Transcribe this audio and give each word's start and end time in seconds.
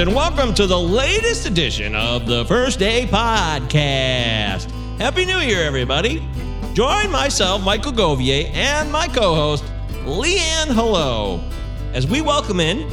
And 0.00 0.14
welcome 0.14 0.54
to 0.54 0.66
the 0.66 0.80
latest 0.80 1.44
edition 1.44 1.94
of 1.94 2.24
the 2.24 2.46
First 2.46 2.78
Day 2.78 3.06
Podcast. 3.06 4.70
Happy 4.98 5.26
New 5.26 5.40
Year, 5.40 5.62
everybody. 5.62 6.26
Join 6.72 7.10
myself, 7.10 7.62
Michael 7.62 7.92
Govier, 7.92 8.50
and 8.54 8.90
my 8.90 9.08
co 9.08 9.34
host, 9.34 9.62
Leanne 10.06 10.68
Hello, 10.68 11.44
as 11.92 12.06
we 12.06 12.22
welcome 12.22 12.60
in 12.60 12.88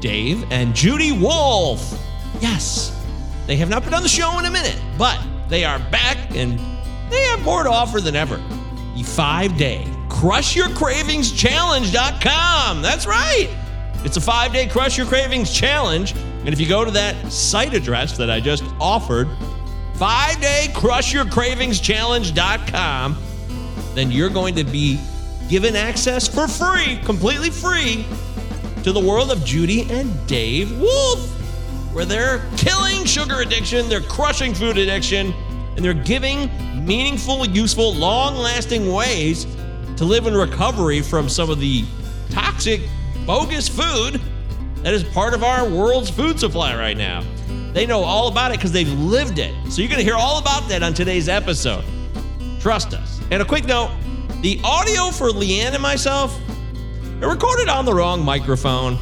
Dave 0.00 0.44
and 0.52 0.74
Judy 0.74 1.12
Wolf. 1.12 1.98
Yes, 2.40 2.94
they 3.46 3.56
have 3.56 3.70
not 3.70 3.82
been 3.82 3.94
on 3.94 4.02
the 4.02 4.08
show 4.10 4.38
in 4.38 4.44
a 4.44 4.50
minute, 4.50 4.78
but 4.98 5.18
they 5.48 5.64
are 5.64 5.78
back 5.90 6.18
and 6.36 6.60
they 7.08 7.22
have 7.22 7.42
more 7.42 7.62
to 7.62 7.70
offer 7.70 8.02
than 8.02 8.14
ever. 8.14 8.36
The 8.94 9.02
five 9.02 9.56
day 9.56 9.88
Crush 10.10 10.54
Your 10.54 10.68
Cravings 10.68 11.32
Challenge.com. 11.32 12.82
That's 12.82 13.06
right. 13.06 13.48
It's 14.04 14.18
a 14.18 14.20
five 14.20 14.52
day 14.52 14.66
Crush 14.66 14.98
Your 14.98 15.06
Cravings 15.06 15.50
Challenge. 15.54 16.14
And 16.44 16.48
if 16.48 16.60
you 16.60 16.66
go 16.68 16.84
to 16.84 16.90
that 16.92 17.30
site 17.30 17.74
address 17.74 18.16
that 18.16 18.30
I 18.30 18.40
just 18.40 18.64
offered, 18.80 19.28
five 19.94 20.40
day 20.40 20.68
then 23.94 24.10
you're 24.10 24.30
going 24.30 24.54
to 24.54 24.64
be 24.64 24.98
given 25.48 25.76
access 25.76 26.26
for 26.26 26.48
free, 26.48 26.98
completely 27.04 27.50
free, 27.50 28.06
to 28.82 28.92
the 28.92 29.00
world 29.00 29.30
of 29.30 29.44
Judy 29.44 29.82
and 29.90 30.26
Dave 30.26 30.78
Wolf, 30.80 31.28
where 31.92 32.06
they're 32.06 32.42
killing 32.56 33.04
sugar 33.04 33.40
addiction, 33.40 33.88
they're 33.88 34.00
crushing 34.00 34.54
food 34.54 34.78
addiction, 34.78 35.34
and 35.76 35.84
they're 35.84 35.92
giving 35.92 36.48
meaningful, 36.86 37.46
useful, 37.46 37.94
long 37.94 38.36
lasting 38.36 38.90
ways 38.90 39.46
to 39.96 40.04
live 40.04 40.26
in 40.26 40.34
recovery 40.34 41.02
from 41.02 41.28
some 41.28 41.50
of 41.50 41.60
the 41.60 41.84
toxic 42.30 42.80
bogus 43.26 43.68
food 43.68 44.20
that 44.82 44.94
is 44.94 45.04
part 45.04 45.34
of 45.34 45.44
our 45.44 45.68
world's 45.68 46.10
food 46.10 46.40
supply 46.40 46.74
right 46.76 46.96
now. 46.96 47.24
They 47.72 47.86
know 47.86 48.02
all 48.02 48.28
about 48.28 48.50
it 48.50 48.58
because 48.58 48.72
they've 48.72 48.88
lived 48.88 49.38
it. 49.38 49.54
So 49.70 49.80
you're 49.80 49.88
going 49.88 50.00
to 50.00 50.04
hear 50.04 50.14
all 50.14 50.38
about 50.38 50.68
that 50.68 50.82
on 50.82 50.94
today's 50.94 51.28
episode. 51.28 51.84
Trust 52.60 52.94
us. 52.94 53.20
And 53.30 53.42
a 53.42 53.44
quick 53.44 53.64
note 53.66 53.90
the 54.40 54.58
audio 54.64 55.10
for 55.10 55.28
Leanne 55.28 55.74
and 55.74 55.82
myself, 55.82 56.38
it 57.20 57.26
recorded 57.26 57.68
on 57.68 57.84
the 57.84 57.92
wrong 57.92 58.24
microphone. 58.24 58.98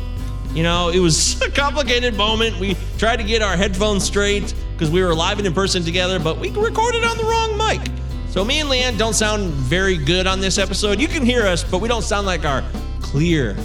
You 0.53 0.65
know, 0.65 0.89
it 0.89 0.99
was 0.99 1.41
a 1.43 1.51
complicated 1.51 2.15
moment. 2.17 2.59
We 2.59 2.77
tried 2.99 3.17
to 3.17 3.25
get 3.25 3.41
our 3.41 3.57
headphones 3.57 4.05
straight 4.05 4.53
because 4.73 4.91
we 4.91 5.03
were 5.03 5.15
live 5.15 5.39
and 5.39 5.47
in 5.47 5.55
person 5.55 5.85
together, 5.85 6.19
but 6.19 6.39
we 6.39 6.51
recorded 6.51 7.05
on 7.05 7.17
the 7.17 7.25
wrong 7.25 7.57
mic. 7.57 7.81
So 8.29 8.45
me 8.45 8.61
and 8.61 8.69
Leanne 8.69 8.99
don't 8.99 9.15
sound 9.15 9.51
very 9.51 9.97
good 9.97 10.27
on 10.27 10.41
this 10.41 10.59
episode. 10.59 11.01
You 11.01 11.09
can 11.09 11.25
hear 11.25 11.47
us, 11.47 11.65
but 11.65 11.81
we 11.81 11.89
don't 11.89 12.03
sound 12.03 12.27
like 12.27 12.45
our 12.45 12.63
clear, 13.01 13.57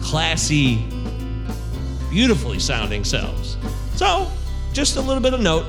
classy, 0.00 0.86
beautifully 2.10 2.58
sounding 2.58 3.04
selves. 3.04 3.56
So, 3.94 4.30
just 4.72 4.96
a 4.96 5.00
little 5.00 5.22
bit 5.22 5.34
of 5.34 5.40
note. 5.40 5.66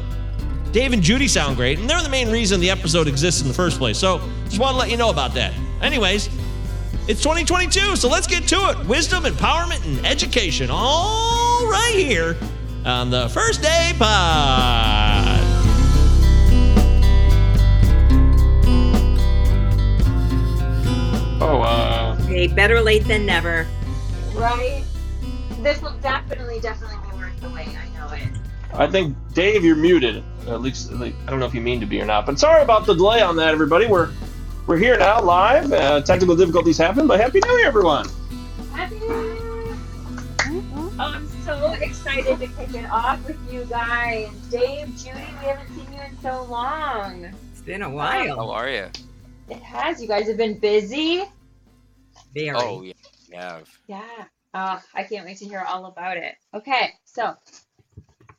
Dave 0.72 0.94
and 0.94 1.02
Judy 1.04 1.28
sound 1.28 1.58
great, 1.58 1.80
and 1.80 1.90
they're 1.90 2.02
the 2.02 2.10
main 2.10 2.30
reason 2.32 2.60
the 2.60 2.70
episode 2.70 3.08
exists 3.08 3.42
in 3.42 3.48
the 3.48 3.54
first 3.54 3.78
place. 3.78 3.98
So, 3.98 4.22
just 4.46 4.60
want 4.60 4.74
to 4.74 4.78
let 4.80 4.90
you 4.90 4.98
know 4.98 5.10
about 5.10 5.34
that. 5.34 5.54
Anyways, 5.82 6.28
it's 7.08 7.22
2022, 7.22 7.96
so 7.96 8.08
let's 8.08 8.28
get 8.28 8.48
to 8.50 8.56
it. 8.70 8.88
Wisdom, 8.88 9.24
empowerment, 9.24 9.86
and 9.86 10.06
education 10.06 10.70
all 10.72 11.68
right 11.68 11.94
here 11.96 12.38
on 12.86 13.10
the 13.10 13.28
First 13.30 13.62
Day 13.62 13.94
Pod. 13.98 15.40
Oh, 21.44 21.62
uh, 21.64 22.18
Okay, 22.22 22.48
better 22.48 22.82
late 22.82 23.06
than 23.08 23.26
never. 23.26 23.68
right? 24.34 24.81
This 25.62 25.82
will 25.82 25.94
definitely, 26.02 26.60
definitely 26.60 26.98
be 27.12 27.18
worth 27.18 27.40
the 27.42 27.50
wait. 27.50 27.68
I 27.70 27.88
know 27.98 28.14
it. 28.14 28.30
I 28.74 28.88
think 28.88 29.16
Dave, 29.34 29.64
you're 29.66 29.76
muted. 29.76 30.24
At 30.48 30.62
least, 30.62 30.90
at 30.92 30.98
least- 31.00 31.18
I 31.28 31.30
don't 31.30 31.40
know 31.40 31.46
if 31.46 31.54
you 31.54 31.62
mean 31.62 31.80
to 31.82 31.86
be 31.86 32.02
or 32.02 32.06
not. 32.06 32.26
But 32.26 32.40
sorry 32.40 32.64
about 32.64 32.86
the 32.86 32.94
delay 32.96 33.22
on 33.22 33.36
that, 33.38 33.50
everybody. 33.50 33.86
We're 33.86 34.10
we're 34.68 34.78
here 34.78 34.98
now, 34.98 35.22
live. 35.22 35.72
Uh, 35.72 36.02
technical 36.02 36.36
difficulties 36.36 36.78
happen, 36.78 37.08
but 37.08 37.20
happy 37.20 37.40
New 37.46 37.58
Year, 37.58 37.68
everyone. 37.68 38.08
Happy 38.74 38.96
New 39.00 39.08
Year! 39.08 39.38
I'm 41.00 41.28
so 41.46 41.72
excited 41.82 42.40
to 42.40 42.48
kick 42.48 42.74
it 42.76 42.90
off 42.90 43.26
with 43.28 43.38
you 43.52 43.66
guys. 43.66 44.30
Dave, 44.50 44.88
Judy, 44.98 45.10
we 45.42 45.48
haven't 45.48 45.68
seen 45.76 45.94
you 45.94 46.00
in 46.02 46.18
so 46.22 46.44
long. 46.44 47.26
It's 47.52 47.62
been 47.62 47.82
a 47.82 47.90
while. 47.90 48.36
How 48.36 48.50
are 48.52 48.70
you? 48.70 48.88
It 49.50 49.62
has. 49.62 50.02
You 50.02 50.08
guys 50.08 50.28
have 50.28 50.38
been 50.38 50.58
busy. 50.60 51.24
Very. 52.34 52.52
Oh, 52.56 52.82
yeah, 52.84 52.94
we 53.30 53.36
have. 53.36 53.70
Yeah. 53.88 54.02
Uh, 54.54 54.80
I 54.94 55.04
can't 55.04 55.26
wait 55.26 55.38
to 55.38 55.46
hear 55.46 55.62
all 55.62 55.86
about 55.86 56.18
it. 56.18 56.36
Okay, 56.54 56.92
so 57.06 57.36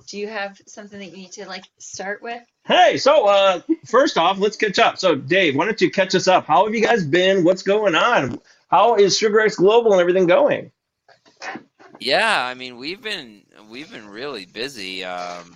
do 0.06 0.18
you 0.18 0.28
have 0.28 0.60
something 0.66 0.98
that 0.98 1.06
you 1.06 1.16
need 1.16 1.32
to 1.32 1.46
like 1.46 1.64
start 1.78 2.22
with? 2.22 2.42
Hey, 2.66 2.96
so 2.98 3.26
uh, 3.26 3.60
first 3.86 4.18
off, 4.18 4.38
let's 4.38 4.56
catch 4.56 4.78
up. 4.78 4.98
So, 4.98 5.14
Dave, 5.14 5.56
why 5.56 5.64
don't 5.64 5.80
you 5.80 5.90
catch 5.90 6.14
us 6.14 6.28
up? 6.28 6.46
How 6.46 6.64
have 6.64 6.74
you 6.74 6.82
guys 6.82 7.04
been? 7.04 7.44
What's 7.44 7.62
going 7.62 7.94
on? 7.94 8.40
How 8.68 8.96
is 8.96 9.18
SugarX 9.18 9.56
Global 9.56 9.92
and 9.92 10.00
everything 10.00 10.26
going? 10.26 10.70
Yeah, 11.98 12.44
I 12.44 12.54
mean, 12.54 12.76
we've 12.76 13.02
been 13.02 13.42
we've 13.70 13.90
been 13.90 14.08
really 14.08 14.46
busy. 14.46 15.04
Um, 15.04 15.54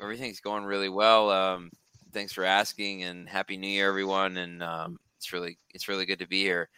everything's 0.00 0.40
going 0.40 0.64
really 0.64 0.88
well. 0.88 1.30
Um, 1.30 1.70
thanks 2.12 2.32
for 2.32 2.44
asking, 2.44 3.02
and 3.02 3.28
happy 3.28 3.56
New 3.56 3.68
Year, 3.68 3.88
everyone. 3.88 4.36
And 4.36 4.62
um, 4.62 4.98
it's 5.18 5.32
really 5.32 5.58
it's 5.74 5.88
really 5.88 6.06
good 6.06 6.20
to 6.20 6.28
be 6.28 6.42
here. 6.42 6.68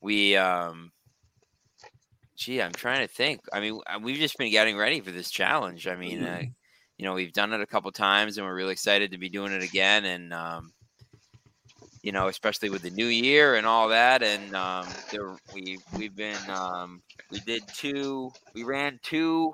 We, 0.00 0.36
um, 0.36 0.92
gee, 2.40 2.62
I'm 2.62 2.72
trying 2.72 3.06
to 3.06 3.12
think. 3.12 3.42
I 3.52 3.60
mean, 3.60 3.80
uh, 3.86 3.98
we've 4.02 4.18
just 4.18 4.38
been 4.38 4.50
getting 4.50 4.76
ready 4.76 5.00
for 5.00 5.10
this 5.10 5.30
challenge. 5.30 5.86
I 5.86 5.94
mean, 5.94 6.24
uh, 6.24 6.42
you 6.96 7.04
know, 7.04 7.12
we've 7.12 7.32
done 7.32 7.52
it 7.52 7.60
a 7.60 7.66
couple 7.66 7.92
times, 7.92 8.38
and 8.38 8.46
we're 8.46 8.54
really 8.54 8.72
excited 8.72 9.12
to 9.12 9.18
be 9.18 9.28
doing 9.28 9.52
it 9.52 9.62
again. 9.62 10.06
And 10.06 10.32
um, 10.32 10.72
you 12.02 12.12
know, 12.12 12.28
especially 12.28 12.70
with 12.70 12.82
the 12.82 12.90
new 12.90 13.06
year 13.06 13.56
and 13.56 13.66
all 13.66 13.88
that. 13.88 14.22
And 14.22 14.54
um, 14.56 14.86
there, 15.12 15.36
we 15.54 15.78
we've 15.96 16.16
been 16.16 16.38
um, 16.48 17.02
we 17.30 17.40
did 17.40 17.62
two, 17.74 18.32
we 18.54 18.64
ran 18.64 18.98
two 19.02 19.52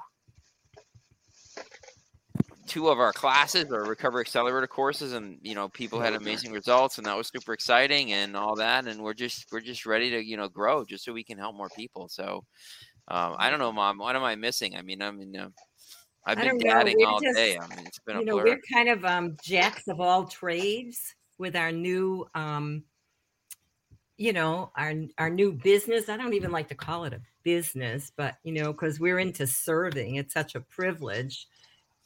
two 2.66 2.88
of 2.88 2.98
our 2.98 3.12
classes 3.12 3.66
or 3.70 3.84
recovery 3.84 4.20
accelerator 4.20 4.66
courses 4.66 5.12
and 5.12 5.38
you 5.42 5.54
know 5.54 5.68
people 5.68 6.00
had 6.00 6.14
amazing 6.14 6.52
results 6.52 6.98
and 6.98 7.06
that 7.06 7.16
was 7.16 7.28
super 7.28 7.52
exciting 7.52 8.12
and 8.12 8.36
all 8.36 8.54
that 8.56 8.86
and 8.86 9.00
we're 9.00 9.14
just 9.14 9.46
we're 9.52 9.60
just 9.60 9.86
ready 9.86 10.10
to 10.10 10.24
you 10.24 10.36
know 10.36 10.48
grow 10.48 10.84
just 10.84 11.04
so 11.04 11.12
we 11.12 11.24
can 11.24 11.38
help 11.38 11.56
more 11.56 11.68
people. 11.76 12.08
So 12.08 12.44
um, 13.08 13.36
i 13.38 13.50
don't 13.50 13.58
know 13.60 13.72
mom 13.72 13.98
what 13.98 14.16
am 14.16 14.24
i 14.24 14.34
missing? 14.34 14.76
I 14.76 14.82
mean 14.82 15.00
i 15.00 15.10
mean 15.10 15.36
uh, 15.36 15.48
i've 16.24 16.38
been 16.38 16.58
dadding 16.58 17.04
all 17.06 17.20
just- 17.20 17.36
day. 17.36 17.58
I 17.58 17.66
mean 17.68 17.86
it's 17.86 18.00
been 18.00 18.16
a 18.16 18.20
you 18.20 18.26
know, 18.26 18.34
blur. 18.34 18.44
we're 18.44 18.60
kind 18.72 18.88
of 18.88 19.04
um, 19.04 19.36
jacks 19.42 19.88
of 19.88 20.00
all 20.00 20.24
trades 20.24 21.14
with 21.38 21.56
our 21.56 21.72
new, 21.72 22.26
um, 22.34 22.82
you 24.16 24.32
know, 24.32 24.70
our 24.76 24.94
our 25.18 25.30
new 25.30 25.52
business. 25.52 26.08
I 26.08 26.16
don't 26.16 26.34
even 26.34 26.50
like 26.50 26.68
to 26.68 26.74
call 26.74 27.04
it 27.04 27.12
a 27.12 27.20
business, 27.42 28.10
but 28.16 28.36
you 28.42 28.52
know, 28.52 28.72
because 28.72 28.98
we're 28.98 29.18
into 29.18 29.46
serving. 29.46 30.16
It's 30.16 30.32
such 30.32 30.54
a 30.54 30.60
privilege 30.60 31.46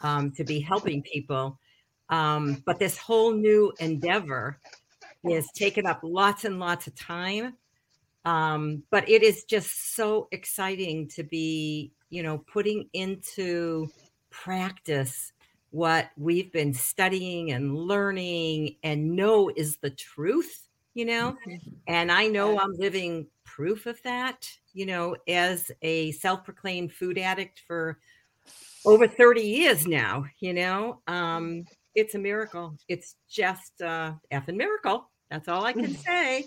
um, 0.01 0.31
to 0.33 0.45
be 0.45 0.61
helping 0.61 1.03
people. 1.03 1.59
Um, 2.09 2.63
but 2.67 2.79
this 2.79 2.99
whole 2.99 3.33
new 3.33 3.73
endeavor 3.79 4.59
is 5.25 5.49
taking 5.55 5.87
up 5.87 6.01
lots 6.03 6.45
and 6.45 6.59
lots 6.59 6.87
of 6.87 6.95
time. 6.95 7.55
Um, 8.25 8.83
but 8.91 9.09
it 9.09 9.23
is 9.23 9.45
just 9.45 9.95
so 9.95 10.29
exciting 10.31 11.09
to 11.09 11.23
be, 11.23 11.93
you 12.11 12.23
know, 12.23 12.39
putting 12.39 12.89
into 12.93 13.89
practice 14.31 15.33
what 15.71 16.11
we've 16.17 16.53
been 16.53 16.75
studying 16.75 17.53
and 17.53 17.77
learning 17.77 18.77
and 18.83 19.15
know 19.15 19.51
is 19.57 19.77
the 19.77 19.91
truth, 19.91 20.67
you 20.95 21.05
know. 21.05 21.37
And 21.87 22.11
I 22.11 22.27
know 22.27 22.59
I'm 22.59 22.73
living 22.73 23.27
proof 23.45 23.87
of 23.87 24.03
that, 24.03 24.49
you 24.75 24.87
know, 24.87 25.17
as 25.29 25.71
a 25.83 26.13
self 26.13 26.45
proclaimed 26.45 26.93
food 26.93 27.19
addict 27.19 27.63
for 27.67 27.99
over 28.85 29.07
30 29.07 29.43
years 29.43 29.87
now, 29.87 30.25
you 30.41 30.53
know. 30.55 31.01
Um, 31.07 31.65
it's 31.95 32.15
a 32.15 32.19
miracle. 32.19 32.77
It's 32.89 33.17
just 33.29 33.83
uh 33.83 34.13
effing 34.33 34.57
miracle. 34.57 35.11
That's 35.31 35.49
all 35.49 35.65
I 35.65 35.73
can 35.73 35.95
say. 35.97 36.47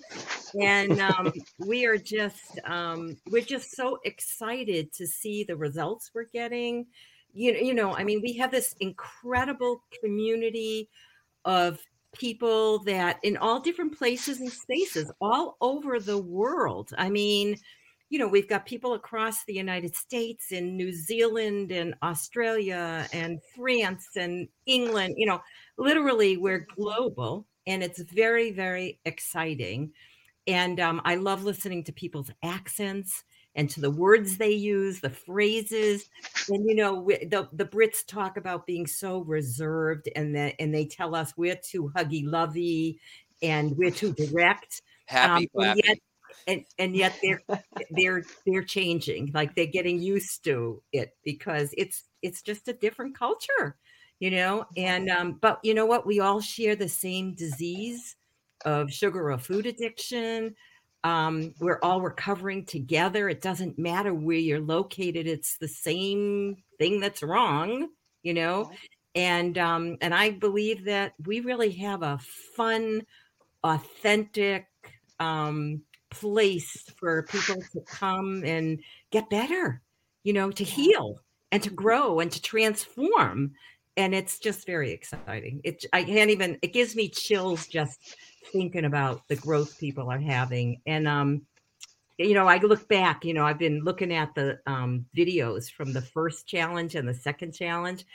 And 0.62 1.00
um, 1.00 1.32
we 1.60 1.86
are 1.86 1.98
just 1.98 2.60
um, 2.66 3.16
we're 3.32 3.42
just 3.42 3.76
so 3.76 4.00
excited 4.04 4.92
to 4.94 5.08
see 5.08 5.44
the 5.44 5.56
results 5.56 6.12
we're 6.14 6.26
getting. 6.26 6.86
You 7.34 7.54
know, 7.54 7.60
you 7.60 7.74
know, 7.74 7.96
I 7.96 8.04
mean, 8.04 8.22
we 8.22 8.34
have 8.34 8.52
this 8.52 8.76
incredible 8.80 9.82
community 10.02 10.90
of 11.46 11.80
people 12.14 12.80
that 12.80 13.18
in 13.24 13.38
all 13.38 13.60
different 13.60 13.98
places 13.98 14.40
and 14.40 14.52
spaces 14.52 15.12
all 15.20 15.58
over 15.62 16.00
the 16.00 16.18
world. 16.18 16.92
I 16.98 17.10
mean, 17.10 17.58
you 18.14 18.20
know, 18.20 18.28
we've 18.28 18.48
got 18.48 18.68
people 18.68 18.94
across 18.94 19.44
the 19.44 19.56
United 19.56 19.96
States 19.96 20.52
and 20.52 20.78
New 20.78 20.94
Zealand 20.94 21.72
and 21.72 21.96
Australia 22.04 23.08
and 23.12 23.40
France 23.56 24.10
and 24.16 24.48
England, 24.68 25.16
you 25.18 25.26
know, 25.26 25.42
literally 25.80 26.38
we're 26.38 26.68
global 26.76 27.48
and 27.66 27.82
it's 27.82 28.00
very, 28.04 28.52
very 28.52 29.00
exciting. 29.06 29.94
And 30.46 30.80
um, 30.80 31.02
I 31.06 31.16
love 31.16 31.44
listening 31.44 31.84
to 31.86 31.92
people's 31.92 32.30
accents 32.44 33.24
and 33.56 33.68
to 33.72 33.82
the 33.82 33.90
words 33.90 34.38
they 34.38 34.52
use, 34.52 35.00
the 35.00 35.10
phrases. 35.10 36.08
and 36.50 36.70
you 36.70 36.76
know 36.76 36.94
we, 36.94 37.18
the 37.18 37.50
the 37.54 37.66
Brits 37.66 38.06
talk 38.06 38.38
about 38.38 38.68
being 38.68 38.86
so 38.86 39.22
reserved, 39.22 40.08
and 40.16 40.36
that 40.36 40.54
and 40.60 40.74
they 40.74 40.86
tell 40.86 41.16
us 41.16 41.34
we're 41.36 41.56
too 41.56 41.92
huggy 41.96 42.24
lovey, 42.26 43.00
and 43.42 43.76
we're 43.78 43.92
too 43.92 44.14
direct. 44.14 44.84
Happy, 45.06 45.50
Um, 45.58 45.78
yet 45.84 45.98
and 46.48 46.64
and 46.80 46.96
yet 46.96 47.18
they're 47.22 47.42
they're 47.92 48.24
they're 48.46 48.64
changing 48.64 49.32
like 49.34 49.56
they're 49.56 49.66
getting 49.66 50.02
used 50.02 50.44
to 50.44 50.82
it 50.92 51.16
because 51.24 51.74
it's 51.78 52.04
it's 52.22 52.42
just 52.42 52.68
a 52.68 52.74
different 52.74 53.18
culture 53.18 53.78
you 54.20 54.32
know? 54.32 54.66
And 54.78 55.10
um 55.10 55.34
but 55.42 55.60
you 55.64 55.74
know 55.74 55.86
what? 55.86 56.06
We 56.06 56.22
all 56.22 56.40
share 56.40 56.78
the 56.78 56.88
same 56.88 57.34
disease 57.36 58.16
of 58.64 58.90
sugar 58.92 59.32
or 59.32 59.38
food 59.38 59.66
addiction. 59.66 60.56
Um 61.04 61.54
we're 61.60 61.80
all 61.84 62.00
recovering 62.02 62.66
together. 62.66 63.28
It 63.28 63.42
doesn't 63.42 63.78
matter 63.78 64.14
where 64.14 64.38
you're 64.38 64.62
located. 64.62 65.28
It's 65.28 65.58
the 65.58 65.68
same 65.68 66.56
thing 66.80 67.00
that's 67.02 67.22
wrong 67.24 67.90
you 68.24 68.34
know? 68.34 68.72
And 69.16 69.58
um 69.58 69.98
and 70.02 70.14
i 70.14 70.32
believe 70.32 70.86
that 70.86 71.14
we 71.26 71.42
really 71.42 71.72
have 71.72 72.02
a 72.02 72.18
fun 72.56 73.02
authentic 73.64 74.68
um 75.20 75.82
place 76.14 76.84
for 76.98 77.24
people 77.24 77.62
to 77.74 77.82
come 77.82 78.44
and 78.46 78.80
get 79.12 79.30
better, 79.30 79.82
you 80.24 80.34
know, 80.34 80.52
to 80.52 80.64
heal 80.64 81.20
and 81.52 81.62
to 81.64 81.70
grow 81.70 82.20
and 82.20 82.32
to 82.32 82.42
transform. 82.42 83.52
And 83.96 84.16
it's 84.16 84.40
just 84.40 84.66
very 84.66 84.92
exciting. 84.92 85.62
It 85.64 85.86
I 85.94 86.04
can't 86.04 86.32
even 86.32 86.58
it 86.62 86.74
gives 86.74 86.96
me 86.96 87.10
chills 87.10 87.68
just 87.68 88.16
thinking 88.52 88.86
about 88.86 89.28
the 89.28 89.36
growth 89.36 89.80
people 89.80 90.10
are 90.10 90.20
having. 90.20 90.82
And 90.88 91.08
um, 91.08 91.44
you 92.18 92.34
know, 92.34 92.48
I 92.48 92.58
look 92.58 92.88
back, 92.88 93.26
you 93.26 93.34
know, 93.34 93.46
I've 93.46 93.60
been 93.60 93.84
looking 93.84 94.14
at 94.14 94.34
the 94.34 94.60
um 94.66 95.06
videos 95.16 95.70
from 95.72 95.94
the 95.94 96.02
first 96.02 96.48
challenge 96.48 96.96
and 96.96 97.08
the 97.08 97.14
second 97.14 97.54
challenge, 97.54 98.06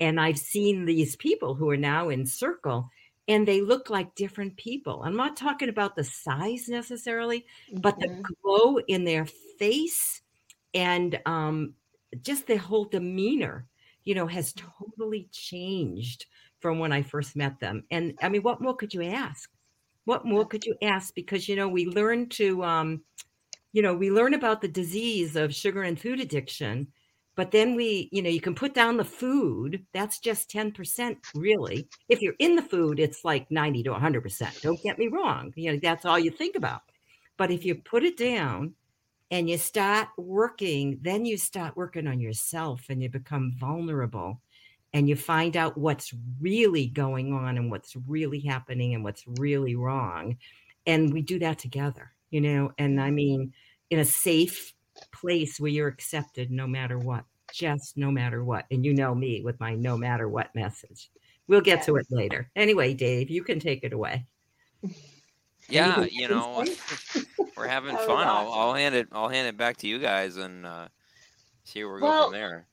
and 0.00 0.20
I've 0.20 0.38
seen 0.38 0.84
these 0.84 1.16
people 1.16 1.54
who 1.54 1.68
are 1.70 1.76
now 1.76 2.08
in 2.08 2.24
circle 2.26 2.90
and 3.28 3.46
they 3.46 3.60
look 3.60 3.90
like 3.90 4.14
different 4.14 4.56
people. 4.56 5.02
I'm 5.02 5.16
not 5.16 5.36
talking 5.36 5.68
about 5.68 5.96
the 5.96 6.04
size 6.04 6.68
necessarily, 6.68 7.46
but 7.82 7.98
the 8.00 8.08
Mhm. 8.08 8.36
glow 8.42 8.78
in 8.78 9.04
their 9.04 9.26
face 9.58 10.22
and 10.74 11.20
um, 11.26 11.74
just 12.22 12.46
their 12.46 12.58
whole 12.58 12.84
demeanor, 12.84 13.68
you 14.04 14.14
know, 14.14 14.26
has 14.26 14.52
totally 14.54 15.28
changed 15.32 16.26
from 16.60 16.78
when 16.78 16.92
I 16.92 17.02
first 17.02 17.36
met 17.36 17.60
them. 17.60 17.84
And 17.90 18.18
I 18.22 18.28
mean, 18.28 18.42
what 18.42 18.60
more 18.60 18.76
could 18.76 18.94
you 18.94 19.02
ask? 19.02 19.50
What 20.04 20.24
more 20.24 20.46
could 20.46 20.64
you 20.64 20.76
ask? 20.82 21.14
Because, 21.14 21.48
you 21.48 21.56
know, 21.56 21.68
we 21.68 21.86
learn 21.86 22.28
to, 22.30 22.62
um, 22.64 23.04
you 23.72 23.82
know, 23.82 23.94
we 23.94 24.10
learn 24.10 24.34
about 24.34 24.60
the 24.60 24.68
disease 24.68 25.36
of 25.36 25.54
sugar 25.54 25.82
and 25.82 26.00
food 26.00 26.20
addiction, 26.20 26.92
but 27.36 27.50
then 27.50 27.76
we, 27.76 28.08
you 28.12 28.22
know, 28.22 28.30
you 28.30 28.40
can 28.40 28.54
put 28.54 28.74
down 28.74 28.96
the 28.96 29.04
food. 29.04 29.84
That's 29.92 30.18
just 30.18 30.50
10%, 30.50 31.16
really. 31.34 31.86
If 32.08 32.22
you're 32.22 32.34
in 32.38 32.56
the 32.56 32.62
food, 32.62 32.98
it's 32.98 33.24
like 33.24 33.50
90 33.50 33.82
to 33.84 33.90
100%. 33.90 34.62
Don't 34.62 34.82
get 34.82 34.98
me 34.98 35.08
wrong. 35.08 35.52
You 35.54 35.72
know, 35.72 35.78
that's 35.80 36.06
all 36.06 36.18
you 36.18 36.30
think 36.30 36.56
about. 36.56 36.80
But 37.36 37.50
if 37.50 37.64
you 37.64 37.74
put 37.74 38.04
it 38.04 38.16
down 38.16 38.72
and 39.30 39.50
you 39.50 39.58
start 39.58 40.08
working, 40.16 40.98
then 41.02 41.26
you 41.26 41.36
start 41.36 41.76
working 41.76 42.06
on 42.06 42.20
yourself 42.20 42.86
and 42.88 43.02
you 43.02 43.10
become 43.10 43.52
vulnerable 43.58 44.40
and 44.94 45.06
you 45.06 45.14
find 45.14 45.58
out 45.58 45.76
what's 45.76 46.14
really 46.40 46.86
going 46.86 47.34
on 47.34 47.58
and 47.58 47.70
what's 47.70 47.94
really 48.06 48.40
happening 48.40 48.94
and 48.94 49.04
what's 49.04 49.24
really 49.38 49.76
wrong. 49.76 50.38
And 50.86 51.12
we 51.12 51.20
do 51.20 51.38
that 51.40 51.58
together, 51.58 52.12
you 52.30 52.40
know, 52.40 52.72
and 52.78 52.98
I 52.98 53.10
mean, 53.10 53.52
in 53.90 53.98
a 53.98 54.04
safe 54.06 54.72
place 55.12 55.58
where 55.60 55.70
you're 55.70 55.88
accepted 55.88 56.50
no 56.50 56.66
matter 56.66 56.98
what, 56.98 57.24
just 57.52 57.96
no 57.96 58.10
matter 58.10 58.44
what. 58.44 58.66
And 58.70 58.84
you 58.84 58.94
know 58.94 59.14
me 59.14 59.42
with 59.42 59.58
my 59.60 59.74
no 59.74 59.96
matter 59.96 60.28
what 60.28 60.54
message. 60.54 61.10
We'll 61.48 61.60
get 61.60 61.84
to 61.84 61.96
it 61.96 62.06
later. 62.10 62.50
Anyway, 62.56 62.94
Dave, 62.94 63.30
you 63.30 63.42
can 63.44 63.60
take 63.60 63.84
it 63.84 63.92
away. 63.92 64.26
yeah, 65.68 65.96
Anything 65.98 66.18
you 66.18 66.28
know, 66.28 66.64
we're 67.56 67.68
having 67.68 67.94
That 67.94 67.98
was 68.00 68.06
fun. 68.06 68.26
I'll. 68.26 68.52
I'll 68.52 68.74
hand 68.74 68.94
it. 68.94 69.08
I'll 69.12 69.28
hand 69.28 69.48
it 69.48 69.56
back 69.56 69.76
to 69.78 69.86
you 69.86 69.98
guys 69.98 70.36
and 70.36 70.66
uh, 70.66 70.88
see 71.64 71.84
where 71.84 71.94
we 71.94 72.00
go 72.00 72.06
Well, 72.06 72.24
from 72.24 72.32
there. 72.32 72.66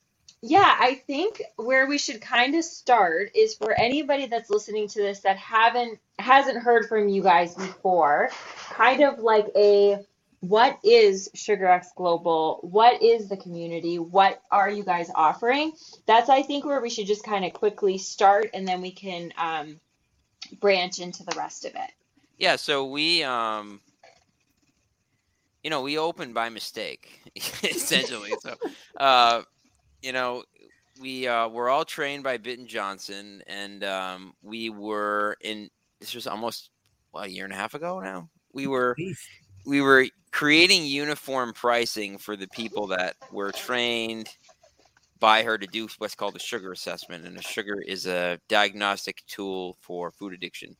Yeah, 0.46 0.75
I 0.78 0.96
think 1.08 1.42
where 1.56 1.88
we 1.88 1.98
should 1.98 2.20
kind 2.20 2.54
of 2.56 2.66
start 2.66 3.31
is 3.34 3.56
for 3.56 3.72
anybody 3.80 4.25
that's 4.25 4.50
listening 4.50 4.90
to 4.90 5.02
this 5.02 5.22
that 5.22 5.38
haven't 5.38 6.00
hasn't 6.20 6.58
heard 6.58 6.86
from 6.90 7.08
you 7.08 7.24
guys 7.24 7.56
before, 7.56 8.30
kind 8.70 9.04
of 9.04 9.20
like 9.20 9.48
a 9.56 10.00
what 10.44 10.78
is 10.84 11.30
SugarX 11.38 11.95
Global? 11.95 12.60
What 12.63 13.01
is 13.01 13.30
the 13.30 13.38
community? 13.38 13.98
What 13.98 14.42
are 14.51 14.69
you 14.69 14.84
guys 14.84 15.10
offering? 15.16 15.72
That's 16.06 16.28
I 16.28 16.44
think 16.44 16.66
where 16.66 16.81
we 16.81 16.90
should 16.90 17.07
just 17.07 17.24
kind 17.24 17.45
of 17.45 17.54
quickly 17.54 17.98
start 17.98 18.50
and 18.54 18.68
then 18.68 18.81
we 18.81 18.92
can 18.92 19.31
um, 19.38 19.80
branch 20.60 21.00
into 21.00 21.24
the 21.24 21.34
rest 21.38 21.63
of 21.63 21.75
it. 21.75 21.92
Yeah, 22.38 22.57
so 22.57 22.86
we 22.88 23.24
um 23.24 23.80
you 25.63 25.69
know, 25.69 25.81
we 25.81 25.98
opened 25.98 26.34
by 26.34 26.50
mistake 26.50 27.22
essentially. 27.63 28.34
so 28.42 28.56
uh 28.98 29.44
you 30.01 30.12
know, 30.12 30.44
we 31.00 31.25
uh 31.25 31.48
were 31.48 31.69
all 31.69 31.86
trained 31.86 32.25
by 32.25 32.36
Bitten 32.36 32.68
Jonsson 32.68 33.42
and 33.48 33.86
um 33.86 34.34
we 34.42 34.69
were 34.69 35.38
in 35.39 35.69
this 36.01 36.13
was 36.13 36.28
almost 36.28 36.69
well, 37.13 37.24
a 37.24 37.28
year 37.28 37.46
and 37.46 37.54
a 37.54 37.56
half 37.56 37.75
ago 37.75 38.01
now. 38.01 38.30
We 38.51 38.68
were 38.68 38.96
Please. 38.96 39.25
We 39.65 39.81
were 39.81 40.07
creating 40.31 40.86
uniform 40.86 41.54
pricing 41.54 42.18
for 42.18 42.36
the 42.36 42.48
people 42.50 42.88
that 42.88 43.15
were 43.31 43.51
trained 43.51 44.27
by 45.19 45.44
her 45.44 45.57
to 45.57 45.68
do 45.68 45.88
what's 46.00 46.15
called 46.15 46.36
a 46.36 46.39
sugar 46.39 46.71
assessment. 46.71 47.25
And 47.25 47.38
a 47.38 47.42
sugar 47.42 47.81
is 47.81 48.07
a 48.07 48.39
diagnostic 48.50 49.24
tool 49.27 49.77
for 49.81 50.12
food 50.12 50.33
addiction 50.33 50.75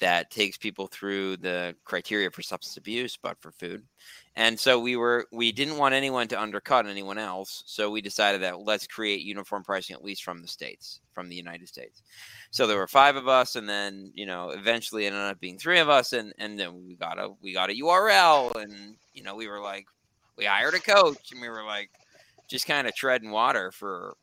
that 0.00 0.30
takes 0.30 0.56
people 0.56 0.86
through 0.86 1.36
the 1.36 1.74
criteria 1.84 2.30
for 2.30 2.42
substance 2.42 2.76
abuse 2.76 3.16
but 3.22 3.40
for 3.40 3.52
food. 3.52 3.82
And 4.36 4.58
so 4.58 4.78
we 4.78 4.96
were 4.96 5.26
we 5.32 5.52
didn't 5.52 5.76
want 5.76 5.94
anyone 5.94 6.26
to 6.28 6.40
undercut 6.40 6.86
anyone 6.86 7.18
else 7.18 7.62
so 7.66 7.90
we 7.90 8.00
decided 8.00 8.42
that 8.42 8.60
let's 8.60 8.86
create 8.86 9.20
uniform 9.20 9.62
pricing 9.62 9.94
at 9.94 10.04
least 10.04 10.24
from 10.24 10.40
the 10.40 10.48
states 10.48 11.00
from 11.12 11.28
the 11.28 11.36
united 11.36 11.68
states. 11.68 12.02
So 12.50 12.66
there 12.66 12.78
were 12.78 12.88
five 12.88 13.16
of 13.16 13.28
us 13.28 13.56
and 13.56 13.68
then 13.68 14.10
you 14.14 14.26
know 14.26 14.50
eventually 14.50 15.04
it 15.04 15.12
ended 15.12 15.22
up 15.22 15.40
being 15.40 15.58
three 15.58 15.78
of 15.78 15.88
us 15.88 16.12
and 16.12 16.32
and 16.38 16.58
then 16.58 16.86
we 16.86 16.96
got 16.96 17.18
a 17.18 17.30
we 17.42 17.52
got 17.52 17.70
a 17.70 17.74
url 17.74 18.54
and 18.60 18.96
you 19.12 19.22
know 19.22 19.36
we 19.36 19.48
were 19.48 19.60
like 19.60 19.86
we 20.36 20.46
hired 20.46 20.74
a 20.74 20.80
coach 20.80 21.32
and 21.32 21.40
we 21.40 21.48
were 21.48 21.64
like 21.64 21.90
just 22.48 22.66
kind 22.66 22.88
of 22.88 22.94
treading 22.94 23.30
water 23.30 23.70
for 23.70 24.14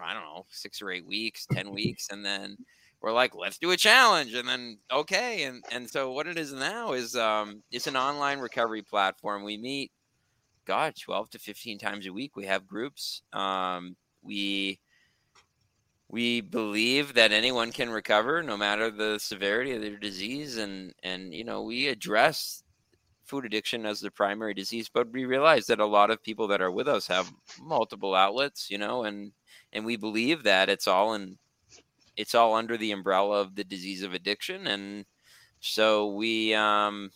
i 0.00 0.14
don't 0.14 0.22
know 0.22 0.46
six 0.48 0.80
or 0.80 0.90
eight 0.90 1.06
weeks 1.06 1.46
ten 1.52 1.70
weeks 1.70 2.08
and 2.10 2.24
then 2.24 2.56
we're 3.02 3.12
like 3.12 3.34
let's 3.34 3.58
do 3.58 3.72
a 3.72 3.76
challenge 3.76 4.32
and 4.32 4.48
then 4.48 4.78
okay 4.90 5.44
and 5.44 5.64
and 5.72 5.90
so 5.90 6.12
what 6.12 6.26
it 6.26 6.38
is 6.38 6.52
now 6.52 6.92
is 6.92 7.16
um 7.16 7.62
it's 7.70 7.86
an 7.88 7.96
online 7.96 8.38
recovery 8.38 8.82
platform. 8.82 9.42
We 9.42 9.56
meet 9.58 9.90
god 10.66 10.94
12 10.98 11.30
to 11.30 11.38
15 11.38 11.78
times 11.78 12.06
a 12.06 12.12
week. 12.12 12.36
We 12.36 12.46
have 12.46 12.66
groups. 12.66 13.22
Um 13.32 13.96
we 14.22 14.78
we 16.08 16.42
believe 16.42 17.14
that 17.14 17.32
anyone 17.32 17.72
can 17.72 17.90
recover 17.90 18.42
no 18.42 18.56
matter 18.56 18.90
the 18.90 19.18
severity 19.18 19.72
of 19.72 19.82
their 19.82 19.96
disease 19.96 20.56
and 20.58 20.94
and 21.02 21.34
you 21.34 21.42
know 21.42 21.62
we 21.62 21.88
address 21.88 22.62
food 23.24 23.44
addiction 23.44 23.86
as 23.86 24.00
the 24.00 24.10
primary 24.10 24.52
disease 24.54 24.90
but 24.92 25.10
we 25.10 25.24
realize 25.24 25.66
that 25.66 25.80
a 25.80 25.86
lot 25.86 26.10
of 26.10 26.22
people 26.22 26.46
that 26.46 26.60
are 26.60 26.70
with 26.70 26.86
us 26.86 27.06
have 27.06 27.32
multiple 27.60 28.14
outlets 28.14 28.70
you 28.70 28.78
know 28.78 29.04
and 29.04 29.32
and 29.72 29.84
we 29.84 29.96
believe 29.96 30.42
that 30.42 30.68
it's 30.68 30.86
all 30.86 31.14
in 31.14 31.38
it's 32.16 32.34
all 32.34 32.54
under 32.54 32.76
the 32.76 32.92
umbrella 32.92 33.40
of 33.40 33.54
the 33.54 33.64
disease 33.64 34.02
of 34.02 34.14
addiction. 34.14 34.66
And 34.66 35.04
so 35.60 36.08
we 36.14 36.54
um 36.54 37.10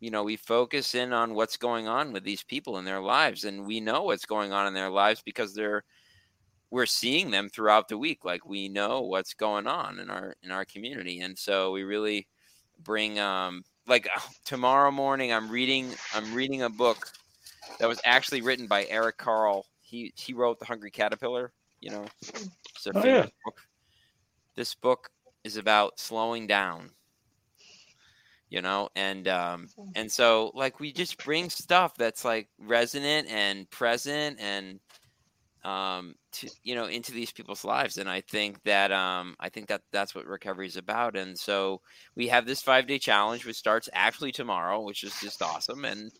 you 0.00 0.10
know 0.10 0.22
we 0.24 0.36
focus 0.36 0.94
in 0.94 1.12
on 1.12 1.34
what's 1.34 1.56
going 1.56 1.88
on 1.88 2.12
with 2.12 2.24
these 2.24 2.42
people 2.42 2.78
in 2.78 2.84
their 2.84 3.00
lives. 3.00 3.44
And 3.44 3.66
we 3.66 3.80
know 3.80 4.02
what's 4.04 4.26
going 4.26 4.52
on 4.52 4.66
in 4.66 4.74
their 4.74 4.90
lives 4.90 5.22
because 5.24 5.54
they're 5.54 5.84
we're 6.70 6.86
seeing 6.86 7.30
them 7.30 7.48
throughout 7.48 7.88
the 7.88 7.98
week. 7.98 8.24
Like 8.24 8.46
we 8.46 8.68
know 8.68 9.02
what's 9.02 9.34
going 9.34 9.66
on 9.66 9.98
in 9.98 10.10
our 10.10 10.36
in 10.42 10.50
our 10.50 10.64
community. 10.64 11.20
And 11.20 11.38
so 11.38 11.72
we 11.72 11.82
really 11.82 12.26
bring 12.82 13.18
um 13.18 13.62
like 13.86 14.08
tomorrow 14.46 14.90
morning 14.90 15.32
i'm 15.32 15.50
reading 15.50 15.90
i'm 16.14 16.32
reading 16.34 16.62
a 16.62 16.70
book 16.70 17.10
that 17.78 17.88
was 17.88 18.00
actually 18.04 18.40
written 18.40 18.66
by 18.66 18.86
Eric 18.86 19.18
Carle 19.18 19.66
he 19.82 20.12
he 20.16 20.32
wrote 20.32 20.58
the 20.58 20.64
hungry 20.64 20.90
caterpillar 20.90 21.52
you 21.80 21.90
know? 21.90 22.04
It's 22.22 22.86
a 22.86 22.92
Oh, 22.94 23.04
yeah. 23.04 23.26
book 23.44 23.60
this 24.60 24.74
book 24.74 25.08
is 25.42 25.56
about 25.56 25.98
slowing 25.98 26.46
down 26.46 26.90
you 28.50 28.60
know 28.60 28.90
and 28.94 29.26
um 29.26 29.66
and 29.94 30.12
so 30.12 30.50
like 30.54 30.78
we 30.80 30.92
just 30.92 31.16
bring 31.24 31.48
stuff 31.48 31.94
that's 31.96 32.26
like 32.26 32.46
resonant 32.58 33.26
and 33.30 33.70
present 33.70 34.38
and 34.38 34.78
um 35.64 36.14
to 36.30 36.46
you 36.62 36.74
know 36.74 36.84
into 36.84 37.10
these 37.10 37.32
people's 37.32 37.64
lives 37.64 37.96
and 37.96 38.06
i 38.06 38.20
think 38.20 38.62
that 38.64 38.92
um 38.92 39.34
i 39.40 39.48
think 39.48 39.66
that 39.66 39.80
that's 39.92 40.14
what 40.14 40.26
recovery 40.26 40.66
is 40.66 40.76
about 40.76 41.16
and 41.16 41.38
so 41.38 41.80
we 42.16 42.28
have 42.28 42.44
this 42.44 42.60
five 42.60 42.86
day 42.86 42.98
challenge 42.98 43.46
which 43.46 43.56
starts 43.56 43.88
actually 43.94 44.30
tomorrow 44.30 44.78
which 44.82 45.04
is 45.04 45.18
just 45.22 45.40
awesome 45.40 45.86
and 45.86 46.12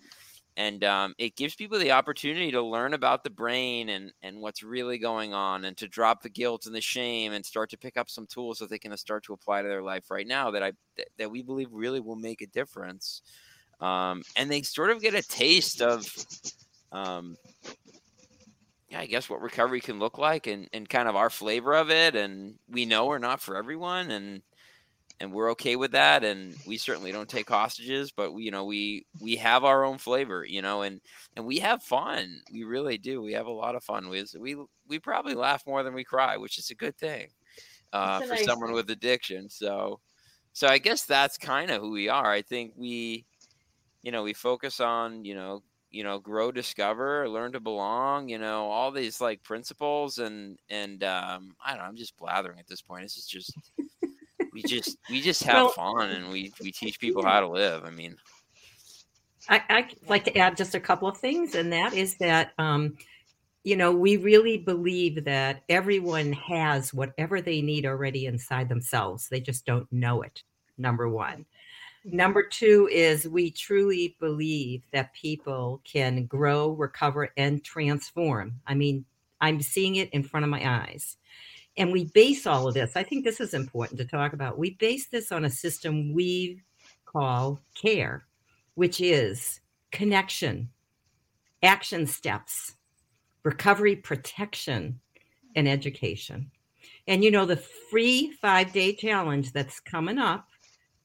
and 0.56 0.82
um, 0.84 1.14
it 1.18 1.36
gives 1.36 1.54
people 1.54 1.78
the 1.78 1.92
opportunity 1.92 2.50
to 2.50 2.62
learn 2.62 2.94
about 2.94 3.22
the 3.24 3.30
brain 3.30 3.88
and 3.90 4.12
and 4.22 4.40
what's 4.40 4.62
really 4.62 4.98
going 4.98 5.32
on 5.32 5.64
and 5.64 5.76
to 5.76 5.88
drop 5.88 6.22
the 6.22 6.28
guilt 6.28 6.66
and 6.66 6.74
the 6.74 6.80
shame 6.80 7.32
and 7.32 7.44
start 7.44 7.70
to 7.70 7.78
pick 7.78 7.96
up 7.96 8.10
some 8.10 8.26
tools 8.26 8.58
that 8.58 8.70
they 8.70 8.78
can 8.78 8.96
start 8.96 9.24
to 9.24 9.32
apply 9.32 9.62
to 9.62 9.68
their 9.68 9.82
life 9.82 10.10
right 10.10 10.26
now 10.26 10.50
that 10.50 10.62
i 10.62 10.72
that, 11.18 11.30
we 11.30 11.42
believe 11.42 11.68
really 11.72 12.00
will 12.00 12.16
make 12.16 12.42
a 12.42 12.46
difference 12.46 13.22
um, 13.80 14.22
and 14.36 14.50
they 14.50 14.62
sort 14.62 14.90
of 14.90 15.00
get 15.00 15.14
a 15.14 15.22
taste 15.22 15.80
of 15.80 16.06
um, 16.92 17.36
yeah 18.88 19.00
i 19.00 19.06
guess 19.06 19.30
what 19.30 19.40
recovery 19.40 19.80
can 19.80 19.98
look 19.98 20.18
like 20.18 20.46
and, 20.46 20.68
and 20.72 20.88
kind 20.88 21.08
of 21.08 21.16
our 21.16 21.30
flavor 21.30 21.74
of 21.74 21.90
it 21.90 22.16
and 22.16 22.54
we 22.68 22.84
know 22.84 23.06
we're 23.06 23.18
not 23.18 23.40
for 23.40 23.56
everyone 23.56 24.10
and 24.10 24.42
and 25.20 25.32
we're 25.32 25.50
okay 25.50 25.76
with 25.76 25.92
that 25.92 26.24
and 26.24 26.54
we 26.66 26.78
certainly 26.78 27.12
don't 27.12 27.28
take 27.28 27.48
hostages 27.48 28.10
but 28.10 28.32
we 28.32 28.44
you 28.44 28.50
know 28.50 28.64
we 28.64 29.04
we 29.20 29.36
have 29.36 29.64
our 29.64 29.84
own 29.84 29.98
flavor 29.98 30.44
you 30.44 30.62
know 30.62 30.82
and 30.82 31.00
and 31.36 31.44
we 31.46 31.58
have 31.58 31.82
fun. 31.82 32.40
We 32.52 32.64
really 32.64 32.98
do. 32.98 33.22
We 33.22 33.34
have 33.34 33.46
a 33.46 33.52
lot 33.52 33.76
of 33.76 33.84
fun. 33.84 34.08
We 34.08 34.24
we 34.38 34.56
we 34.88 34.98
probably 34.98 35.34
laugh 35.34 35.66
more 35.66 35.82
than 35.82 35.94
we 35.94 36.04
cry 36.04 36.36
which 36.36 36.58
is 36.58 36.70
a 36.70 36.74
good 36.74 36.96
thing 36.96 37.28
uh, 37.92 38.20
a 38.22 38.26
for 38.26 38.34
nice 38.34 38.44
someone 38.44 38.68
thing. 38.68 38.76
with 38.76 38.90
addiction. 38.90 39.48
So 39.48 40.00
so 40.52 40.66
i 40.66 40.78
guess 40.78 41.04
that's 41.04 41.38
kind 41.38 41.70
of 41.70 41.80
who 41.80 41.90
we 41.92 42.08
are. 42.08 42.30
I 42.30 42.42
think 42.42 42.72
we 42.76 43.24
you 44.02 44.12
know 44.12 44.22
we 44.22 44.32
focus 44.32 44.80
on 44.80 45.24
you 45.24 45.34
know 45.34 45.62
you 45.90 46.04
know 46.04 46.18
grow 46.18 46.52
discover 46.52 47.28
learn 47.28 47.52
to 47.52 47.60
belong 47.60 48.28
you 48.28 48.38
know 48.38 48.66
all 48.66 48.92
these 48.92 49.20
like 49.20 49.42
principles 49.42 50.18
and 50.18 50.56
and 50.68 51.02
um 51.02 51.56
i 51.64 51.70
don't 51.70 51.78
know 51.78 51.84
i'm 51.84 51.96
just 51.96 52.16
blathering 52.16 52.58
at 52.58 52.66
this 52.68 52.82
point. 52.82 53.02
This 53.02 53.16
is 53.16 53.26
just 53.26 53.52
we 54.52 54.62
just 54.62 54.98
we 55.08 55.20
just 55.20 55.42
have 55.44 55.54
Well- 55.54 55.68
fun 55.70 56.10
and 56.10 56.30
we 56.30 56.52
we 56.60 56.72
teach 56.72 56.98
people 57.00 57.24
how 57.24 57.40
to 57.40 57.48
live 57.48 57.84
i 57.84 57.90
mean 57.90 58.16
I, 59.48 59.62
I'd 59.68 59.94
like 60.08 60.24
to 60.24 60.38
add 60.38 60.56
just 60.56 60.74
a 60.74 60.80
couple 60.80 61.08
of 61.08 61.16
things, 61.16 61.54
and 61.54 61.72
that 61.72 61.92
is 61.92 62.16
that, 62.18 62.52
um, 62.58 62.96
you 63.64 63.74
know, 63.74 63.90
we 63.90 64.16
really 64.16 64.58
believe 64.58 65.24
that 65.24 65.64
everyone 65.68 66.32
has 66.34 66.94
whatever 66.94 67.40
they 67.40 67.60
need 67.60 67.84
already 67.84 68.26
inside 68.26 68.68
themselves. 68.68 69.28
They 69.28 69.40
just 69.40 69.66
don't 69.66 69.90
know 69.92 70.22
it, 70.22 70.42
number 70.78 71.08
one. 71.08 71.46
Number 72.04 72.42
two 72.42 72.88
is 72.90 73.28
we 73.28 73.50
truly 73.50 74.16
believe 74.20 74.82
that 74.92 75.12
people 75.14 75.82
can 75.84 76.26
grow, 76.26 76.70
recover, 76.70 77.32
and 77.36 77.62
transform. 77.62 78.60
I 78.66 78.74
mean, 78.74 79.04
I'm 79.40 79.60
seeing 79.60 79.96
it 79.96 80.10
in 80.10 80.22
front 80.22 80.44
of 80.44 80.50
my 80.50 80.66
eyes. 80.66 81.16
And 81.80 81.90
we 81.90 82.04
base 82.04 82.46
all 82.46 82.68
of 82.68 82.74
this, 82.74 82.92
I 82.94 83.02
think 83.02 83.24
this 83.24 83.40
is 83.40 83.54
important 83.54 83.98
to 83.98 84.04
talk 84.04 84.34
about. 84.34 84.58
We 84.58 84.74
base 84.74 85.08
this 85.08 85.32
on 85.32 85.44
a 85.44 85.50
system 85.50 86.12
we 86.12 86.62
call 87.06 87.58
care 87.74 88.26
which 88.74 89.00
is 89.00 89.60
connection, 89.90 90.70
action 91.62 92.06
steps, 92.06 92.76
recovery 93.42 93.96
protection, 93.96 95.00
and 95.54 95.68
education. 95.68 96.50
And 97.06 97.24
you 97.24 97.30
know, 97.30 97.44
the 97.44 97.56
free 97.90 98.32
five 98.40 98.72
day 98.72 98.94
challenge 98.94 99.52
that's 99.52 99.80
coming 99.80 100.18
up, 100.18 100.48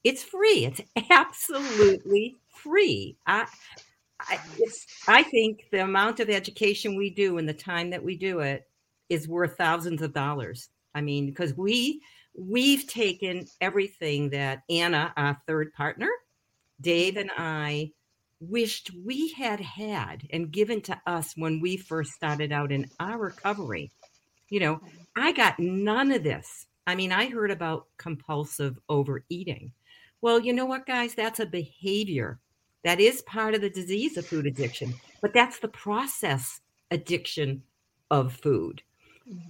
it's 0.04 0.22
free. 0.22 0.64
It's 0.64 0.80
absolutely 1.10 2.36
free. 2.48 3.18
I, 3.26 3.46
I, 4.20 4.38
I 5.08 5.22
think 5.24 5.66
the 5.72 5.82
amount 5.82 6.20
of 6.20 6.30
education 6.30 6.96
we 6.96 7.10
do 7.10 7.38
and 7.38 7.48
the 7.48 7.54
time 7.54 7.90
that 7.90 8.02
we 8.02 8.16
do 8.16 8.40
it 8.40 8.66
is 9.08 9.28
worth 9.28 9.56
thousands 9.56 10.02
of 10.02 10.12
dollars. 10.12 10.68
I 10.94 11.00
mean, 11.00 11.26
because 11.26 11.54
we 11.56 12.00
we've 12.36 12.86
taken 12.86 13.46
everything 13.60 14.30
that 14.30 14.62
Anna, 14.68 15.12
our 15.16 15.40
third 15.46 15.72
partner, 15.72 16.08
Dave 16.80 17.16
and 17.16 17.30
I 17.36 17.92
wished 18.40 18.90
we 19.04 19.30
had 19.32 19.60
had 19.60 20.26
and 20.30 20.50
given 20.50 20.80
to 20.82 21.00
us 21.06 21.32
when 21.36 21.60
we 21.60 21.76
first 21.76 22.12
started 22.12 22.52
out 22.52 22.72
in 22.72 22.88
our 23.00 23.18
recovery. 23.18 23.90
You 24.50 24.60
know, 24.60 24.80
I 25.16 25.32
got 25.32 25.58
none 25.58 26.12
of 26.12 26.22
this. 26.22 26.66
I 26.86 26.94
mean, 26.94 27.12
I 27.12 27.28
heard 27.28 27.50
about 27.50 27.86
compulsive 27.96 28.78
overeating. 28.88 29.72
Well, 30.20 30.38
you 30.38 30.52
know 30.52 30.66
what, 30.66 30.86
guys? 30.86 31.14
That's 31.14 31.40
a 31.40 31.46
behavior 31.46 32.38
that 32.84 33.00
is 33.00 33.22
part 33.22 33.54
of 33.54 33.60
the 33.60 33.70
disease 33.70 34.16
of 34.16 34.26
food 34.26 34.46
addiction, 34.46 34.94
but 35.20 35.34
that's 35.34 35.58
the 35.58 35.68
process 35.68 36.60
addiction 36.90 37.62
of 38.10 38.32
food. 38.32 38.82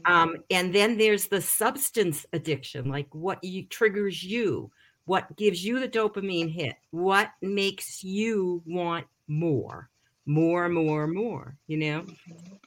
Um, 0.05 0.37
and 0.51 0.75
then 0.75 0.97
there's 0.97 1.27
the 1.27 1.41
substance 1.41 2.25
addiction, 2.33 2.89
like 2.89 3.09
what 3.15 3.43
you, 3.45 3.65
triggers 3.67 4.23
you, 4.23 4.71
what 5.05 5.37
gives 5.37 5.65
you 5.65 5.81
the 5.81 5.89
dopamine 5.89 6.53
hit, 6.53 6.75
what 6.91 7.31
makes 7.43 8.03
you 8.03 8.63
want 8.67 9.07
more, 9.29 9.91
more, 10.25 10.69
more, 10.69 11.07
more, 11.07 11.57
you 11.67 11.77
know? 11.77 12.07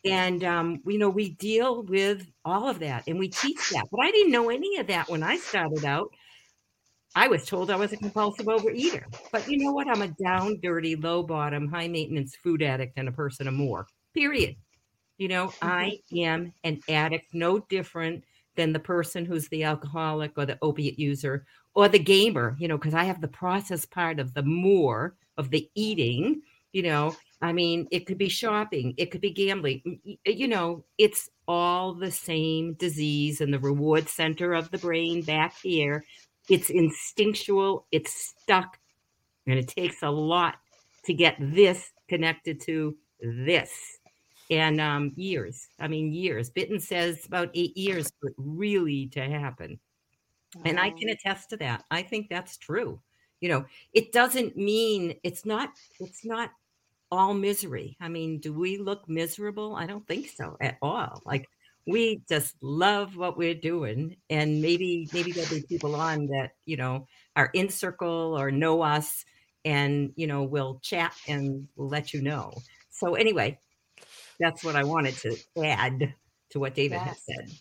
And, 0.06 0.44
um, 0.44 0.82
you 0.86 0.98
know, 0.98 1.10
we 1.10 1.30
deal 1.30 1.84
with 1.84 2.28
all 2.46 2.70
of 2.70 2.80
that 2.80 3.04
and 3.08 3.18
we 3.18 3.28
teach 3.28 3.70
that. 3.72 3.86
But 3.92 4.02
I 4.02 4.12
didn't 4.12 4.32
know 4.32 4.50
any 4.50 4.78
of 4.78 4.88
that 4.88 5.10
when 5.10 5.24
I 5.24 5.38
started 5.38 5.86
out. 5.86 6.12
I 7.16 7.28
was 7.28 7.46
told 7.46 7.72
I 7.72 7.76
was 7.76 7.92
a 7.92 7.98
compulsive 7.98 8.46
overeater. 8.46 9.04
But 9.32 9.50
you 9.50 9.58
know 9.58 9.72
what? 9.72 9.88
I'm 9.90 10.04
a 10.04 10.10
down, 10.24 10.60
dirty, 10.62 10.96
low 10.96 11.24
bottom, 11.24 11.68
high 11.68 11.88
maintenance 11.88 12.36
food 12.36 12.62
addict 12.62 12.94
and 12.98 13.08
a 13.08 13.12
person 13.12 13.48
of 13.48 13.56
more, 13.56 13.88
period. 14.14 14.56
You 15.20 15.28
know, 15.28 15.54
I 15.62 16.00
am 16.16 16.54
an 16.64 16.80
addict, 16.90 17.36
no 17.36 17.60
different 17.60 18.24
than 18.56 18.74
the 18.74 18.80
person 18.80 19.26
who's 19.26 19.48
the 19.50 19.64
alcoholic 19.64 20.32
or 20.38 20.46
the 20.46 20.58
opiate 20.62 20.98
user 20.98 21.46
or 21.76 21.88
the 21.88 22.00
gamer, 22.00 22.56
you 22.58 22.68
know, 22.68 22.78
because 22.78 22.96
I 22.96 23.04
have 23.04 23.22
the 23.22 23.28
process 23.28 23.86
part 23.86 24.20
of 24.20 24.34
the 24.34 24.44
more 24.44 25.16
of 25.38 25.52
the 25.52 25.70
eating, 25.76 26.42
you 26.74 26.82
know. 26.82 27.16
I 27.42 27.54
mean, 27.54 27.88
it 27.92 28.06
could 28.06 28.18
be 28.18 28.28
shopping, 28.28 28.94
it 28.98 29.12
could 29.12 29.22
be 29.22 29.30
gambling, 29.32 30.00
you 30.26 30.48
know, 30.48 30.84
it's 30.98 31.30
all 31.48 31.94
the 31.94 32.12
same 32.12 32.74
disease 32.74 33.40
and 33.40 33.54
the 33.54 33.60
reward 33.60 34.10
center 34.10 34.54
of 34.54 34.72
the 34.72 34.78
brain 34.78 35.22
back 35.22 35.56
here. 35.62 36.04
It's 36.50 36.70
instinctual, 36.70 37.86
it's 37.92 38.34
stuck, 38.42 38.78
and 39.48 39.58
it 39.58 39.70
takes 39.70 40.02
a 40.02 40.10
lot 40.10 40.56
to 41.06 41.14
get 41.14 41.38
this 41.40 41.92
connected 42.10 42.60
to 42.62 42.98
this 43.22 43.99
and 44.50 44.82
um, 44.82 45.14
years. 45.16 45.68
I 45.80 45.88
mean, 45.88 46.12
years. 46.12 46.50
Bitten 46.50 46.80
says 46.80 47.26
about 47.26 47.52
eight 47.54 47.78
years 47.78 48.12
for 48.20 48.30
it 48.30 48.36
really 48.38 49.08
to 49.10 49.22
happen. 49.22 49.80
And 50.66 50.80
I 50.80 50.90
can 50.90 51.10
attest 51.10 51.52
to 51.52 51.58
that. 51.58 51.84
I 51.92 52.02
think 52.02 52.28
that's 52.30 52.58
true. 52.58 53.00
You 53.40 53.50
know, 53.50 53.66
it 53.94 54.12
doesn't 54.12 54.58
mean 54.58 55.16
it's 55.24 55.46
not, 55.46 55.70
it's 56.00 56.26
not 56.26 56.52
all 57.12 57.34
misery. 57.34 57.96
I 58.02 58.10
mean, 58.10 58.40
do 58.40 58.52
we 58.54 58.78
look 58.78 59.08
miserable? 59.08 59.76
I 59.76 59.86
don't 59.86 60.08
think 60.08 60.30
so 60.36 60.58
at 60.60 60.78
all. 60.82 61.22
Like 61.26 61.48
we 61.86 62.22
just 62.28 62.56
love 62.62 63.16
what 63.16 63.38
we're 63.38 63.54
doing. 63.54 64.18
And 64.30 64.62
maybe, 64.62 65.08
maybe 65.14 65.32
there'll 65.32 65.50
be 65.50 65.64
people 65.70 65.96
on 65.96 66.26
that, 66.28 66.52
you 66.66 66.78
know, 66.78 67.08
are 67.36 67.52
in 67.54 67.70
circle 67.70 68.36
or 68.38 68.52
know 68.52 68.82
us 68.82 69.26
and, 69.66 70.12
you 70.16 70.26
know, 70.26 70.44
we'll 70.44 70.80
chat 70.82 71.14
and 71.28 71.68
we'll 71.76 71.90
let 71.90 72.14
you 72.14 72.22
know. 72.22 72.54
So 72.90 73.16
anyway, 73.16 73.60
that's 74.40 74.64
what 74.64 74.76
I 74.76 74.84
wanted 74.84 75.16
to 75.18 75.36
add 75.64 76.14
to 76.52 76.60
what 76.60 76.76
David 76.76 77.00
has 77.00 77.18
said. 77.24 77.52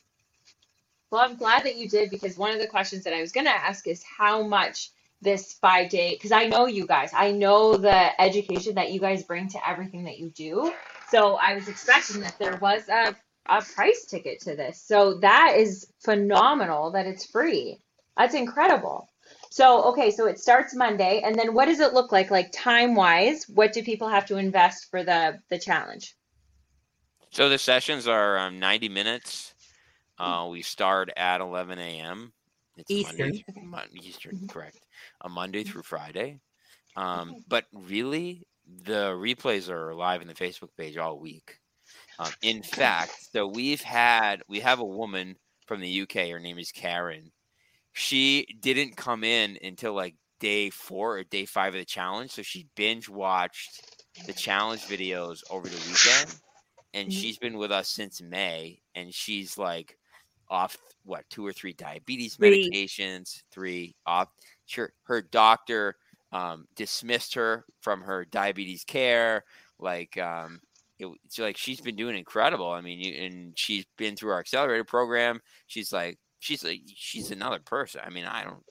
Well, 1.11 1.23
I'm 1.23 1.37
glad 1.37 1.65
that 1.65 1.77
you 1.77 1.89
did 1.89 2.11
because 2.11 2.37
one 2.37 2.53
of 2.53 2.61
the 2.61 2.67
questions 2.67 3.05
that 3.05 3.15
I 3.15 3.21
was 3.21 3.33
going 3.33 3.47
to 3.47 3.51
ask 3.51 3.87
is 3.87 4.03
how 4.03 4.43
much 4.43 4.91
this 5.21 5.55
five 5.55 5.89
day, 5.91 6.15
because 6.15 6.33
I 6.33 6.47
know 6.47 6.67
you 6.67 6.87
guys, 6.87 7.11
I 7.15 7.33
know 7.33 7.77
the 7.77 8.21
education 8.21 8.75
that 8.75 8.93
you 8.93 9.01
guys 9.01 9.25
bring 9.25 9.49
to 9.49 9.69
everything 9.69 10.05
that 10.05 10.19
you 10.19 10.31
do. 10.31 10.73
So 11.11 11.37
I 11.37 11.55
was 11.55 11.67
expecting 11.67 12.21
that 12.21 12.39
there 12.39 12.59
was 12.61 12.89
a, 12.89 13.17
a 13.47 13.63
price 13.63 14.05
ticket 14.05 14.41
to 14.43 14.55
this. 14.55 14.81
So 14.81 15.19
that 15.21 15.55
is 15.57 15.93
phenomenal 16.05 16.93
that 16.93 17.07
it's 17.07 17.27
free. 17.27 17.79
That's 18.17 18.35
incredible. 18.35 19.09
So, 19.51 19.85
okay, 19.85 20.11
so 20.11 20.27
it 20.27 20.39
starts 20.39 20.75
Monday, 20.75 21.23
and 21.25 21.35
then 21.35 21.55
what 21.55 21.67
does 21.67 21.81
it 21.81 21.95
look 21.95 22.13
like, 22.13 22.31
like 22.31 22.53
time 22.53 22.95
wise? 22.95 23.47
What 23.49 23.73
do 23.73 23.83
people 23.83 24.09
have 24.09 24.27
to 24.27 24.37
invest 24.37 24.91
for 24.91 25.03
the 25.03 25.41
the 25.49 25.59
challenge? 25.59 26.15
So 27.31 27.49
the 27.49 27.59
sessions 27.59 28.09
are 28.09 28.39
um, 28.39 28.59
90 28.59 28.89
minutes. 28.89 29.55
Uh, 30.19 30.49
we 30.51 30.63
start 30.63 31.11
at 31.17 31.41
11 31.41 31.79
a.m. 31.79 32.33
It's 32.77 32.91
Monday, 32.91 33.29
Eastern. 33.29 33.55
through- 33.55 33.63
Mon- 33.69 33.89
Eastern, 34.03 34.37
Mhm. 34.39 34.49
correct. 34.49 34.79
A 35.21 35.29
Monday 35.29 35.63
through 35.65 35.83
Friday. 35.83 36.41
Um, 36.97 37.31
Okay. 37.31 37.45
but 37.49 37.67
really, 37.73 38.47
the 38.67 39.11
replays 39.13 39.69
are 39.69 39.95
live 39.95 40.21
in 40.23 40.29
the 40.29 40.35
Facebook 40.35 40.71
page 40.77 40.97
all 40.97 41.19
week. 41.19 41.59
Um, 42.19 42.33
in 42.43 42.63
fact, 42.63 43.13
so 43.33 43.47
we've 43.47 43.81
had 43.83 44.43
we 44.49 44.61
have 44.61 44.81
a 44.81 44.85
woman 44.85 45.39
from 45.67 45.81
the 45.81 45.89
UK. 45.89 46.31
Her 46.31 46.41
name 46.41 46.59
is 46.59 46.73
Karen. 46.73 47.31
She 47.93 48.47
didn't 48.61 48.97
come 48.97 49.23
in 49.23 49.59
until 49.63 49.93
like 49.95 50.17
day 50.41 50.71
four 50.71 51.19
or 51.19 51.25
day 51.25 51.47
five 51.47 51.75
of 51.75 51.79
the 51.81 51.85
challenge, 51.85 52.33
so 52.33 52.43
she 52.43 52.69
binge 52.75 53.09
watched 53.09 53.81
the 54.27 54.33
challenge 54.33 54.83
videos 54.83 55.43
over 55.51 55.69
the 55.69 55.77
weekend 55.89 56.41
and 56.95 57.09
Mhm. 57.09 57.12
she's 57.21 57.38
been 57.38 57.59
with 57.59 57.71
us 57.73 57.88
since 57.88 58.21
May, 58.21 58.80
and 58.95 59.12
she's 59.14 59.59
like 59.59 59.99
off 60.49 60.76
what 61.04 61.28
two 61.30 61.47
or 61.47 61.52
three 61.52 61.73
diabetes 61.75 62.37
Three. 62.37 62.71
medications, 62.71 63.42
three 63.50 63.95
off. 64.07 64.28
Sure, 64.66 64.92
her 65.04 65.23
doctor 65.23 65.97
um, 66.33 66.66
dismissed 66.76 67.35
her 67.35 67.64
from 67.80 68.02
her 68.02 68.25
diabetes 68.26 68.85
care. 68.85 69.45
Like, 69.78 70.16
um, 70.18 70.61
it, 70.99 71.07
it's 71.25 71.38
like 71.38 71.57
she's 71.57 71.80
been 71.80 71.97
doing 71.97 72.16
incredible. 72.18 72.71
I 72.71 72.80
mean, 72.83 73.00
you, 73.00 73.14
and 73.14 73.59
she's 73.59 73.87
been 73.97 74.14
through 74.16 74.33
our 74.33 74.40
accelerator 74.40 74.85
program. 74.85 75.40
She's 75.68 75.92
like, 75.92 76.18
she's 76.40 76.64
like, 76.64 76.83
she's 76.95 77.30
another 77.30 77.61
person. 77.61 78.02
I 78.04 78.11
mean, 78.11 78.25
I 78.25 78.45
don't. 78.45 78.62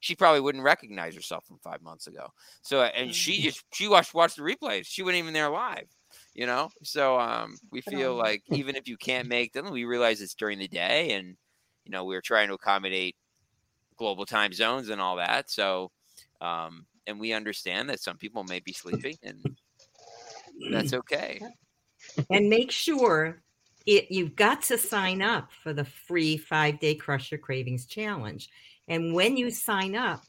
She 0.00 0.14
probably 0.14 0.40
wouldn't 0.40 0.62
recognize 0.64 1.14
herself 1.14 1.46
from 1.46 1.58
five 1.58 1.82
months 1.82 2.06
ago. 2.06 2.28
So, 2.62 2.82
and 2.82 3.14
she 3.14 3.40
just 3.42 3.64
she 3.72 3.88
watched 3.88 4.14
watched 4.14 4.36
the 4.36 4.42
replays. 4.42 4.86
She 4.86 5.02
wasn't 5.02 5.18
even 5.18 5.32
there 5.32 5.50
live 5.50 5.88
you 6.34 6.46
know? 6.46 6.70
So 6.82 7.18
um 7.18 7.56
we 7.70 7.80
feel 7.80 8.14
like 8.14 8.42
even 8.50 8.76
if 8.76 8.88
you 8.88 8.96
can't 8.96 9.28
make 9.28 9.52
them 9.52 9.70
we 9.70 9.84
realize 9.84 10.20
it's 10.20 10.34
during 10.34 10.58
the 10.58 10.68
day 10.68 11.12
and 11.12 11.36
you 11.84 11.92
know 11.92 12.04
we're 12.04 12.20
trying 12.20 12.48
to 12.48 12.54
accommodate 12.54 13.16
global 13.96 14.26
time 14.26 14.52
zones 14.52 14.88
and 14.88 15.00
all 15.00 15.16
that. 15.16 15.50
So 15.50 15.90
um 16.40 16.86
and 17.06 17.18
we 17.18 17.32
understand 17.32 17.88
that 17.90 18.00
some 18.00 18.18
people 18.18 18.44
may 18.44 18.60
be 18.60 18.72
sleeping 18.72 19.16
and 19.22 19.44
that's 20.70 20.92
okay. 20.92 21.40
And 22.30 22.48
make 22.48 22.70
sure 22.70 23.42
it 23.86 24.10
you've 24.10 24.36
got 24.36 24.62
to 24.62 24.78
sign 24.78 25.22
up 25.22 25.50
for 25.62 25.72
the 25.72 25.84
free 25.84 26.36
five 26.36 26.78
day 26.80 26.94
crush 26.94 27.30
your 27.30 27.38
cravings 27.38 27.86
challenge. 27.86 28.50
And 28.88 29.14
when 29.14 29.36
you 29.36 29.50
sign 29.50 29.96
up 29.96 30.22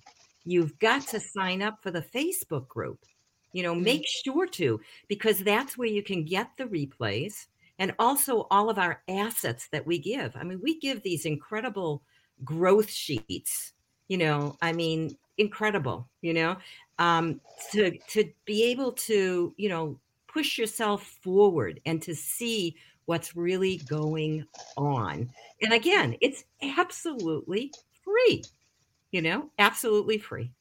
you've 0.45 0.77
got 0.79 1.05
to 1.07 1.19
sign 1.19 1.61
up 1.61 1.81
for 1.81 1.91
the 1.91 2.01
facebook 2.01 2.67
group 2.67 2.99
you 3.53 3.63
know 3.63 3.73
make 3.75 4.05
sure 4.07 4.45
to 4.45 4.79
because 5.07 5.39
that's 5.39 5.77
where 5.77 5.87
you 5.87 6.03
can 6.03 6.23
get 6.23 6.49
the 6.57 6.65
replays 6.65 7.47
and 7.79 7.93
also 7.97 8.47
all 8.51 8.69
of 8.69 8.77
our 8.77 9.01
assets 9.07 9.67
that 9.71 9.85
we 9.85 9.97
give 9.97 10.35
i 10.35 10.43
mean 10.43 10.59
we 10.61 10.79
give 10.79 11.01
these 11.03 11.25
incredible 11.25 12.01
growth 12.43 12.89
sheets 12.89 13.73
you 14.07 14.17
know 14.17 14.55
i 14.61 14.71
mean 14.71 15.15
incredible 15.37 16.07
you 16.21 16.33
know 16.33 16.55
um 16.99 17.39
to 17.71 17.97
to 18.07 18.29
be 18.45 18.63
able 18.63 18.91
to 18.91 19.53
you 19.57 19.69
know 19.69 19.99
push 20.31 20.57
yourself 20.57 21.03
forward 21.21 21.79
and 21.85 22.01
to 22.01 22.15
see 22.15 22.75
what's 23.05 23.35
really 23.35 23.77
going 23.89 24.45
on. 24.77 25.27
And 25.63 25.73
again, 25.73 26.15
it's 26.21 26.43
absolutely 26.61 27.73
free. 28.03 28.43
You 29.11 29.23
know, 29.23 29.49
absolutely 29.57 30.19
free. 30.19 30.51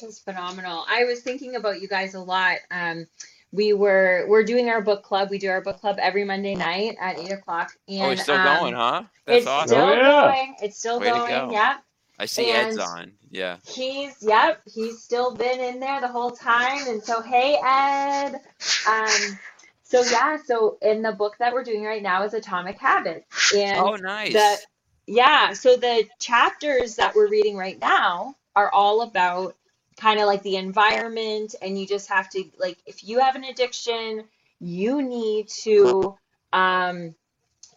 It's 0.00 0.20
phenomenal. 0.20 0.84
I 0.88 1.04
was 1.04 1.20
thinking 1.20 1.56
about 1.56 1.80
you 1.80 1.88
guys 1.88 2.14
a 2.14 2.20
lot. 2.20 2.58
Um, 2.70 3.06
we 3.50 3.72
were 3.72 4.26
we're 4.28 4.44
doing 4.44 4.68
our 4.68 4.80
book 4.82 5.02
club. 5.02 5.28
We 5.30 5.38
do 5.38 5.48
our 5.48 5.60
book 5.60 5.80
club 5.80 5.96
every 6.00 6.24
Monday 6.24 6.54
night 6.54 6.96
at 7.00 7.18
eight 7.18 7.32
o'clock. 7.32 7.72
And 7.88 8.02
oh 8.02 8.10
it's 8.10 8.22
still 8.22 8.36
um, 8.36 8.44
going 8.60 8.74
huh 8.74 9.02
that's 9.24 9.38
it's 9.38 9.46
awesome 9.46 9.68
still 9.68 9.86
Oh, 9.88 9.92
yeah. 9.94 10.26
going. 10.26 10.56
It's 10.62 10.78
still 10.78 11.00
Way 11.00 11.06
to 11.06 11.12
going. 11.12 11.30
go. 11.30 11.50
Yep. 11.52 11.76
i 12.18 12.26
see 12.26 12.50
ed's 12.50 12.78
on 12.78 13.12
yeah 13.30 13.56
He's 13.66 14.16
yep, 14.22 14.60
he's 14.72 15.02
still 15.02 15.34
been 15.34 15.60
in 15.60 15.80
there 15.80 16.00
the 16.00 16.08
whole 16.08 16.30
time. 16.30 16.86
And 16.88 17.02
so 17.02 17.22
hey 17.22 17.58
Ed. 17.64 18.40
Um 18.88 19.38
so 19.82 20.02
yeah, 20.10 20.36
so 20.44 20.76
in 20.82 21.00
the 21.00 21.12
book 21.12 21.36
that 21.38 21.52
we're 21.54 21.64
doing 21.64 21.82
right 21.84 22.02
now 22.02 22.22
is 22.22 22.34
Atomic 22.34 22.78
Habits. 22.78 23.54
And 23.54 23.78
oh 23.80 23.96
nice 23.96 24.32
the 24.34 24.58
yeah, 25.06 25.54
so 25.54 25.74
the 25.76 26.04
chapters 26.20 26.96
that 26.96 27.14
we're 27.14 27.28
reading 27.30 27.56
right 27.56 27.80
now 27.80 28.36
are 28.54 28.70
all 28.72 29.00
about 29.02 29.56
kind 29.98 30.20
of 30.20 30.26
like 30.26 30.42
the 30.42 30.56
environment 30.56 31.54
and 31.60 31.78
you 31.78 31.86
just 31.86 32.08
have 32.08 32.28
to 32.30 32.44
like 32.58 32.78
if 32.86 33.04
you 33.04 33.18
have 33.18 33.36
an 33.36 33.44
addiction, 33.44 34.24
you 34.60 35.02
need 35.02 35.48
to 35.48 36.16
um 36.52 37.14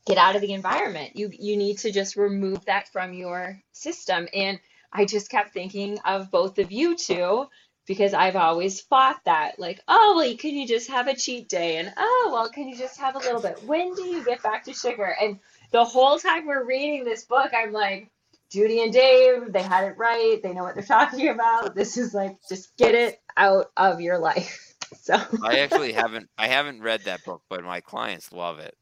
get 0.06 0.18
out 0.18 0.36
of 0.36 0.42
the 0.42 0.54
environment. 0.54 1.16
You 1.16 1.32
you 1.32 1.58
need 1.58 1.80
to 1.80 1.92
just 1.92 2.16
remove 2.16 2.66
that 2.66 2.88
from 2.90 3.14
your 3.14 3.60
system. 3.72 4.28
And 4.34 4.60
I 4.94 5.06
just 5.06 5.30
kept 5.30 5.54
thinking 5.54 6.00
of 6.06 6.32
both 6.32 6.60
of 6.60 6.72
you 6.72 6.96
two 6.96 7.48
because 7.86 8.14
I've 8.14 8.36
always 8.36 8.82
fought 8.82 9.20
that. 9.26 9.60
Like, 9.60 9.80
oh 9.88 10.14
well, 10.18 10.38
can 10.38 10.56
you 10.56 10.68
just 10.68 10.90
have 10.90 11.08
a 11.08 11.16
cheat 11.16 11.50
day? 11.50 11.78
And 11.78 11.94
oh 11.98 12.30
well, 12.32 12.50
can 12.50 12.68
you 12.68 12.78
just 12.78 13.00
have 13.00 13.16
a 13.16 13.20
little 13.20 13.42
bit? 13.42 13.64
When 13.64 13.94
do 13.94 14.04
you 14.04 14.24
get 14.24 14.44
back 14.44 14.64
to 14.66 14.74
sugar? 14.74 15.16
And 15.22 15.40
the 15.72 15.84
whole 15.84 16.20
time 16.20 16.46
we're 16.46 16.66
reading 16.66 17.04
this 17.04 17.24
book, 17.26 17.52
I'm 17.56 17.72
like, 17.72 18.10
Judy 18.52 18.84
and 18.84 18.94
Dave, 18.94 19.54
they 19.54 19.64
had 19.64 19.86
it 19.86 19.98
right. 19.98 20.40
They 20.44 20.54
know 20.54 20.64
what 20.64 20.76
they're 20.76 20.84
talking 20.86 21.30
about. 21.30 21.76
This 21.76 21.98
is 21.98 22.14
like 22.14 22.38
just 22.50 22.76
get 22.78 22.96
it 22.96 23.20
out 23.38 23.68
of 23.78 24.02
your 24.02 24.20
life. 24.20 24.60
So 25.04 25.16
i 25.42 25.58
actually 25.60 25.94
haven't 25.94 26.30
i 26.38 26.48
haven't 26.48 26.82
read 26.82 27.06
that 27.06 27.24
book 27.24 27.42
but 27.50 27.64
my 27.64 27.82
clients 27.82 28.32
love 28.32 28.60
it 28.60 28.76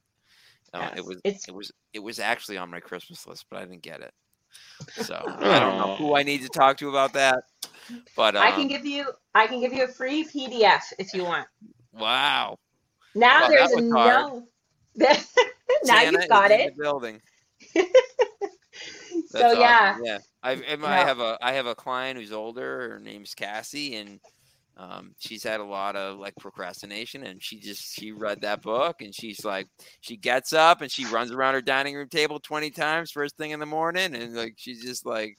uh, 0.74 0.90
Yes, 0.90 0.98
it 0.98 1.06
was 1.06 1.22
it's- 1.24 1.48
it 1.48 1.54
was 1.54 1.72
it 1.94 2.00
was 2.00 2.20
actually 2.20 2.58
on 2.58 2.72
my 2.72 2.80
christmas 2.80 3.28
list 3.28 3.46
but 3.52 3.58
i 3.60 3.66
didn't 3.66 3.84
get 3.84 4.02
it 4.02 4.14
so 4.96 5.34
i 5.42 5.60
don't 5.60 5.78
know 5.78 5.96
who 5.98 6.16
i 6.16 6.24
need 6.24 6.42
to 6.42 6.50
talk 6.50 6.78
to 6.78 6.90
about 6.90 7.14
that 7.14 7.40
but 8.16 8.36
um, 8.36 8.44
I 8.44 8.52
can 8.52 8.68
give 8.68 8.86
you 8.86 9.06
I 9.36 9.48
can 9.48 9.60
give 9.62 9.74
you 9.74 9.86
a 9.86 9.88
free 9.90 10.26
PDF 10.26 10.84
if 11.00 11.14
you 11.14 11.24
want. 11.26 11.48
wow 11.94 12.58
Now 13.16 13.44
Well, 13.44 13.50
there's 13.50 13.72
a 13.74 13.82
was 13.82 13.84
no. 13.84 14.48
now 15.84 16.02
Santa 16.02 16.04
you've 16.04 16.28
got 16.28 16.52
is 16.52 16.56
in 16.56 16.62
it. 16.62 16.64
the 16.64 16.72
building 16.72 17.22
So 17.76 18.09
That's 19.32 19.58
yeah, 19.58 19.92
awesome. 19.92 20.06
yeah. 20.06 20.18
I, 20.44 20.52
and 20.54 20.86
I 20.86 21.00
Yeah. 21.00 21.06
have 21.06 21.20
a 21.20 21.38
I 21.42 21.54
have 21.54 21.66
a 21.68 21.76
client 21.76 22.18
who's 22.20 22.32
older. 22.32 22.90
Her 22.92 23.00
name's 23.00 23.34
Cassie, 23.34 23.96
and 23.96 24.20
um, 24.78 25.14
she's 25.20 25.44
had 25.44 25.60
a 25.60 25.66
lot 25.66 25.96
of 25.96 26.18
like 26.18 26.34
procrastination. 26.40 27.24
And 27.24 27.44
she 27.44 27.60
just 27.60 27.94
she 27.94 28.12
read 28.12 28.42
that 28.42 28.62
book, 28.62 29.02
and 29.02 29.14
she's 29.14 29.44
like 29.46 29.68
she 30.02 30.18
gets 30.18 30.54
up 30.54 30.82
and 30.82 30.92
she 30.92 31.06
runs 31.06 31.32
around 31.32 31.54
her 31.54 31.62
dining 31.62 31.96
room 31.96 32.10
table 32.10 32.40
twenty 32.40 32.72
times 32.72 33.12
first 33.12 33.38
thing 33.38 33.52
in 33.52 33.60
the 33.60 33.66
morning, 33.66 34.16
and 34.16 34.36
like 34.36 34.54
she's 34.58 34.82
just 34.82 35.06
like 35.06 35.38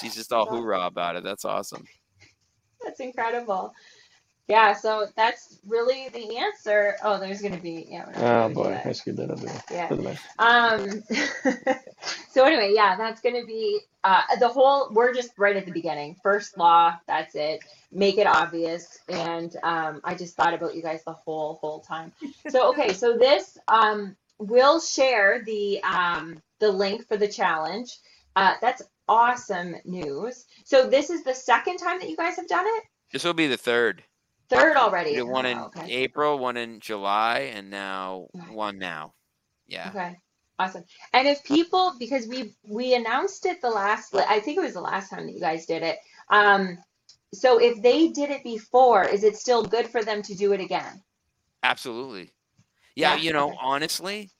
she's 0.00 0.14
just 0.14 0.32
all 0.32 0.46
hoorah 0.46 0.86
about 0.86 1.16
it. 1.16 1.22
That's 1.24 1.44
awesome. 1.44 1.84
that's 2.82 3.00
incredible. 3.00 3.72
Yeah, 4.50 4.72
so 4.74 5.06
that's 5.16 5.58
really 5.66 6.08
the 6.08 6.36
answer. 6.38 6.96
Oh, 7.04 7.20
there's 7.20 7.40
gonna 7.40 7.56
be 7.56 7.86
yeah. 7.88 8.06
we're 8.06 8.12
not 8.12 8.18
Oh 8.18 8.24
gonna 8.24 8.48
do 8.48 8.54
boy, 8.54 8.70
that. 8.70 8.86
I 8.86 8.92
screwed 8.92 9.16
that 9.18 9.30
up 9.30 9.40
there. 9.40 9.62
Yeah. 9.70 9.88
Doesn't 9.88 10.04
matter. 10.04 10.20
Um, 10.38 11.02
so 12.30 12.44
anyway, 12.44 12.72
yeah, 12.74 12.96
that's 12.96 13.20
going 13.20 13.40
to 13.40 13.46
be 13.46 13.80
uh, 14.02 14.22
the 14.40 14.48
whole. 14.48 14.88
We're 14.92 15.14
just 15.14 15.38
right 15.38 15.56
at 15.56 15.66
the 15.66 15.72
beginning. 15.72 16.16
First 16.22 16.58
law, 16.58 16.96
that's 17.06 17.36
it. 17.36 17.60
Make 17.92 18.18
it 18.18 18.26
obvious. 18.26 18.98
And 19.08 19.54
um, 19.62 20.00
I 20.02 20.14
just 20.16 20.36
thought 20.36 20.52
about 20.52 20.74
you 20.74 20.82
guys 20.82 21.04
the 21.04 21.12
whole 21.12 21.58
whole 21.60 21.80
time. 21.80 22.12
So 22.48 22.70
okay, 22.70 22.92
so 22.92 23.16
this 23.16 23.56
um, 23.68 24.16
we'll 24.38 24.80
share 24.80 25.44
the 25.44 25.80
um, 25.84 26.42
the 26.58 26.72
link 26.72 27.06
for 27.06 27.16
the 27.16 27.28
challenge. 27.28 27.96
Uh, 28.34 28.54
that's 28.60 28.82
awesome 29.08 29.76
news. 29.84 30.46
So 30.64 30.88
this 30.88 31.10
is 31.10 31.22
the 31.22 31.34
second 31.34 31.78
time 31.78 32.00
that 32.00 32.08
you 32.08 32.16
guys 32.16 32.36
have 32.36 32.48
done 32.48 32.64
it. 32.66 32.84
This 33.12 33.24
will 33.24 33.34
be 33.34 33.46
the 33.46 33.56
third. 33.56 34.04
Third 34.50 34.76
already. 34.76 35.14
did 35.14 35.22
one 35.22 35.46
in 35.46 35.56
Oh, 35.58 35.66
okay. 35.66 35.90
April, 35.92 36.38
one 36.38 36.56
in 36.56 36.80
July, 36.80 37.52
and 37.54 37.70
now 37.70 38.26
one 38.50 38.78
now. 38.78 39.14
Yeah. 39.66 39.90
Okay. 39.90 40.16
Awesome. 40.58 40.84
And 41.14 41.26
if 41.26 41.42
people, 41.44 41.94
because 41.98 42.26
we 42.26 42.54
we 42.68 42.94
announced 42.94 43.46
it 43.46 43.62
the 43.62 43.70
last, 43.70 44.14
I 44.14 44.40
think 44.40 44.58
it 44.58 44.60
was 44.60 44.74
the 44.74 44.80
last 44.80 45.08
time 45.08 45.26
that 45.26 45.32
you 45.32 45.40
guys 45.40 45.64
did 45.66 45.82
it. 45.82 45.98
Um, 46.28 46.78
so 47.32 47.58
if 47.58 47.80
they 47.80 48.08
did 48.08 48.30
it 48.30 48.42
before, 48.42 49.04
is 49.04 49.24
it 49.24 49.36
still 49.36 49.62
good 49.64 49.86
for 49.88 50.02
them 50.02 50.20
to 50.22 50.34
do 50.34 50.52
it 50.52 50.60
again? 50.60 51.02
Absolutely. 51.62 52.30
Yeah, 52.96 53.14
Yeah, 53.14 53.20
you 53.22 53.32
know, 53.32 53.48
okay. 53.48 53.58
honestly, 53.62 54.30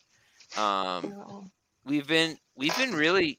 um, 0.59 1.51
we've 1.85 2.07
been 2.07 2.37
we've 2.57 2.77
been 2.77 2.92
really 2.92 3.38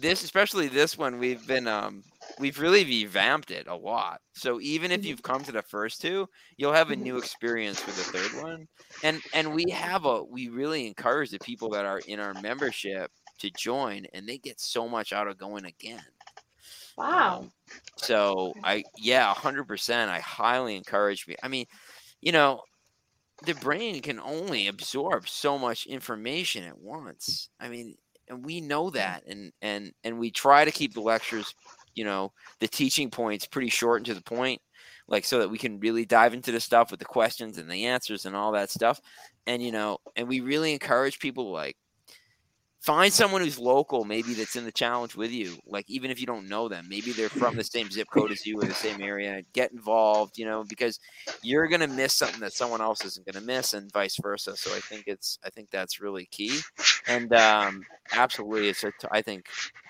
this 0.00 0.22
especially 0.22 0.68
this 0.68 0.96
one 0.96 1.18
we've 1.18 1.46
been 1.46 1.66
um 1.66 2.04
we've 2.38 2.58
really 2.60 2.84
revamped 2.84 3.50
it 3.50 3.66
a 3.68 3.74
lot 3.74 4.20
so 4.34 4.60
even 4.60 4.90
if 4.90 5.04
you've 5.04 5.22
come 5.22 5.42
to 5.44 5.52
the 5.52 5.62
first 5.62 6.00
two 6.00 6.28
you'll 6.56 6.72
have 6.72 6.90
a 6.90 6.96
new 6.96 7.18
experience 7.18 7.80
for 7.80 7.90
the 7.90 8.04
third 8.04 8.42
one 8.42 8.66
and 9.02 9.20
and 9.34 9.52
we 9.54 9.64
have 9.70 10.04
a 10.04 10.22
we 10.24 10.48
really 10.48 10.86
encourage 10.86 11.30
the 11.30 11.38
people 11.40 11.70
that 11.70 11.84
are 11.84 12.00
in 12.06 12.20
our 12.20 12.34
membership 12.34 13.10
to 13.38 13.50
join 13.50 14.04
and 14.14 14.26
they 14.28 14.38
get 14.38 14.60
so 14.60 14.88
much 14.88 15.12
out 15.12 15.28
of 15.28 15.38
going 15.38 15.64
again 15.66 16.02
Wow. 16.96 17.40
um, 17.40 17.52
so 17.96 18.54
I, 18.62 18.84
yeah, 18.96 19.32
hundred 19.34 19.64
percent. 19.64 20.10
I 20.10 20.20
highly 20.20 20.76
encourage 20.76 21.26
me. 21.26 21.36
I 21.42 21.48
mean, 21.48 21.66
you 22.20 22.32
know, 22.32 22.62
the 23.44 23.54
brain 23.54 24.00
can 24.02 24.20
only 24.20 24.68
absorb 24.68 25.28
so 25.28 25.58
much 25.58 25.86
information 25.86 26.64
at 26.64 26.78
once. 26.78 27.48
I 27.60 27.68
mean, 27.68 27.96
and 28.28 28.44
we 28.44 28.60
know 28.60 28.90
that, 28.90 29.24
and 29.26 29.52
and 29.62 29.92
and 30.04 30.18
we 30.18 30.30
try 30.30 30.64
to 30.64 30.70
keep 30.70 30.94
the 30.94 31.00
lectures, 31.00 31.54
you 31.94 32.04
know, 32.04 32.32
the 32.60 32.68
teaching 32.68 33.10
points 33.10 33.46
pretty 33.46 33.68
short 33.68 33.98
and 33.98 34.06
to 34.06 34.14
the 34.14 34.22
point, 34.22 34.60
like 35.08 35.24
so 35.24 35.38
that 35.38 35.50
we 35.50 35.58
can 35.58 35.80
really 35.80 36.04
dive 36.04 36.34
into 36.34 36.52
the 36.52 36.60
stuff 36.60 36.90
with 36.90 37.00
the 37.00 37.06
questions 37.06 37.58
and 37.58 37.70
the 37.70 37.86
answers 37.86 38.26
and 38.26 38.36
all 38.36 38.52
that 38.52 38.70
stuff. 38.70 39.00
And 39.46 39.62
you 39.62 39.72
know, 39.72 39.98
and 40.16 40.28
we 40.28 40.40
really 40.40 40.72
encourage 40.72 41.18
people 41.18 41.50
like 41.50 41.76
find 42.82 43.12
someone 43.12 43.40
who's 43.40 43.60
local 43.60 44.04
maybe 44.04 44.34
that's 44.34 44.56
in 44.56 44.64
the 44.64 44.72
challenge 44.72 45.14
with 45.14 45.30
you 45.30 45.56
like 45.68 45.88
even 45.88 46.10
if 46.10 46.20
you 46.20 46.26
don't 46.26 46.48
know 46.48 46.68
them. 46.68 46.84
Maybe 46.88 47.12
they're 47.12 47.28
from 47.28 47.56
the 47.56 47.62
same 47.62 47.88
zip 47.90 48.08
code 48.12 48.32
as 48.32 48.44
you 48.44 48.60
or 48.60 48.64
the 48.64 48.74
same 48.74 49.00
area. 49.00 49.42
Get 49.52 49.70
involved 49.72 50.36
you 50.36 50.44
know 50.44 50.64
because 50.64 50.98
you're 51.42 51.68
going 51.68 51.80
to 51.80 51.86
miss 51.86 52.14
something 52.14 52.40
that 52.40 52.52
someone 52.52 52.80
else 52.80 53.04
isn't 53.04 53.24
going 53.24 53.40
to 53.40 53.46
miss 53.46 53.74
and 53.74 53.90
vice 53.92 54.16
versa. 54.20 54.56
So 54.56 54.74
i 54.74 54.80
think 54.80 55.04
it's 55.06 55.38
i 55.44 55.50
think 55.50 55.70
that's 55.70 56.00
really 56.00 56.26
key. 56.26 56.58
And 57.06 57.32
um, 57.32 57.84
absolutely, 58.12 58.68
it's 58.68 58.84
a. 58.84 58.92
T- 58.92 59.08
I 59.10 59.22
think. 59.22 59.46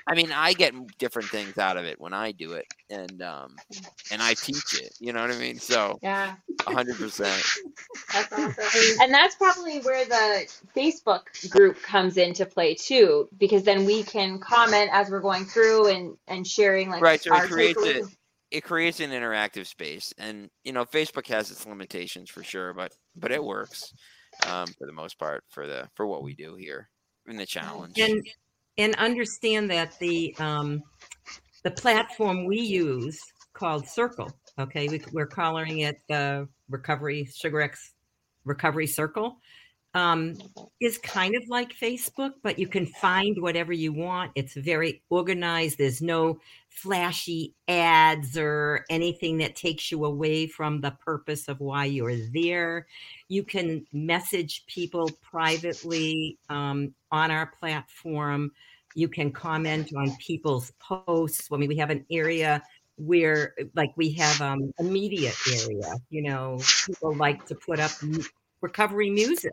I 0.08 0.14
mean, 0.14 0.32
I 0.32 0.52
get 0.54 0.74
different 0.98 1.30
things 1.30 1.58
out 1.58 1.76
of 1.76 1.84
it 1.84 2.00
when 2.00 2.12
I 2.14 2.32
do 2.32 2.52
it, 2.54 2.66
and 2.90 3.22
um, 3.22 3.56
and 4.10 4.22
I 4.22 4.34
teach 4.34 4.74
it. 4.74 4.92
You 5.00 5.12
know 5.12 5.20
what 5.22 5.30
I 5.30 5.38
mean? 5.38 5.58
So, 5.58 6.00
Yeah. 6.02 6.36
hundred 6.66 6.98
percent. 6.98 7.42
That's 8.12 8.32
awesome. 8.32 9.02
And 9.02 9.14
that's 9.14 9.36
probably 9.36 9.80
where 9.80 10.04
the 10.04 10.46
Facebook 10.76 11.22
group 11.50 11.80
comes 11.82 12.16
into 12.16 12.46
play 12.46 12.74
too, 12.74 13.28
because 13.38 13.62
then 13.62 13.84
we 13.84 14.02
can 14.02 14.38
comment 14.40 14.90
as 14.92 15.10
we're 15.10 15.20
going 15.20 15.44
through 15.44 15.88
and 15.88 16.16
and 16.28 16.46
sharing 16.46 16.90
like 16.90 17.02
Right, 17.02 17.22
so 17.22 17.34
it 17.34 17.44
creates 17.44 17.82
it- 17.84 18.06
It 18.50 18.64
creates 18.64 19.00
an 19.00 19.10
interactive 19.12 19.66
space, 19.66 20.12
and 20.18 20.50
you 20.64 20.72
know, 20.72 20.84
Facebook 20.84 21.26
has 21.28 21.50
its 21.50 21.66
limitations 21.66 22.30
for 22.30 22.42
sure, 22.44 22.74
but 22.74 22.92
but 23.16 23.32
it 23.32 23.42
works 23.42 23.92
um, 24.46 24.66
for 24.78 24.86
the 24.86 24.92
most 24.92 25.18
part 25.18 25.44
for 25.50 25.66
the 25.66 25.88
for 25.94 26.06
what 26.06 26.22
we 26.22 26.34
do 26.34 26.54
here 26.56 26.88
in 27.26 27.36
the 27.36 27.46
challenge. 27.46 27.98
and 27.98 28.26
and 28.78 28.94
understand 28.96 29.70
that 29.70 29.98
the 29.98 30.34
um 30.38 30.82
the 31.62 31.70
platform 31.70 32.46
we 32.46 32.58
use 32.60 33.20
called 33.52 33.86
circle 33.86 34.30
okay 34.58 34.88
we, 34.88 35.02
we're 35.12 35.26
calling 35.26 35.80
it 35.80 35.96
the 36.08 36.48
recovery 36.70 37.28
sugar 37.34 37.60
x 37.60 37.94
recovery 38.44 38.86
circle 38.86 39.38
um 39.94 40.34
is 40.80 40.96
kind 40.98 41.34
of 41.36 41.42
like 41.48 41.76
facebook 41.76 42.32
but 42.42 42.58
you 42.58 42.66
can 42.66 42.86
find 42.86 43.40
whatever 43.40 43.72
you 43.72 43.92
want 43.92 44.32
it's 44.34 44.54
very 44.54 45.02
organized 45.10 45.76
there's 45.76 46.00
no 46.00 46.38
flashy 46.70 47.52
ads 47.68 48.38
or 48.38 48.84
anything 48.88 49.36
that 49.36 49.54
takes 49.54 49.92
you 49.92 50.06
away 50.06 50.46
from 50.46 50.80
the 50.80 50.90
purpose 51.04 51.46
of 51.48 51.60
why 51.60 51.84
you're 51.84 52.16
there 52.32 52.86
you 53.32 53.42
can 53.42 53.86
message 53.94 54.64
people 54.66 55.08
privately 55.22 56.36
um, 56.50 56.94
on 57.10 57.30
our 57.30 57.46
platform. 57.46 58.52
You 58.94 59.08
can 59.08 59.32
comment 59.32 59.90
on 59.96 60.14
people's 60.16 60.70
posts. 60.78 61.48
I 61.50 61.56
mean, 61.56 61.68
we 61.68 61.76
have 61.76 61.88
an 61.88 62.04
area 62.10 62.62
where, 62.96 63.54
like, 63.74 63.92
we 63.96 64.12
have 64.12 64.38
um, 64.42 64.70
a 64.78 64.82
media 64.82 65.32
area. 65.50 65.94
You 66.10 66.24
know, 66.24 66.60
people 66.86 67.14
like 67.16 67.46
to 67.46 67.54
put 67.54 67.80
up 67.80 67.92
recovery 68.62 69.10
music, 69.10 69.52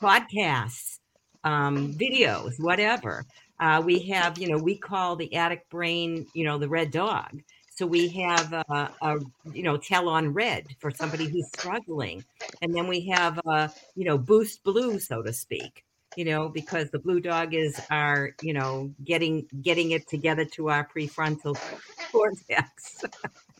podcasts, 0.00 0.98
um, 1.44 1.94
videos, 1.94 2.52
whatever. 2.58 3.24
Uh, 3.60 3.82
we 3.84 4.00
have, 4.00 4.38
you 4.38 4.48
know, 4.48 4.58
we 4.58 4.76
call 4.76 5.16
the 5.16 5.34
addict 5.34 5.70
brain, 5.70 6.26
you 6.34 6.44
know, 6.44 6.58
the 6.58 6.68
red 6.68 6.90
dog. 6.90 7.42
So 7.74 7.86
we 7.86 8.08
have 8.08 8.52
a, 8.52 8.90
a 9.00 9.18
you 9.52 9.62
know, 9.62 9.78
tell 9.78 10.08
on 10.08 10.34
red 10.34 10.66
for 10.80 10.90
somebody 10.90 11.28
who's 11.28 11.48
struggling 11.48 12.24
and 12.60 12.74
then 12.74 12.86
we 12.86 13.08
have 13.08 13.38
a, 13.46 13.70
you 13.94 14.04
know 14.04 14.18
boost 14.18 14.62
blue 14.64 14.98
so 14.98 15.22
to 15.22 15.32
speak 15.32 15.84
you 16.16 16.24
know 16.24 16.48
because 16.48 16.90
the 16.90 16.98
blue 16.98 17.20
dog 17.20 17.54
is 17.54 17.80
our 17.90 18.30
you 18.42 18.52
know 18.52 18.92
getting 19.04 19.46
getting 19.62 19.92
it 19.92 20.08
together 20.08 20.44
to 20.44 20.68
our 20.70 20.88
prefrontal 20.94 21.56
cortex 22.12 23.04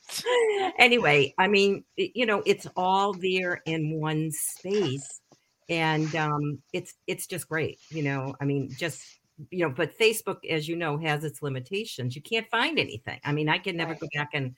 anyway 0.78 1.32
i 1.38 1.46
mean 1.48 1.84
you 1.96 2.26
know 2.26 2.42
it's 2.46 2.66
all 2.76 3.12
there 3.14 3.62
in 3.66 3.98
one 4.00 4.30
space 4.30 5.20
and 5.68 6.14
um 6.16 6.62
it's 6.72 6.94
it's 7.06 7.26
just 7.26 7.48
great 7.48 7.80
you 7.90 8.02
know 8.02 8.34
i 8.40 8.44
mean 8.44 8.74
just 8.76 9.08
you 9.50 9.60
know 9.66 9.70
but 9.74 9.96
facebook 9.98 10.38
as 10.48 10.68
you 10.68 10.76
know 10.76 10.98
has 10.98 11.24
its 11.24 11.42
limitations 11.42 12.14
you 12.14 12.22
can't 12.22 12.48
find 12.50 12.78
anything 12.78 13.18
i 13.24 13.32
mean 13.32 13.48
i 13.48 13.58
can 13.58 13.76
never 13.76 13.92
Right. 13.92 14.00
go 14.00 14.08
back 14.14 14.30
and 14.34 14.54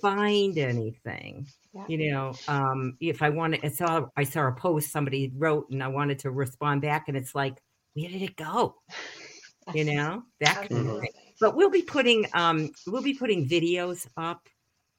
find 0.00 0.58
anything 0.58 1.46
Yeah. 1.72 1.86
you 1.88 2.10
know 2.12 2.38
um 2.48 2.96
if 3.00 3.22
i 3.22 3.30
wanted 3.30 3.60
i 3.64 3.68
saw 3.68 4.06
i 4.16 4.24
saw 4.24 4.48
a 4.48 4.52
post 4.52 4.90
somebody 4.92 5.32
wrote 5.36 5.68
and 5.70 5.82
i 5.82 5.88
wanted 5.88 6.18
to 6.20 6.30
respond 6.30 6.82
back 6.82 7.08
and 7.08 7.16
it's 7.16 7.34
like 7.34 7.60
where 7.94 8.08
did 8.08 8.22
it 8.22 8.36
go 8.36 8.76
you 9.74 9.84
know 9.84 10.22
that 10.40 10.68
kind 10.70 10.88
of 10.88 10.98
thing. 11.00 11.10
but 11.40 11.56
we'll 11.56 11.70
be 11.70 11.82
putting 11.82 12.26
um 12.34 12.70
we'll 12.86 13.02
be 13.02 13.14
putting 13.14 13.48
videos 13.48 14.06
up 14.16 14.48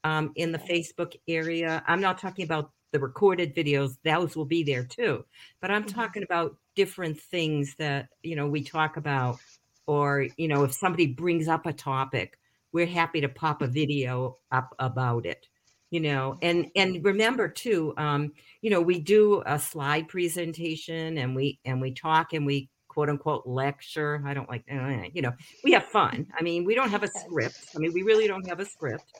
um 0.05 0.31
in 0.35 0.51
the 0.53 0.59
facebook 0.59 1.15
area. 1.27 1.83
I'm 1.87 2.01
not 2.01 2.17
talking 2.19 2.45
about 2.45 2.71
the 2.93 2.99
recorded 3.01 3.55
videos 3.55 3.97
those 4.05 4.37
will 4.37 4.45
be 4.45 4.63
there 4.63 4.85
too 4.85 5.25
but 5.61 5.69
i'm 5.71 5.83
Mhm. 5.83 5.93
talking 5.93 6.23
about 6.23 6.55
different 6.75 7.19
things 7.19 7.75
that 7.77 8.07
you 8.23 8.35
know 8.37 8.47
we 8.47 8.63
talk 8.63 8.97
about. 8.97 9.41
Or 9.87 10.27
you 10.37 10.47
know 10.47 10.63
if 10.63 10.73
somebody 10.73 11.07
brings 11.07 11.47
up 11.49 11.65
a 11.67 11.73
topic 11.73 12.39
we're 12.73 12.87
happy 12.87 13.21
to 13.21 13.29
pop 13.29 13.61
a 13.61 13.67
video 13.67 14.37
up 14.51 14.75
about 14.79 15.25
it 15.25 15.47
you 15.91 15.99
know? 16.01 16.37
And 16.41 16.71
and 16.75 17.03
remember 17.05 17.47
too 17.49 17.93
um 17.97 18.33
you 18.63 18.69
know 18.71 18.81
we 18.81 18.99
do 18.99 19.43
a 19.45 19.59
slide 19.59 20.07
presentation 20.07 21.17
and 21.19 21.35
we 21.35 21.59
and 21.65 21.81
we 21.81 21.91
talk 21.93 22.33
and 22.33 22.45
we 22.45 22.69
quote 22.89 23.09
unquote 23.09 23.45
lecture. 23.45 24.23
I 24.25 24.33
don't 24.33 24.49
like 24.49 24.63
eh, 24.69 25.09
you 25.13 25.21
know 25.21 25.33
we 25.63 25.71
have 25.73 25.85
fun. 25.85 26.27
I 26.39 26.43
mean 26.43 26.65
we 26.65 26.75
don't 26.75 26.89
have 26.91 27.03
a 27.03 27.07
script. 27.09 27.67
I 27.75 27.79
mean 27.79 27.93
we 27.93 28.03
really 28.03 28.27
don't 28.27 28.47
have 28.49 28.59
a 28.61 28.65
script 28.65 29.13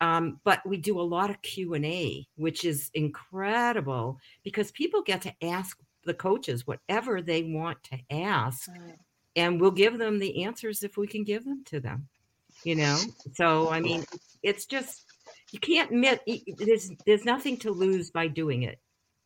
um, 0.00 0.40
but 0.44 0.60
we 0.66 0.76
do 0.76 1.00
a 1.00 1.02
lot 1.02 1.30
of 1.30 1.40
q&a 1.42 2.26
which 2.36 2.64
is 2.64 2.90
incredible 2.94 4.18
because 4.42 4.70
people 4.72 5.02
get 5.02 5.22
to 5.22 5.34
ask 5.42 5.78
the 6.04 6.14
coaches 6.14 6.66
whatever 6.66 7.20
they 7.20 7.42
want 7.42 7.78
to 7.82 7.98
ask 8.10 8.68
and 9.36 9.60
we'll 9.60 9.70
give 9.70 9.98
them 9.98 10.18
the 10.18 10.44
answers 10.44 10.82
if 10.82 10.96
we 10.96 11.06
can 11.06 11.24
give 11.24 11.44
them 11.44 11.62
to 11.64 11.80
them 11.80 12.08
you 12.64 12.74
know? 12.74 12.98
So 13.34 13.70
i 13.70 13.80
mean 13.80 14.04
it's 14.42 14.66
just 14.66 15.04
you 15.52 15.58
can't 15.58 15.90
admit 15.90 16.20
there's 16.58 16.90
there's 17.06 17.24
nothing 17.24 17.56
to 17.58 17.70
lose 17.70 18.10
by 18.10 18.28
doing 18.28 18.62
it. 18.62 18.78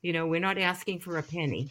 You 0.02 0.12
know 0.12 0.26
we're 0.26 0.40
not 0.40 0.58
asking 0.58 1.00
for 1.00 1.18
a 1.18 1.22
penny 1.22 1.70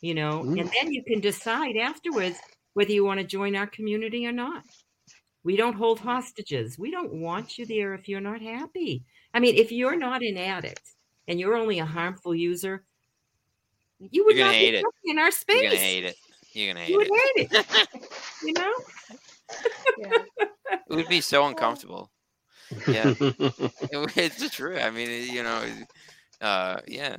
you 0.00 0.14
know? 0.14 0.42
Mm. 0.44 0.60
and 0.60 0.70
then 0.70 0.92
you 0.92 1.02
can 1.04 1.20
decide 1.20 1.76
afterwards 1.76 2.38
whether 2.74 2.92
you 2.92 3.04
want 3.04 3.18
to 3.20 3.26
join 3.26 3.56
our 3.56 3.66
community 3.66 4.26
or 4.26 4.32
not 4.32 4.62
we 5.48 5.56
don't 5.56 5.76
hold 5.76 5.98
hostages 5.98 6.78
we 6.78 6.90
don't 6.90 7.10
want 7.10 7.56
you 7.56 7.64
there 7.64 7.94
if 7.94 8.06
you're 8.06 8.20
not 8.20 8.42
happy 8.42 9.02
i 9.32 9.40
mean 9.40 9.54
if 9.54 9.72
you're 9.72 9.96
not 9.96 10.20
an 10.22 10.36
addict 10.36 10.86
and 11.26 11.40
you're 11.40 11.56
only 11.56 11.78
a 11.78 11.86
harmful 11.86 12.34
user 12.34 12.84
you 13.98 14.26
would 14.26 14.36
You're 14.36 14.44
gonna 14.44 14.58
not 14.58 14.60
hate 14.60 14.72
be 14.72 14.76
it. 14.76 14.84
in 15.06 15.18
our 15.18 15.30
space 15.30 15.62
You're 15.62 15.70
gonna 15.70 15.82
hate 15.82 16.04
it. 16.04 16.16
You're 16.52 16.74
gonna 16.74 16.84
hate 16.84 16.90
you 16.90 16.98
would 16.98 17.10
hate 17.34 17.48
it 17.50 17.88
you 18.44 18.52
know 18.52 18.74
Yeah. 19.98 20.18
It 20.70 20.94
would 20.94 21.08
be 21.08 21.22
so 21.22 21.46
uncomfortable. 21.46 22.10
Yeah. 22.86 23.14
It 23.18 23.56
it's 24.16 24.50
true. 24.50 24.78
I 24.78 24.90
mean, 24.90 25.32
you 25.32 25.42
know, 25.42 25.64
uh, 26.42 26.80
yeah. 26.86 27.16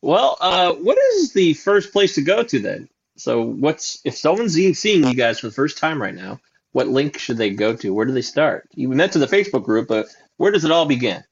well, 0.00 0.38
uh, 0.40 0.72
what 0.72 0.96
is 0.96 1.34
the 1.34 1.52
first 1.52 1.92
place 1.92 2.14
to 2.14 2.22
go 2.22 2.42
to 2.42 2.58
then? 2.58 2.88
So, 3.16 3.42
what's 3.42 4.00
if 4.04 4.16
someone's 4.16 4.54
seeing 4.54 4.72
seeing 4.72 5.06
you 5.06 5.14
guys 5.14 5.40
for 5.40 5.48
the 5.48 5.52
first 5.52 5.76
time 5.76 6.00
right 6.00 6.14
now? 6.14 6.40
What 6.72 6.88
link 6.88 7.18
should 7.18 7.38
they 7.38 7.50
go 7.50 7.76
to? 7.76 7.94
Where 7.94 8.06
do 8.06 8.12
they 8.12 8.22
start? 8.22 8.68
You 8.74 8.88
meant 8.88 9.12
to 9.12 9.18
the 9.18 9.26
Facebook 9.26 9.64
group, 9.64 9.88
but 9.88 10.06
where 10.36 10.52
does 10.52 10.64
it 10.64 10.70
all 10.70 10.86
begin? 10.86 11.24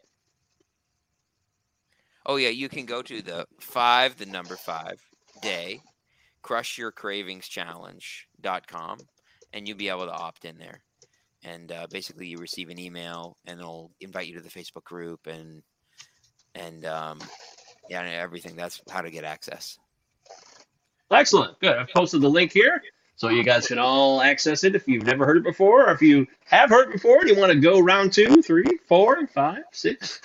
Oh 2.24 2.34
yeah, 2.36 2.48
you 2.48 2.68
can 2.68 2.86
go 2.86 3.02
to 3.02 3.22
the 3.22 3.46
five, 3.60 4.16
the 4.16 4.26
number 4.26 4.56
five 4.56 5.00
day, 5.42 5.80
crushyourcravingschallenge.com, 6.42 8.98
and 9.52 9.68
you'll 9.68 9.76
be 9.76 9.88
able 9.88 10.06
to 10.06 10.12
opt 10.12 10.44
in 10.44 10.58
there. 10.58 10.80
And 11.44 11.70
uh, 11.70 11.86
basically, 11.90 12.26
you 12.26 12.38
receive 12.38 12.70
an 12.70 12.80
email, 12.80 13.36
and 13.46 13.60
it'll 13.60 13.92
invite 14.00 14.26
you 14.26 14.34
to 14.34 14.40
the 14.40 14.48
Facebook 14.48 14.82
group, 14.84 15.28
and 15.28 15.62
and 16.56 16.84
um, 16.86 17.20
yeah, 17.88 18.00
and 18.00 18.12
everything. 18.12 18.56
That's 18.56 18.82
how 18.90 19.02
to 19.02 19.10
get 19.10 19.22
access. 19.22 19.78
Excellent. 21.12 21.60
Good. 21.60 21.76
I've 21.76 21.90
posted 21.90 22.22
the 22.22 22.28
link 22.28 22.52
here 22.52 22.82
so 23.16 23.30
you 23.30 23.42
guys 23.42 23.66
can 23.66 23.78
all 23.78 24.20
access 24.20 24.62
it 24.62 24.74
if 24.74 24.86
you've 24.86 25.06
never 25.06 25.24
heard 25.24 25.38
it 25.38 25.42
before, 25.42 25.88
or 25.88 25.92
if 25.92 26.02
you 26.02 26.26
have 26.44 26.68
heard 26.70 26.88
it 26.88 26.92
before 26.92 27.20
and 27.20 27.28
you 27.28 27.36
want 27.36 27.50
to 27.50 27.58
go 27.58 27.80
round 27.80 28.12
two, 28.12 28.42
three, 28.42 28.78
four, 28.86 29.26
five, 29.28 29.64
six, 29.72 30.20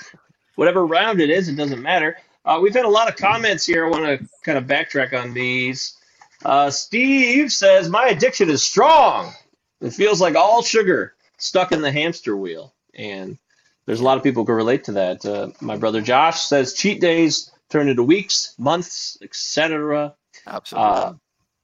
whatever 0.56 0.86
round 0.86 1.22
it 1.22 1.30
is, 1.30 1.48
it 1.48 1.56
doesn't 1.56 1.82
matter. 1.82 2.18
Uh, 2.44 2.60
we've 2.62 2.74
had 2.74 2.86
a 2.86 2.90
lot 2.90 3.08
of 3.08 3.16
comments 3.16 3.66
here. 3.66 3.86
I 3.86 3.90
want 3.90 4.04
to 4.04 4.28
kind 4.44 4.58
of 4.58 4.66
backtrack 4.66 5.20
on 5.20 5.34
these. 5.34 5.98
Uh, 6.44 6.70
Steve 6.70 7.52
says, 7.52 7.88
My 7.88 8.08
addiction 8.08 8.50
is 8.50 8.64
strong. 8.64 9.32
It 9.80 9.94
feels 9.94 10.20
like 10.20 10.36
all 10.36 10.62
sugar 10.62 11.14
stuck 11.38 11.72
in 11.72 11.82
the 11.82 11.92
hamster 11.92 12.36
wheel. 12.36 12.74
And 12.94 13.38
there's 13.86 14.02
a 14.02 14.04
lot 14.04 14.18
of 14.18 14.24
people 14.24 14.44
who 14.44 14.48
can 14.48 14.56
relate 14.56 14.84
to 14.86 14.92
that. 14.94 15.26
Uh, 15.26 15.50
my 15.62 15.78
brother 15.78 16.02
Josh 16.02 16.42
says, 16.42 16.74
Cheat 16.74 17.00
days 17.00 17.52
turn 17.70 17.88
into 17.88 18.04
weeks, 18.04 18.54
months, 18.58 19.18
etc. 19.22 20.14
Absolutely. 20.46 20.92
Uh, 20.92 21.14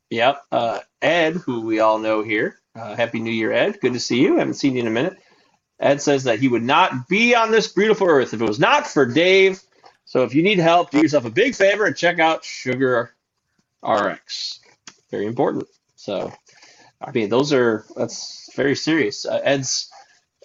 yep. 0.09 0.41
Ed, 1.01 1.35
who 1.35 1.61
we 1.61 1.79
all 1.79 1.99
know 1.99 2.23
here. 2.23 2.59
Uh, 2.75 2.95
Happy 2.95 3.19
New 3.19 3.31
Year, 3.31 3.51
Ed. 3.51 3.79
Good 3.81 3.93
to 3.93 3.99
see 3.99 4.21
you. 4.21 4.37
Haven't 4.37 4.55
seen 4.55 4.75
you 4.75 4.81
in 4.81 4.87
a 4.87 4.91
minute. 4.91 5.17
Ed 5.79 6.01
says 6.01 6.23
that 6.23 6.39
he 6.39 6.47
would 6.47 6.63
not 6.63 7.07
be 7.07 7.35
on 7.35 7.51
this 7.51 7.67
beautiful 7.67 8.07
earth 8.07 8.33
if 8.33 8.41
it 8.41 8.47
was 8.47 8.59
not 8.59 8.87
for 8.87 9.05
Dave. 9.05 9.61
So 10.05 10.23
if 10.23 10.33
you 10.33 10.41
need 10.41 10.59
help, 10.59 10.89
do 10.89 10.99
yourself 10.99 11.25
a 11.25 11.29
big 11.29 11.53
favor 11.55 11.85
and 11.85 11.95
check 11.95 12.19
out 12.19 12.43
Sugar 12.43 13.11
RX. 13.83 14.59
Very 15.11 15.25
important. 15.25 15.65
So, 15.95 16.31
I 17.01 17.11
mean, 17.11 17.29
those 17.29 17.53
are 17.53 17.85
that's 17.95 18.49
very 18.55 18.75
serious. 18.75 19.25
Uh, 19.25 19.39
Ed's 19.43 19.91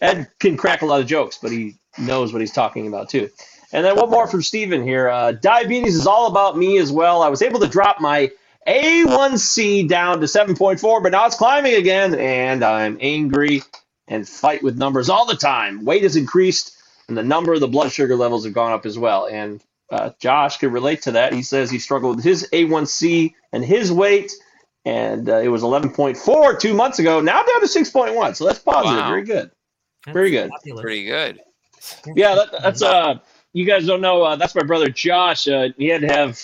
Ed 0.00 0.28
can 0.38 0.56
crack 0.56 0.82
a 0.82 0.86
lot 0.86 1.00
of 1.00 1.06
jokes, 1.06 1.38
but 1.40 1.50
he 1.50 1.76
knows 1.98 2.32
what 2.32 2.40
he's 2.40 2.52
talking 2.52 2.88
about 2.88 3.08
too. 3.08 3.30
And 3.72 3.84
then 3.86 3.96
one 3.96 4.10
more 4.10 4.26
from 4.26 4.42
Steven 4.42 4.82
here. 4.82 5.08
Uh, 5.08 5.32
diabetes 5.32 5.96
is 5.96 6.06
all 6.06 6.26
about 6.26 6.58
me 6.58 6.78
as 6.78 6.92
well. 6.92 7.22
I 7.22 7.28
was 7.28 7.40
able 7.40 7.60
to 7.60 7.68
drop 7.68 8.00
my 8.00 8.30
A1C 8.68 9.88
down 9.88 10.20
to 10.20 10.26
7.4, 10.26 11.02
but 11.02 11.12
now 11.12 11.26
it's 11.26 11.36
climbing 11.36 11.74
again, 11.74 12.14
and 12.14 12.64
I'm 12.64 12.98
angry 13.00 13.62
and 14.08 14.28
fight 14.28 14.62
with 14.62 14.78
numbers 14.78 15.08
all 15.08 15.26
the 15.26 15.36
time. 15.36 15.84
Weight 15.84 16.02
has 16.02 16.16
increased, 16.16 16.76
and 17.08 17.16
the 17.16 17.22
number 17.22 17.52
of 17.52 17.60
the 17.60 17.68
blood 17.68 17.90
sugar 17.92 18.16
levels 18.16 18.44
have 18.44 18.54
gone 18.54 18.72
up 18.72 18.86
as 18.86 18.98
well. 18.98 19.26
And 19.26 19.62
uh, 19.90 20.10
Josh 20.20 20.58
could 20.58 20.72
relate 20.72 21.02
to 21.02 21.12
that. 21.12 21.32
He 21.32 21.42
says 21.42 21.70
he 21.70 21.78
struggled 21.78 22.16
with 22.16 22.24
his 22.24 22.48
A1C 22.52 23.34
and 23.52 23.64
his 23.64 23.92
weight, 23.92 24.32
and 24.84 25.28
uh, 25.28 25.36
it 25.38 25.48
was 25.48 25.62
11.4 25.62 26.58
two 26.60 26.74
months 26.74 26.98
ago. 26.98 27.20
Now 27.20 27.42
down 27.42 27.60
to 27.60 27.66
6.1. 27.66 28.36
So 28.36 28.46
that's 28.46 28.58
positive. 28.58 28.98
Wow. 28.98 29.08
Very 29.08 29.24
good. 29.24 29.50
That's 30.06 30.14
Very 30.14 30.30
good. 30.30 30.50
fabulous. 30.50 30.82
Pretty 30.82 31.04
good. 31.04 31.40
Yeah, 32.14 32.34
that, 32.36 32.62
that's 32.62 32.82
uh. 32.82 33.18
You 33.54 33.66
guys 33.66 33.86
don't 33.86 34.00
know. 34.00 34.22
Uh, 34.22 34.36
that's 34.36 34.54
my 34.54 34.62
brother 34.62 34.88
Josh. 34.88 35.46
Uh, 35.46 35.68
he 35.76 35.86
had 35.88 36.00
to 36.00 36.06
have 36.08 36.40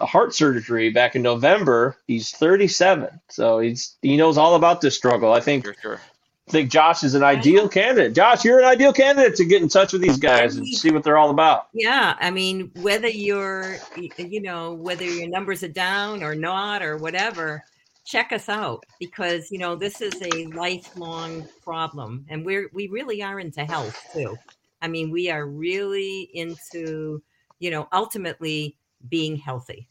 a 0.00 0.06
heart 0.06 0.34
surgery 0.34 0.90
back 0.90 1.16
in 1.16 1.22
November. 1.22 1.96
He's 2.06 2.30
37, 2.30 3.20
so 3.28 3.58
he's 3.58 3.96
he 4.02 4.16
knows 4.16 4.38
all 4.38 4.54
about 4.54 4.80
this 4.80 4.96
struggle. 4.96 5.32
I 5.32 5.40
think 5.40 5.64
Sure, 5.64 5.74
sure. 5.80 6.00
think 6.48 6.70
Josh 6.70 7.02
is 7.04 7.14
an 7.14 7.22
ideal 7.22 7.68
candidate. 7.68 8.14
Josh, 8.14 8.44
you're 8.44 8.58
an 8.58 8.64
ideal 8.64 8.92
candidate 8.92 9.36
to 9.36 9.44
get 9.44 9.62
in 9.62 9.68
touch 9.68 9.92
with 9.92 10.02
these 10.02 10.18
guys 10.18 10.56
and 10.56 10.66
see 10.66 10.90
what 10.90 11.04
they're 11.04 11.18
all 11.18 11.30
about. 11.30 11.68
Yeah, 11.72 12.16
I 12.20 12.30
mean, 12.30 12.70
whether 12.76 13.08
you're, 13.08 13.76
you 14.16 14.40
know, 14.40 14.74
whether 14.74 15.04
your 15.04 15.28
numbers 15.28 15.62
are 15.62 15.68
down 15.68 16.22
or 16.22 16.34
not 16.34 16.82
or 16.82 16.96
whatever, 16.96 17.62
check 18.04 18.32
us 18.32 18.48
out 18.48 18.82
because 18.98 19.50
you 19.50 19.58
know 19.58 19.76
this 19.76 20.00
is 20.00 20.14
a 20.22 20.46
lifelong 20.46 21.46
problem, 21.62 22.24
and 22.28 22.44
we're 22.44 22.70
we 22.72 22.88
really 22.88 23.22
are 23.22 23.40
into 23.40 23.64
health 23.64 23.98
too. 24.12 24.36
I 24.80 24.88
mean, 24.88 25.10
we 25.10 25.30
are 25.30 25.46
really 25.46 26.30
into, 26.34 27.22
you 27.58 27.70
know, 27.70 27.88
ultimately 27.92 28.76
being 29.08 29.36
healthy. 29.36 29.86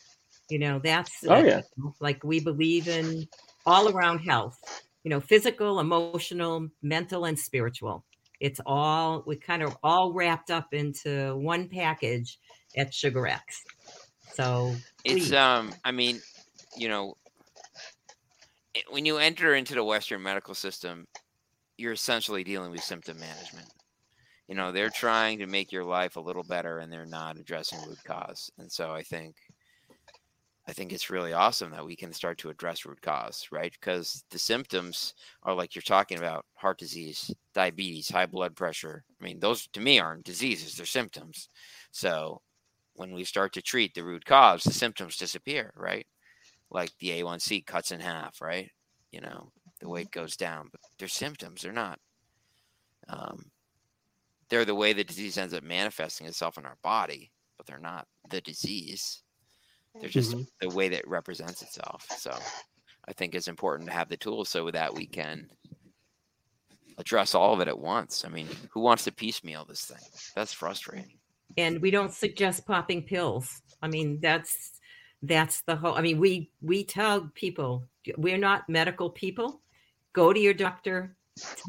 You 0.50 0.60
know, 0.60 0.80
that's 0.80 1.24
Oh 1.28 1.43
yeah, 1.43 1.62
like 2.00 2.24
we 2.24 2.39
believe 2.39 2.88
in 2.88 3.28
all 3.65 3.89
around 3.89 4.20
health 4.20 4.58
you 5.04 5.10
know 5.10 5.20
physical 5.20 5.80
emotional 5.82 6.67
mental 6.82 7.26
and 7.26 7.38
spiritual 7.38 8.04
it's 8.39 8.60
all 8.65 9.24
we 9.28 9.36
kind 9.36 9.62
of 9.62 9.78
all 9.84 10.13
wrapped 10.13 10.50
up 10.50 10.74
into 10.74 11.36
one 11.38 11.67
package 11.67 12.39
at 12.78 12.93
sugar 12.93 13.28
x 13.28 13.63
so 14.38 14.76
It's 15.04 15.32
um. 15.32 15.74
I 15.84 15.91
mean, 15.91 16.22
you 16.76 16.89
know, 16.89 17.15
when 18.91 19.04
you 19.04 19.17
enter 19.17 19.56
into 19.56 19.74
the 19.74 19.84
Western 19.84 20.22
medical 20.22 20.54
system, 20.54 21.08
you're 21.78 21.93
essentially 21.93 22.43
dealing 22.43 22.70
with 22.70 22.84
symptom 22.84 23.20
management. 23.20 23.67
You 24.47 24.55
know, 24.55 24.71
they're 24.71 24.89
trying 24.89 25.39
to 25.39 25.47
make 25.47 25.71
your 25.71 25.83
life 25.83 26.15
a 26.15 26.21
little 26.21 26.43
better, 26.43 26.79
and 26.79 26.91
they're 26.91 27.05
not 27.05 27.38
addressing 27.38 27.79
root 27.86 27.99
cause. 28.05 28.49
And 28.57 28.71
so, 28.71 28.91
I 28.93 29.03
think, 29.03 29.36
I 30.67 30.73
think 30.73 30.91
it's 30.93 31.10
really 31.10 31.33
awesome 31.33 31.71
that 31.71 31.86
we 31.86 31.95
can 31.95 32.13
start 32.13 32.38
to 32.39 32.49
address 32.49 32.86
root 32.86 33.01
cause, 33.01 33.47
right? 33.51 33.71
Because 33.73 34.23
the 34.31 34.39
symptoms 34.39 35.13
are 35.43 35.53
like 35.53 35.75
you're 35.75 35.81
talking 35.81 36.17
about 36.17 36.45
heart 36.55 36.77
disease, 36.77 37.33
diabetes, 37.53 38.10
high 38.10 38.25
blood 38.25 38.55
pressure. 38.55 39.03
I 39.19 39.23
mean, 39.23 39.39
those 39.39 39.67
to 39.67 39.81
me 39.81 39.99
aren't 39.99 40.23
diseases; 40.25 40.75
they're 40.75 40.86
symptoms. 40.86 41.49
So, 41.91 42.41
when 42.95 43.13
we 43.13 43.23
start 43.25 43.53
to 43.53 43.62
treat 43.62 43.93
the 43.93 44.03
root 44.03 44.25
cause, 44.25 44.63
the 44.63 44.73
symptoms 44.73 45.17
disappear, 45.17 45.73
right? 45.75 46.07
Like 46.71 46.91
the 46.99 47.21
A1C 47.21 47.65
cuts 47.65 47.91
in 47.91 47.99
half, 47.99 48.41
right? 48.41 48.69
You 49.12 49.21
know, 49.21 49.51
the 49.79 49.89
weight 49.89 50.12
goes 50.12 50.36
down, 50.38 50.69
but 50.71 50.81
they're 50.99 51.07
symptoms. 51.07 51.62
They're 51.62 51.73
not. 51.73 51.99
Um, 53.10 53.51
they're 54.49 54.65
the 54.65 54.75
way 54.75 54.93
the 54.93 55.03
disease 55.03 55.38
ends 55.38 55.53
up 55.53 55.63
manifesting 55.63 56.27
itself 56.27 56.57
in 56.57 56.65
our 56.65 56.77
body, 56.83 57.31
but 57.57 57.65
they're 57.65 57.79
not 57.79 58.07
the 58.29 58.41
disease. 58.41 59.23
They're 59.99 60.10
just 60.10 60.31
Mhm. 60.33 60.47
the 60.62 60.69
way 60.69 60.89
that 60.89 60.99
it 60.99 61.07
represents 61.07 61.62
itself. 61.62 62.05
So, 62.17 62.38
I 63.07 63.13
think 63.13 63.33
it's 63.36 63.47
important 63.47 63.89
to 63.89 63.93
have 63.95 64.10
the 64.10 64.17
tools 64.17 64.49
so 64.49 64.69
that 64.71 64.93
we 64.93 65.07
can 65.07 65.49
address 66.97 67.36
all 67.36 67.53
of 67.53 67.60
it 67.62 67.67
at 67.67 67.77
once. 67.79 68.25
I 68.25 68.29
mean, 68.29 68.47
who 68.71 68.81
wants 68.81 69.03
to 69.05 69.12
piecemeal 69.12 69.65
this 69.65 69.86
thing? 69.86 70.03
That's 70.36 70.53
frustrating. 70.53 71.19
and 71.57 71.81
we 71.81 71.89
don't 71.89 72.12
suggest 72.13 72.65
popping 72.67 73.01
pills 73.01 73.62
i 73.81 73.88
mean 73.88 74.19
that's 74.19 74.81
that's 75.23 75.62
the 75.62 75.75
whole 75.77 75.95
i 75.95 76.01
mean 76.01 76.19
we 76.19 76.51
we 76.62 76.83
tell 76.83 77.31
people 77.36 77.88
we're 78.17 78.38
not 78.38 78.67
medical 78.67 79.10
people 79.10 79.62
go 80.12 80.33
to 80.33 80.39
your 80.41 80.53
doctor 80.53 81.15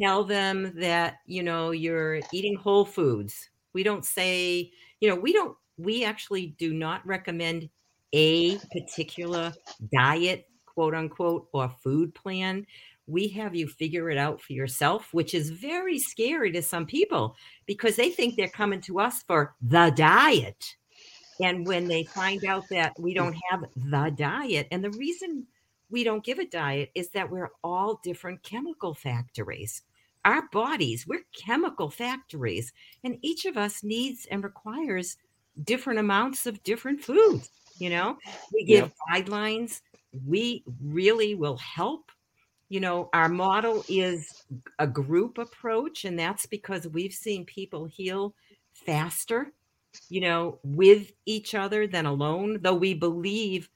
tell 0.00 0.24
them 0.24 0.72
that 0.76 1.18
you 1.26 1.42
know 1.42 1.70
you're 1.70 2.20
eating 2.32 2.56
whole 2.56 2.84
foods 2.84 3.50
we 3.72 3.82
don't 3.82 4.04
say 4.04 4.70
you 5.00 5.08
know 5.08 5.16
we 5.16 5.32
don't 5.32 5.56
we 5.76 6.04
actually 6.04 6.54
do 6.58 6.72
not 6.72 7.06
recommend 7.06 7.68
a 8.12 8.58
particular 8.72 9.52
diet 9.92 10.48
quote 10.66 10.94
unquote 10.94 11.48
or 11.52 11.68
food 11.82 12.14
plan 12.14 12.66
we 13.06 13.26
have 13.26 13.54
you 13.54 13.66
figure 13.66 14.10
it 14.10 14.18
out 14.18 14.40
for 14.40 14.52
yourself 14.52 15.08
which 15.12 15.34
is 15.34 15.50
very 15.50 15.98
scary 15.98 16.52
to 16.52 16.62
some 16.62 16.86
people 16.86 17.34
because 17.66 17.96
they 17.96 18.10
think 18.10 18.34
they're 18.34 18.48
coming 18.48 18.80
to 18.80 18.98
us 18.98 19.22
for 19.22 19.54
the 19.62 19.92
diet. 19.94 20.74
And 21.40 21.64
when 21.66 21.86
they 21.86 22.02
find 22.02 22.44
out 22.44 22.64
that 22.70 22.98
we 22.98 23.14
don't 23.14 23.36
have 23.48 23.64
the 23.76 24.12
diet, 24.16 24.66
and 24.72 24.82
the 24.82 24.90
reason 24.90 25.46
we 25.90 26.04
don't 26.04 26.24
give 26.24 26.38
a 26.38 26.46
diet 26.46 26.90
is 26.94 27.10
that 27.10 27.30
we're 27.30 27.50
all 27.64 28.00
different 28.02 28.42
chemical 28.42 28.94
factories. 28.94 29.82
Our 30.24 30.48
bodies, 30.50 31.06
we're 31.06 31.24
chemical 31.36 31.90
factories, 31.90 32.72
and 33.04 33.18
each 33.22 33.44
of 33.46 33.56
us 33.56 33.82
needs 33.82 34.26
and 34.30 34.44
requires 34.44 35.16
different 35.64 35.98
amounts 35.98 36.46
of 36.46 36.62
different 36.62 37.02
foods. 37.02 37.50
You 37.78 37.90
know, 37.90 38.18
we 38.52 38.64
give 38.64 38.92
guidelines, 39.10 39.80
we 40.26 40.64
really 40.80 41.34
will 41.34 41.56
help 41.58 42.10
you 42.68 42.80
know, 42.80 43.08
our 43.14 43.28
model 43.28 43.84
is 43.88 44.44
a 44.78 44.86
group 44.86 45.38
approach, 45.38 46.04
and 46.04 46.18
that's 46.18 46.44
because 46.44 46.86
we've 46.86 47.14
seen 47.14 47.46
people 47.46 47.86
heal 47.86 48.34
faster, 48.72 49.52
you 50.10 50.20
know, 50.20 50.58
with 50.62 51.12
each 51.24 51.54
other 51.54 51.86
than 51.86 52.04
alone. 52.04 52.58
Though 52.60 52.74
we 52.74 52.92
believe 52.92 53.70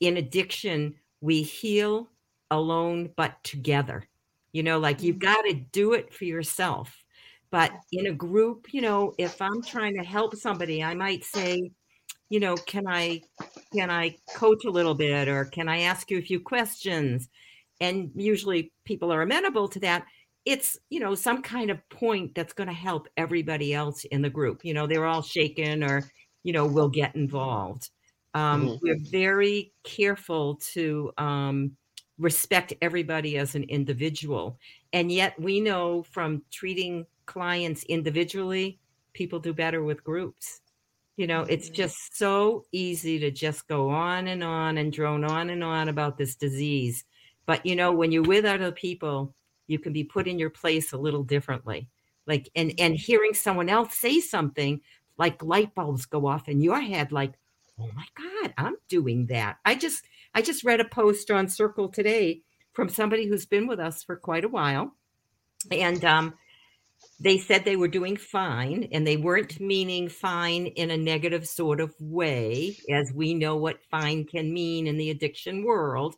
in 0.00 0.16
addiction, 0.16 0.94
we 1.22 1.40
heal 1.40 2.08
alone 2.50 3.10
but 3.16 3.42
together. 3.42 4.06
You 4.52 4.62
know, 4.62 4.78
like 4.78 5.02
you've 5.02 5.16
mm-hmm. 5.16 5.32
got 5.32 5.42
to 5.46 5.54
do 5.54 5.94
it 5.94 6.12
for 6.12 6.26
yourself. 6.26 6.94
But 7.50 7.72
in 7.90 8.06
a 8.06 8.12
group, 8.12 8.72
you 8.72 8.82
know, 8.82 9.14
if 9.16 9.40
I'm 9.40 9.62
trying 9.62 9.96
to 9.96 10.04
help 10.04 10.36
somebody, 10.36 10.82
I 10.82 10.94
might 10.94 11.24
say, 11.24 11.72
you 12.28 12.40
know, 12.40 12.56
can 12.56 12.86
I 12.86 13.22
can 13.72 13.90
I 13.90 14.16
coach 14.34 14.64
a 14.66 14.70
little 14.70 14.94
bit 14.94 15.28
or 15.28 15.46
can 15.46 15.68
I 15.68 15.80
ask 15.82 16.10
you 16.10 16.18
a 16.18 16.22
few 16.22 16.40
questions? 16.40 17.28
and 17.82 18.12
usually 18.14 18.72
people 18.84 19.12
are 19.12 19.22
amenable 19.22 19.68
to 19.68 19.80
that 19.80 20.04
it's 20.44 20.78
you 20.88 21.00
know 21.00 21.14
some 21.14 21.42
kind 21.42 21.70
of 21.70 21.88
point 21.90 22.34
that's 22.34 22.52
going 22.52 22.68
to 22.68 22.74
help 22.74 23.08
everybody 23.16 23.74
else 23.74 24.04
in 24.04 24.22
the 24.22 24.30
group 24.30 24.64
you 24.64 24.72
know 24.72 24.86
they're 24.86 25.04
all 25.04 25.22
shaken 25.22 25.82
or 25.82 26.02
you 26.44 26.52
know 26.52 26.64
will 26.66 26.88
get 26.88 27.14
involved 27.14 27.90
um, 28.34 28.72
Mhm. 28.72 28.80
we're 28.82 28.98
very 29.10 29.72
careful 29.84 30.56
to 30.56 31.12
um, 31.18 31.76
respect 32.18 32.72
everybody 32.82 33.36
as 33.38 33.54
an 33.54 33.64
individual 33.64 34.58
and 34.92 35.10
yet 35.12 35.38
we 35.40 35.60
know 35.60 36.02
from 36.02 36.42
treating 36.50 37.06
clients 37.26 37.82
individually 37.84 38.78
people 39.14 39.38
do 39.40 39.52
better 39.52 39.82
with 39.82 40.04
groups. 40.04 40.60
You 41.16 41.26
know 41.26 41.42
it's 41.42 41.68
just 41.70 42.16
so 42.16 42.64
easy 42.72 43.18
to 43.18 43.30
just 43.30 43.68
go 43.68 43.90
on 43.90 44.28
and 44.28 44.42
on 44.42 44.78
and 44.78 44.92
drone 44.92 45.24
on 45.24 45.50
and 45.50 45.62
on 45.64 45.88
about 45.88 46.16
this 46.18 46.34
disease 46.36 47.04
but 47.46 47.64
you 47.66 47.76
know 47.76 47.92
when 47.92 48.12
you're 48.12 48.22
with 48.22 48.44
other 48.46 48.72
people 48.72 49.34
you 49.66 49.78
can 49.78 49.92
be 49.92 50.04
put 50.04 50.26
in 50.28 50.38
your 50.38 50.50
place 50.50 50.92
a 50.92 50.98
little 50.98 51.22
differently. 51.24 51.88
Like 52.26 52.50
and 52.56 52.72
and 52.78 52.94
hearing 52.96 53.34
someone 53.34 53.68
else 53.68 53.94
say 53.96 54.20
something 54.20 54.80
like 55.18 55.42
light 55.42 55.74
bulbs 55.74 56.06
go 56.06 56.26
off 56.26 56.48
in 56.48 56.60
your 56.60 56.80
head 56.80 57.12
like 57.12 57.34
oh 57.78 57.90
my 57.94 58.06
god 58.16 58.54
i'm 58.58 58.76
doing 58.88 59.26
that. 59.26 59.56
I 59.64 59.74
just 59.74 60.04
i 60.34 60.42
just 60.42 60.64
read 60.64 60.80
a 60.80 60.84
post 60.84 61.30
on 61.30 61.48
circle 61.48 61.88
today 61.88 62.42
from 62.72 62.88
somebody 62.88 63.26
who's 63.26 63.46
been 63.46 63.66
with 63.66 63.80
us 63.80 64.02
for 64.02 64.16
quite 64.16 64.44
a 64.44 64.48
while. 64.48 64.94
And 65.70 66.04
um 66.04 66.34
they 67.20 67.38
said 67.38 67.64
they 67.64 67.76
were 67.76 67.88
doing 67.88 68.16
fine 68.16 68.88
and 68.92 69.06
they 69.06 69.16
weren't 69.16 69.60
meaning 69.60 70.08
fine 70.08 70.66
in 70.66 70.90
a 70.90 70.96
negative 70.96 71.46
sort 71.46 71.80
of 71.80 71.94
way 72.00 72.76
as 72.90 73.12
we 73.12 73.34
know 73.34 73.56
what 73.56 73.84
fine 73.90 74.24
can 74.24 74.52
mean 74.52 74.86
in 74.86 74.96
the 74.96 75.10
addiction 75.10 75.64
world. 75.64 76.16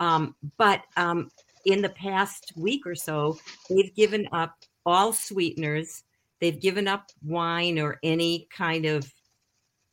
Um, 0.00 0.34
but 0.56 0.82
um, 0.96 1.30
in 1.66 1.82
the 1.82 1.90
past 1.90 2.52
week 2.56 2.86
or 2.86 2.94
so, 2.94 3.38
they've 3.68 3.94
given 3.94 4.28
up 4.32 4.54
all 4.86 5.12
sweeteners. 5.12 6.04
They've 6.40 6.58
given 6.58 6.88
up 6.88 7.10
wine 7.22 7.78
or 7.78 7.98
any 8.02 8.48
kind 8.50 8.86
of 8.86 9.12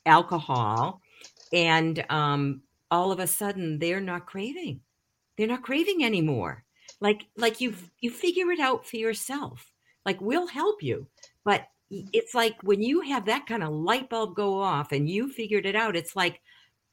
alcohol. 0.05 1.01
And 1.53 2.05
um, 2.09 2.61
all 2.91 3.11
of 3.11 3.19
a 3.19 3.27
sudden, 3.27 3.79
they're 3.79 4.01
not 4.01 4.25
craving. 4.25 4.81
They're 5.37 5.47
not 5.47 5.63
craving 5.63 6.03
anymore. 6.03 6.63
Like, 6.99 7.25
like 7.37 7.61
you, 7.61 7.75
you 7.99 8.11
figure 8.11 8.51
it 8.51 8.59
out 8.59 8.85
for 8.87 8.97
yourself. 8.97 9.71
Like 10.05 10.21
we'll 10.21 10.47
help 10.47 10.83
you, 10.83 11.07
but 11.43 11.67
it's 11.89 12.33
like 12.33 12.55
when 12.63 12.81
you 12.81 13.01
have 13.01 13.25
that 13.25 13.47
kind 13.47 13.63
of 13.63 13.71
light 13.73 14.09
bulb 14.09 14.35
go 14.35 14.61
off 14.61 14.91
and 14.91 15.09
you 15.09 15.31
figured 15.31 15.65
it 15.65 15.75
out, 15.75 15.95
it's 15.95 16.15
like, 16.15 16.41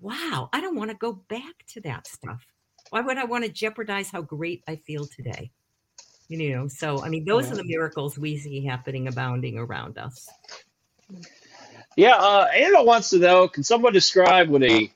wow, 0.01 0.49
I 0.53 0.61
don't 0.61 0.77
want 0.77 0.91
to 0.91 0.97
go 0.97 1.13
back 1.13 1.65
to 1.69 1.81
that 1.83 2.07
stuff. 2.07 2.47
Why 2.91 3.01
would 3.01 3.19
I 3.19 3.25
want 3.25 3.45
to 3.45 3.51
jeopardize 3.51 4.11
how 4.11 4.23
great 4.23 4.63
I 4.69 4.77
feel 4.77 5.07
today? 5.07 5.51
You 6.29 6.51
know, 6.57 6.69
so 6.69 7.03
I 7.05 7.09
mean, 7.09 7.25
those 7.25 7.47
Yeah. 7.47 7.53
are 7.53 7.57
the 7.57 7.65
miracles 7.65 8.19
we 8.19 8.37
see 8.39 8.65
happening 8.65 9.09
abounding 9.09 9.59
around 9.59 9.99
us. 9.99 10.29
Yeah, 11.97 12.15
uh, 12.17 12.49
Anna 12.55 12.83
wants 12.83 13.11
to 13.11 13.19
know 13.19 13.49
can 13.49 13.65
someone 13.65 13.93
describe 13.93 14.49
what 14.49 14.63
a 14.63 14.93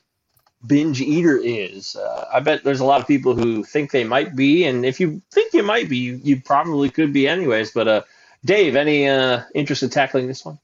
binge 0.67 1.01
eater 1.01 1.39
is? 1.39 1.97
Uh, 1.97 2.29
I 2.33 2.41
bet 2.41 2.65
there's 2.65 2.81
a 2.81 2.85
lot 2.85 3.01
of 3.01 3.07
people 3.07 3.35
who 3.35 3.63
think 3.63 3.91
they 3.91 4.05
might 4.05 4.35
be, 4.35 4.65
and 4.65 4.85
if 4.85 4.99
you 5.01 5.21
think 5.31 5.53
you 5.53 5.63
might 5.63 5.89
be, 5.89 5.99
you, 5.99 6.21
you 6.23 6.41
probably 6.41 6.91
could 6.91 7.13
be 7.13 7.29
anyways. 7.29 7.73
But 7.73 7.89
uh, 7.89 8.03
Dave, 8.45 8.77
any 8.77 9.09
uh, 9.09 9.43
interest 9.55 9.83
in 9.83 9.91
tackling 9.91 10.27
this 10.27 10.45
one? 10.45 10.59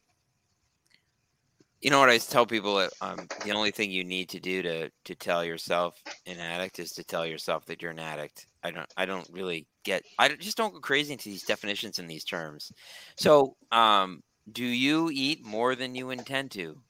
You 1.83 1.91
know 1.91 1.99
what 1.99 2.11
I 2.11 2.19
tell 2.19 2.47
people? 2.47 2.89
Um, 3.01 3.27
the 3.45 3.51
only 3.51 3.73
thing 3.73 3.91
you 3.91 4.05
need 4.05 4.29
to 4.31 4.41
do 4.41 4.63
to 4.63 4.91
to 5.05 5.15
tell 5.17 5.45
yourself 5.45 6.01
an 6.27 6.39
addict 6.39 6.79
is 6.79 6.93
to 6.93 7.05
tell 7.05 7.27
yourself 7.27 7.67
that 7.67 7.83
you're 7.83 7.91
an 7.91 7.99
addict. 7.99 8.47
I 8.63 8.71
don't. 8.71 8.89
I 8.97 9.05
don't 9.05 9.29
really 9.33 9.67
get. 9.83 10.05
I 10.17 10.29
just 10.29 10.57
don't 10.57 10.73
go 10.73 10.79
crazy 10.79 11.13
into 11.13 11.29
these 11.29 11.43
definitions 11.43 11.99
and 11.99 12.09
these 12.09 12.25
terms. 12.25 12.73
So, 13.17 13.57
um, 13.73 14.23
do 14.51 14.65
you 14.65 15.11
eat 15.13 15.45
more 15.45 15.75
than 15.75 15.95
you 15.95 16.11
intend 16.11 16.51
to? 16.53 16.81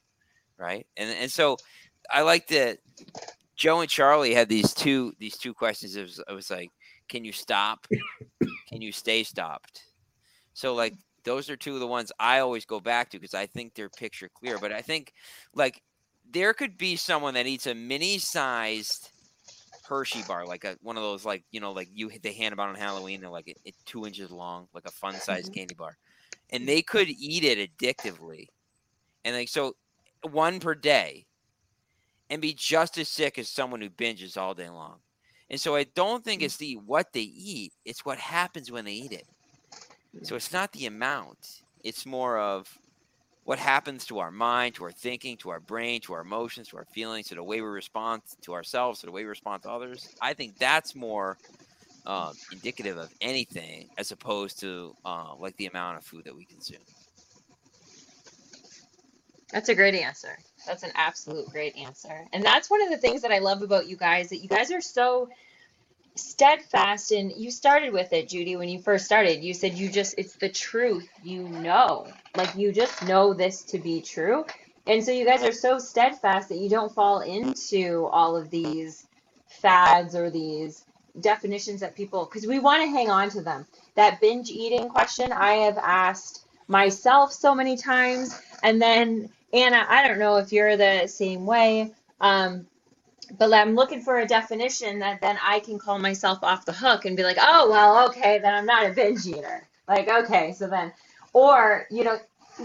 Right. 0.57 0.87
And 0.97 1.09
and 1.09 1.31
so, 1.31 1.57
I 2.09 2.21
like 2.21 2.47
that. 2.47 2.79
Joe 3.55 3.81
and 3.81 3.89
Charlie 3.89 4.33
had 4.33 4.49
these 4.49 4.73
two 4.73 5.13
these 5.19 5.37
two 5.37 5.53
questions. 5.53 5.95
It 5.95 6.01
was, 6.03 6.19
it 6.27 6.33
was 6.33 6.49
like, 6.49 6.71
can 7.07 7.23
you 7.23 7.31
stop? 7.31 7.85
Can 8.67 8.81
you 8.81 8.91
stay 8.91 9.23
stopped? 9.23 9.83
So 10.53 10.73
like 10.73 10.93
those 11.23 11.49
are 11.49 11.55
two 11.55 11.73
of 11.73 11.79
the 11.79 11.87
ones 11.87 12.11
I 12.19 12.39
always 12.39 12.65
go 12.65 12.79
back 12.79 13.09
to 13.11 13.19
because 13.19 13.33
I 13.33 13.45
think 13.45 13.73
they're 13.73 13.89
picture 13.89 14.29
clear. 14.33 14.57
But 14.59 14.71
I 14.71 14.81
think 14.81 15.13
like 15.53 15.81
there 16.29 16.53
could 16.53 16.77
be 16.77 16.95
someone 16.95 17.33
that 17.35 17.47
eats 17.47 17.67
a 17.67 17.75
mini 17.75 18.17
sized 18.17 19.09
Hershey 19.87 20.23
bar, 20.27 20.45
like 20.45 20.63
a 20.63 20.77
one 20.81 20.97
of 20.97 21.03
those 21.03 21.25
like 21.25 21.43
you 21.51 21.59
know 21.59 21.71
like 21.71 21.89
you 21.93 22.09
they 22.21 22.33
hand 22.33 22.53
about 22.53 22.69
on 22.69 22.75
Halloween, 22.75 23.21
they're 23.21 23.29
like 23.29 23.47
it, 23.47 23.57
it 23.65 23.75
two 23.85 24.05
inches 24.05 24.31
long, 24.31 24.67
like 24.73 24.85
a 24.85 24.91
fun 24.91 25.15
sized 25.15 25.51
Mhm. 25.51 25.55
candy 25.55 25.75
bar, 25.75 25.97
and 26.53 26.67
they 26.67 26.81
could 26.83 27.09
eat 27.09 27.43
it 27.43 27.57
addictively, 27.57 28.45
and 29.25 29.35
like 29.35 29.49
so 29.49 29.75
one 30.29 30.59
per 30.59 30.75
day, 30.75 31.25
and 32.29 32.41
be 32.41 32.53
just 32.53 32.97
as 32.97 33.09
sick 33.09 33.37
as 33.37 33.49
someone 33.49 33.81
who 33.81 33.89
binges 33.89 34.37
all 34.37 34.53
day 34.53 34.69
long. 34.69 34.99
And 35.49 35.59
so 35.59 35.75
I 35.75 35.83
don't 35.83 36.23
think 36.23 36.41
it's 36.41 36.57
the 36.57 36.75
what 36.75 37.11
they 37.11 37.21
eat; 37.21 37.73
it's 37.83 38.05
what 38.05 38.19
happens 38.19 38.71
when 38.71 38.85
they 38.85 38.93
eat 38.93 39.11
it. 39.11 39.27
So 40.21 40.35
it's 40.35 40.53
not 40.53 40.71
the 40.71 40.85
amount; 40.85 41.63
it's 41.83 42.05
more 42.05 42.37
of 42.37 42.77
what 43.45 43.59
happens 43.59 44.05
to 44.05 44.19
our 44.19 44.31
mind, 44.31 44.75
to 44.75 44.85
our 44.85 44.91
thinking, 44.91 45.35
to 45.37 45.49
our 45.49 45.59
brain, 45.59 45.99
to 46.01 46.13
our 46.13 46.21
emotions, 46.21 46.69
to 46.69 46.77
our 46.77 46.85
feelings, 46.93 47.27
to 47.27 47.35
the 47.35 47.43
way 47.43 47.61
we 47.61 47.67
respond 47.67 48.21
to 48.41 48.53
ourselves, 48.53 48.99
to 48.99 49.07
the 49.07 49.11
way 49.11 49.23
we 49.23 49.29
respond 49.29 49.63
to 49.63 49.69
others. 49.69 50.15
I 50.21 50.33
think 50.33 50.57
that's 50.57 50.95
more 50.95 51.37
um, 52.05 52.33
indicative 52.51 52.97
of 52.97 53.09
anything 53.21 53.89
as 53.97 54.11
opposed 54.11 54.59
to 54.59 54.95
uh, 55.05 55.35
like 55.39 55.55
the 55.57 55.67
amount 55.67 55.97
of 55.97 56.03
food 56.03 56.25
that 56.25 56.35
we 56.35 56.45
consume. 56.45 56.81
That's 59.51 59.69
a 59.69 59.75
great 59.75 59.93
answer. 59.93 60.37
That's 60.65 60.83
an 60.83 60.91
absolute 60.95 61.47
great 61.49 61.77
answer. 61.77 62.25
And 62.33 62.43
that's 62.43 62.69
one 62.69 62.81
of 62.81 62.89
the 62.89 62.97
things 62.97 63.21
that 63.21 63.31
I 63.31 63.37
love 63.37 63.61
about 63.61 63.87
you 63.87 63.95
guys 63.95 64.29
that 64.29 64.37
you 64.37 64.49
guys 64.49 64.71
are 64.71 64.81
so 64.81 65.29
steadfast 66.15 67.11
and 67.11 67.31
you 67.31 67.51
started 67.51 67.93
with 67.93 68.13
it, 68.13 68.29
Judy, 68.29 68.55
when 68.55 68.69
you 68.69 68.79
first 68.79 69.05
started. 69.05 69.43
You 69.43 69.53
said 69.53 69.75
you 69.75 69.89
just 69.89 70.15
it's 70.17 70.35
the 70.35 70.49
truth. 70.49 71.07
You 71.23 71.47
know. 71.47 72.07
Like 72.35 72.55
you 72.55 72.71
just 72.71 73.05
know 73.05 73.33
this 73.35 73.61
to 73.65 73.77
be 73.77 74.01
true. 74.01 74.43
And 74.87 75.03
so 75.03 75.11
you 75.11 75.25
guys 75.25 75.43
are 75.43 75.53
so 75.53 75.77
steadfast 75.77 76.49
that 76.49 76.57
you 76.57 76.67
don't 76.67 76.93
fall 76.93 77.21
into 77.21 78.07
all 78.11 78.35
of 78.35 78.49
these 78.49 79.05
fads 79.47 80.15
or 80.15 80.31
these 80.31 80.83
definitions 81.19 81.81
that 81.81 81.95
people 81.95 82.25
because 82.25 82.47
we 82.47 82.59
want 82.59 82.81
to 82.83 82.89
hang 82.89 83.09
on 83.09 83.29
to 83.29 83.41
them. 83.41 83.65
That 83.95 84.19
binge 84.19 84.49
eating 84.49 84.89
question 84.89 85.31
I 85.31 85.53
have 85.65 85.77
asked 85.77 86.45
myself 86.67 87.31
so 87.31 87.53
many 87.53 87.77
times 87.77 88.39
and 88.63 88.81
then 88.81 89.29
Anna, 89.53 89.85
I 89.87 90.07
don't 90.07 90.17
know 90.17 90.37
if 90.37 90.51
you're 90.51 90.77
the 90.77 91.05
same 91.07 91.45
way, 91.45 91.91
um, 92.19 92.65
but 93.37 93.53
I'm 93.53 93.75
looking 93.75 94.01
for 94.01 94.19
a 94.19 94.25
definition 94.25 94.99
that 94.99 95.21
then 95.21 95.37
I 95.43 95.59
can 95.59 95.77
call 95.77 95.99
myself 95.99 96.39
off 96.41 96.65
the 96.65 96.73
hook 96.73 97.05
and 97.05 97.15
be 97.15 97.23
like, 97.23 97.37
oh, 97.39 97.69
well, 97.69 98.09
okay, 98.09 98.39
then 98.39 98.53
I'm 98.53 98.65
not 98.65 98.87
a 98.89 98.93
binge 98.93 99.27
eater. 99.27 99.67
Like, 99.87 100.09
okay, 100.09 100.53
so 100.53 100.67
then, 100.67 100.91
or, 101.33 101.85
you 101.91 102.03
know, 102.03 102.17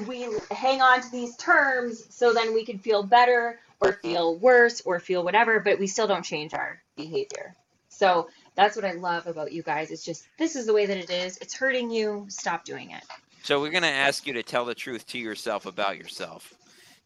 we 0.07 0.29
hang 0.51 0.81
on 0.81 1.03
to 1.03 1.11
these 1.11 1.37
terms 1.37 2.07
so 2.11 2.33
then 2.33 2.55
we 2.55 2.65
can 2.65 2.79
feel 2.79 3.03
better 3.03 3.59
or 3.81 3.93
feel 3.93 4.37
worse 4.37 4.81
or 4.83 4.99
feel 4.99 5.23
whatever, 5.23 5.61
but 5.61 5.79
we 5.79 5.87
still 5.87 6.07
don't 6.07 6.25
change 6.25 6.55
our 6.55 6.81
behavior. 6.97 7.55
So 7.99 8.29
that's 8.55 8.77
what 8.77 8.85
I 8.85 8.93
love 8.93 9.27
about 9.27 9.53
you 9.53 9.63
guys. 9.63 9.91
It's 9.91 10.05
just, 10.05 10.29
this 10.39 10.57
is 10.57 10.67
the 10.67 10.75
way 10.75 10.87
that 10.87 10.97
it 10.97 11.11
is. 11.11 11.37
It's 11.39 11.55
hurting 11.57 11.91
you. 11.91 12.27
Stop 12.29 12.65
doing 12.65 12.91
it. 12.93 13.05
So 13.43 13.61
we're 13.61 13.71
gonna 13.71 13.87
ask 13.87 14.27
you 14.27 14.35
to 14.35 14.43
tell 14.43 14.65
the 14.65 14.75
truth 14.75 15.07
to 15.09 15.19
yourself 15.19 15.67
about 15.67 15.99
yourself. 15.99 16.57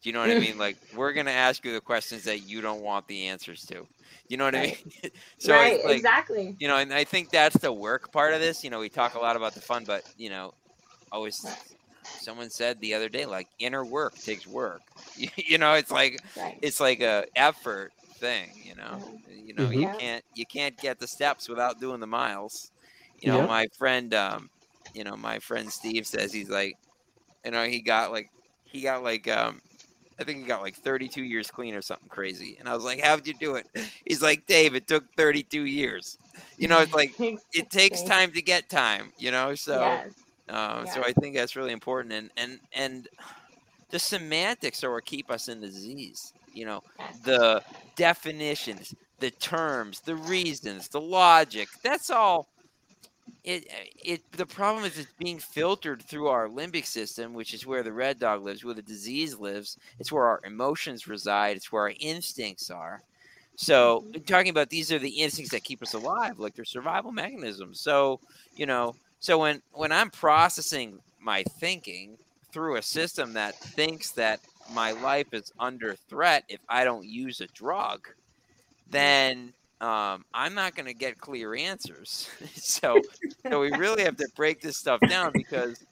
Do 0.01 0.09
you 0.09 0.13
know 0.13 0.19
what 0.21 0.31
I 0.31 0.35
mean? 0.35 0.57
Like 0.57 0.77
we're 0.91 1.13
gonna 1.13 1.31
ask 1.31 1.63
you 1.65 1.73
the 1.73 1.81
questions 1.81 2.23
that 2.25 2.39
you 2.41 2.61
don't 2.61 2.81
want 2.81 3.07
the 3.07 3.27
answers 3.27 3.65
to. 3.65 3.87
You 4.29 4.37
know 4.37 4.45
what 4.45 4.55
Right. 4.55 4.77
I 4.77 4.77
mean? 5.03 5.11
so 5.39 5.53
right, 5.53 5.83
like, 5.83 6.05
exactly. 6.05 6.57
you 6.59 6.67
know, 6.67 6.77
and 6.77 6.93
I 6.93 7.03
think 7.05 7.31
that's 7.31 7.57
the 7.57 7.73
work 7.73 8.11
part 8.11 8.33
of 8.33 8.41
this. 8.41 8.63
You 8.63 8.69
know, 8.69 8.79
we 8.79 8.89
talk 8.89 9.15
a 9.15 9.19
lot 9.19 9.35
about 9.35 9.53
the 9.55 9.61
fun, 9.61 9.85
but 9.85 10.03
you 10.17 10.29
know, 10.29 10.53
always 11.11 11.57
someone 12.17 12.49
said 12.49 12.79
the 12.81 12.93
other 12.95 13.09
day, 13.09 13.25
like 13.25 13.49
inner 13.59 13.85
work 13.85 14.19
takes 14.21 14.47
work. 14.47 14.83
You 15.37 15.57
know, 15.57 15.73
it's 15.73 15.91
like 15.91 16.21
Right. 16.35 16.61
it's 16.61 16.79
like 16.79 17.01
a 17.01 17.25
effort 17.35 17.93
thing. 18.23 18.53
You 18.63 18.75
know, 18.75 18.99
you 19.27 19.53
know, 19.53 19.69
you 19.71 19.87
Mhm. 19.87 19.99
can't 19.99 20.23
you 20.33 20.45
can't 20.47 20.79
get 20.79 20.99
the 20.99 21.07
steps 21.07 21.49
without 21.49 21.79
doing 21.81 21.99
the 22.01 22.07
miles. 22.07 22.71
You 23.19 23.29
know, 23.29 23.41
Yeah. 23.41 23.47
my 23.47 23.67
friend, 23.77 24.13
um, 24.15 24.49
you 24.93 25.03
know, 25.05 25.17
my 25.17 25.39
friend 25.39 25.71
Steve 25.73 26.07
says 26.07 26.33
he's 26.33 26.49
like, 26.49 26.77
you 27.45 27.51
know, 27.51 27.65
he 27.65 27.81
got 27.81 28.11
like 28.11 28.29
he 28.65 28.81
got 28.81 29.03
like 29.03 29.27
um 29.29 29.61
I 30.19 30.23
think 30.25 30.39
he 30.39 30.45
got 30.45 30.61
like 30.61 30.77
32 30.77 31.23
years 31.23 31.51
clean 31.51 31.75
or 31.75 31.81
something 31.81 32.09
crazy. 32.09 32.57
And 32.59 32.69
I 32.69 32.75
was 32.75 32.83
like, 32.85 33.01
How'd 33.01 33.27
you 33.27 33.33
do 33.33 33.55
it? 33.55 33.67
He's 34.05 34.21
like, 34.21 34.45
Dave, 34.47 34.75
it 34.75 34.87
took 34.87 35.05
32 35.17 35.65
years. 35.65 36.17
You 36.59 36.67
know, 36.69 36.79
it's 36.81 36.93
like 36.93 37.11
it 37.53 37.69
takes 37.71 38.03
time 38.03 38.31
to 38.33 38.41
get 38.41 38.69
time, 38.69 39.11
you 39.17 39.31
know? 39.31 39.55
So 39.55 40.01
Yes. 40.01 40.25
uh, 40.49 40.85
so 40.85 41.01
I 41.05 41.13
think 41.21 41.35
that's 41.35 41.55
really 41.55 41.73
important 41.73 42.13
and 42.13 42.31
and 42.37 42.59
and 42.73 43.07
the 43.91 43.99
semantics 43.99 44.83
are 44.83 44.93
what 44.93 45.05
keep 45.05 45.31
us 45.31 45.47
in 45.49 45.61
the 45.61 45.67
disease. 45.67 46.33
You 46.53 46.65
know, 46.65 46.81
the 47.23 47.63
definitions, 47.95 48.95
the 49.19 49.31
terms, 49.31 50.01
the 50.01 50.15
reasons, 50.15 50.89
the 50.89 51.01
logic. 51.01 51.69
That's 51.83 52.09
all. 52.09 52.49
It 53.43 53.65
it 54.03 54.21
the 54.31 54.45
problem 54.45 54.85
is 54.85 54.97
it's 54.97 55.11
being 55.19 55.39
filtered 55.39 56.03
through 56.03 56.27
our 56.27 56.47
limbic 56.47 56.85
system, 56.85 57.33
which 57.33 57.53
is 57.53 57.65
where 57.65 57.83
the 57.83 57.91
red 57.93 58.17
dog 58.19 58.41
lives, 58.43 58.63
where 58.63 58.73
the 58.73 58.81
disease 58.81 59.37
lives. 59.37 59.77
It's 59.99 60.11
where 60.11 60.25
our 60.27 60.39
emotions 60.45 61.07
reside. 61.07 61.57
It's 61.57 61.71
where 61.71 61.83
our 61.83 61.93
instincts 61.99 62.69
are. 62.69 63.03
So 63.55 64.05
Mhm. 64.13 64.25
talking 64.27 64.49
about 64.49 64.69
these 64.69 64.91
are 64.91 64.99
the 64.99 65.21
instincts 65.21 65.51
that 65.51 65.63
keep 65.63 65.81
us 65.83 65.93
alive, 65.93 66.39
like 66.39 66.55
they're 66.55 66.65
survival 66.65 67.11
mechanisms. 67.11 67.81
So 67.81 68.21
you 68.55 68.65
know, 68.65 68.97
so 69.19 69.39
when 69.39 69.61
when 69.71 69.91
I'm 69.91 70.09
processing 70.11 71.01
my 71.19 71.43
thinking 71.43 72.17
through 72.53 72.77
a 72.77 72.81
system 72.83 73.33
that 73.33 73.55
thinks 73.75 74.11
that 74.13 74.41
my 74.71 74.91
life 74.91 75.27
is 75.33 75.51
under 75.59 75.95
threat 75.95 76.43
if 76.47 76.59
I 76.69 76.83
don't 76.83 77.05
use 77.05 77.41
a 77.41 77.47
drug, 77.47 78.07
then 78.89 79.53
um, 79.81 80.23
I'm 80.33 80.53
not 80.53 80.75
going 80.75 80.85
to 80.85 80.93
get 80.93 81.17
clear 81.17 81.55
answers. 81.55 82.29
so, 82.55 83.01
so 83.49 83.59
we 83.59 83.71
really 83.71 84.03
have 84.03 84.17
to 84.17 84.27
break 84.35 84.61
this 84.61 84.77
stuff 84.77 85.01
down 85.09 85.31
because, 85.33 85.83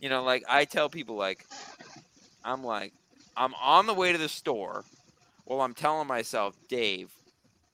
you 0.00 0.08
know, 0.08 0.22
like 0.22 0.44
I 0.48 0.64
tell 0.64 0.88
people, 0.88 1.16
like 1.16 1.46
I'm 2.44 2.64
like 2.64 2.92
I'm 3.36 3.54
on 3.54 3.86
the 3.86 3.94
way 3.94 4.12
to 4.12 4.18
the 4.18 4.28
store. 4.28 4.84
Well, 5.46 5.60
I'm 5.60 5.74
telling 5.74 6.08
myself, 6.08 6.56
Dave, 6.68 7.10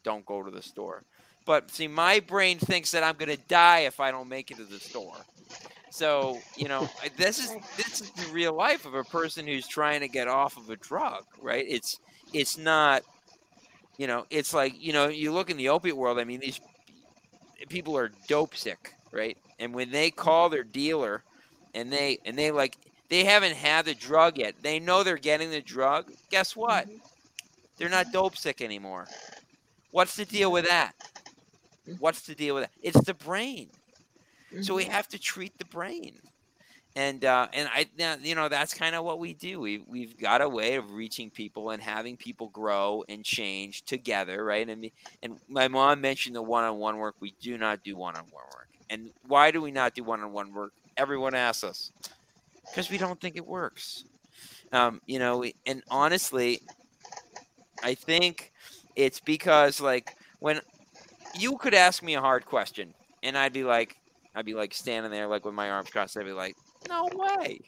don't 0.03 0.27
go 0.27 0.43
to 0.43 0.51
the 0.51 0.63
store. 0.63 1.03
But 1.45 1.71
see, 1.71 1.89
my 1.89 2.21
brain 2.21 2.59
thinks 2.59 2.91
that 2.93 3.03
I'm 3.03 3.17
going 3.17 3.31
to 3.31 3.43
die 3.49 3.81
if 3.81 4.01
I 4.01 4.11
don't 4.11 4.29
make 4.29 4.51
it 4.51 4.57
to 4.57 4.65
the 4.65 4.79
store. 4.79 5.17
So 5.91 6.39
you 6.57 6.69
know, 6.69 6.89
this 7.17 7.39
is 7.39 7.55
this 7.77 8.01
is 8.01 8.11
the 8.13 8.33
real 8.33 8.55
life 8.55 8.87
of 8.87 8.95
a 8.95 9.05
person 9.05 9.47
who's 9.47 9.67
trying 9.67 10.01
to 10.01 10.09
get 10.09 10.29
off 10.29 10.57
of 10.57 10.71
a 10.71 10.77
drug, 10.77 11.25
right? 11.41 11.65
It's 11.69 11.99
it's 12.33 12.57
not, 12.57 13.03
you 13.99 14.07
know, 14.07 14.25
it's 14.31 14.55
like 14.55 14.75
you 14.81 14.93
know, 14.93 15.09
you 15.09 15.33
look 15.33 15.51
in 15.51 15.57
the 15.57 15.69
opiate 15.69 15.97
world. 15.97 16.19
I 16.19 16.25
mean, 16.25 16.41
these 16.41 16.61
people 17.69 17.97
are 17.97 18.11
dope 18.29 18.55
sick, 18.57 18.95
right? 19.13 19.37
And 19.59 19.75
when 19.75 19.91
they 19.91 20.11
call 20.11 20.49
their 20.49 20.65
dealer, 20.65 21.23
and 21.75 21.93
they 21.93 22.19
and 22.25 22.39
they 22.39 22.51
like 22.51 22.77
they 23.09 23.25
haven't 23.25 23.57
had 23.57 23.85
the 23.85 23.95
drug 23.95 24.39
yet, 24.39 24.55
they 24.63 24.79
know 24.79 25.03
they're 25.03 25.17
getting 25.17 25.51
the 25.51 25.61
drug. 25.61 26.13
Guess 26.31 26.55
what? 26.55 26.87
Mm-hmm. 26.87 26.97
They're 27.77 27.89
not 27.89 28.13
dope 28.13 28.37
sick 28.37 28.61
anymore. 28.61 29.07
What's 29.91 30.15
the 30.15 30.25
deal 30.25 30.53
with 30.53 30.69
that? 30.69 30.93
What's 31.99 32.23
the 32.23 32.35
deal 32.35 32.55
with 32.55 32.65
that? 32.65 32.71
It's 32.83 33.01
the 33.01 33.15
brain. 33.15 33.71
So 34.59 34.75
we 34.75 34.85
Mhm. 34.85 34.91
have 34.91 35.09
to 35.09 35.19
treat 35.19 35.59
the 35.59 35.65
brain. 35.65 36.21
and 36.97 37.25
uh, 37.25 37.49
and 37.53 37.69
I 37.73 37.87
you 38.23 38.35
know 38.35 38.49
that's 38.49 38.75
kind 38.75 38.95
of 38.97 39.05
what 39.05 39.19
we 39.21 39.33
do. 39.35 39.61
We 39.61 39.79
we've 39.87 40.17
got 40.19 40.41
a 40.43 40.49
way 40.49 40.75
of 40.75 40.91
reaching 40.91 41.31
people 41.31 41.71
and 41.71 41.83
having 41.83 42.17
people 42.17 42.49
grow 42.49 43.05
and 43.09 43.25
change 43.25 43.85
together, 43.85 44.45
right? 44.45 44.69
And 44.69 44.81
me, 44.81 44.93
and 45.23 45.39
my 45.49 45.69
mom 45.69 46.01
mentioned 46.01 46.35
the 46.37 46.43
one-on-one 46.43 46.99
work. 46.99 47.17
We 47.21 47.37
do 47.41 47.57
not 47.59 47.83
do 47.85 47.97
one-on-one 47.97 48.45
work. 48.53 48.69
And 48.89 49.11
why 49.23 49.53
do 49.53 49.63
we 49.63 49.71
not 49.71 49.95
do 49.95 50.03
one-on-one 50.05 50.53
work? 50.53 50.73
Everyone 50.97 51.35
asks 51.35 51.63
us 51.65 51.93
because 52.71 52.91
we 52.91 52.99
don't 52.99 53.21
think 53.21 53.37
it 53.37 53.47
works. 53.47 54.07
Um, 54.73 55.01
you 55.07 55.19
know, 55.21 55.45
and 55.67 55.83
honestly, 55.91 56.61
I 57.83 57.95
think 57.95 58.53
it's 58.95 59.21
because 59.21 59.81
like 59.81 60.17
when 60.39 60.61
you 61.33 61.59
could 61.59 61.75
ask 61.75 62.03
me 62.03 62.15
a 62.17 62.23
hard 62.23 62.47
question 62.47 62.95
and 63.23 63.39
I'd 63.39 63.55
be 63.55 63.65
like, 63.65 64.00
I'd 64.35 64.47
be 64.47 64.55
like 64.55 64.75
standing 64.75 65.11
there 65.11 65.27
like 65.27 65.45
with 65.45 65.55
my 65.55 65.71
arms 65.71 65.91
crossed. 65.91 66.17
I'd 66.17 66.25
be 66.25 66.33
like, 66.33 66.57
no 66.89 67.09
way. 67.13 67.61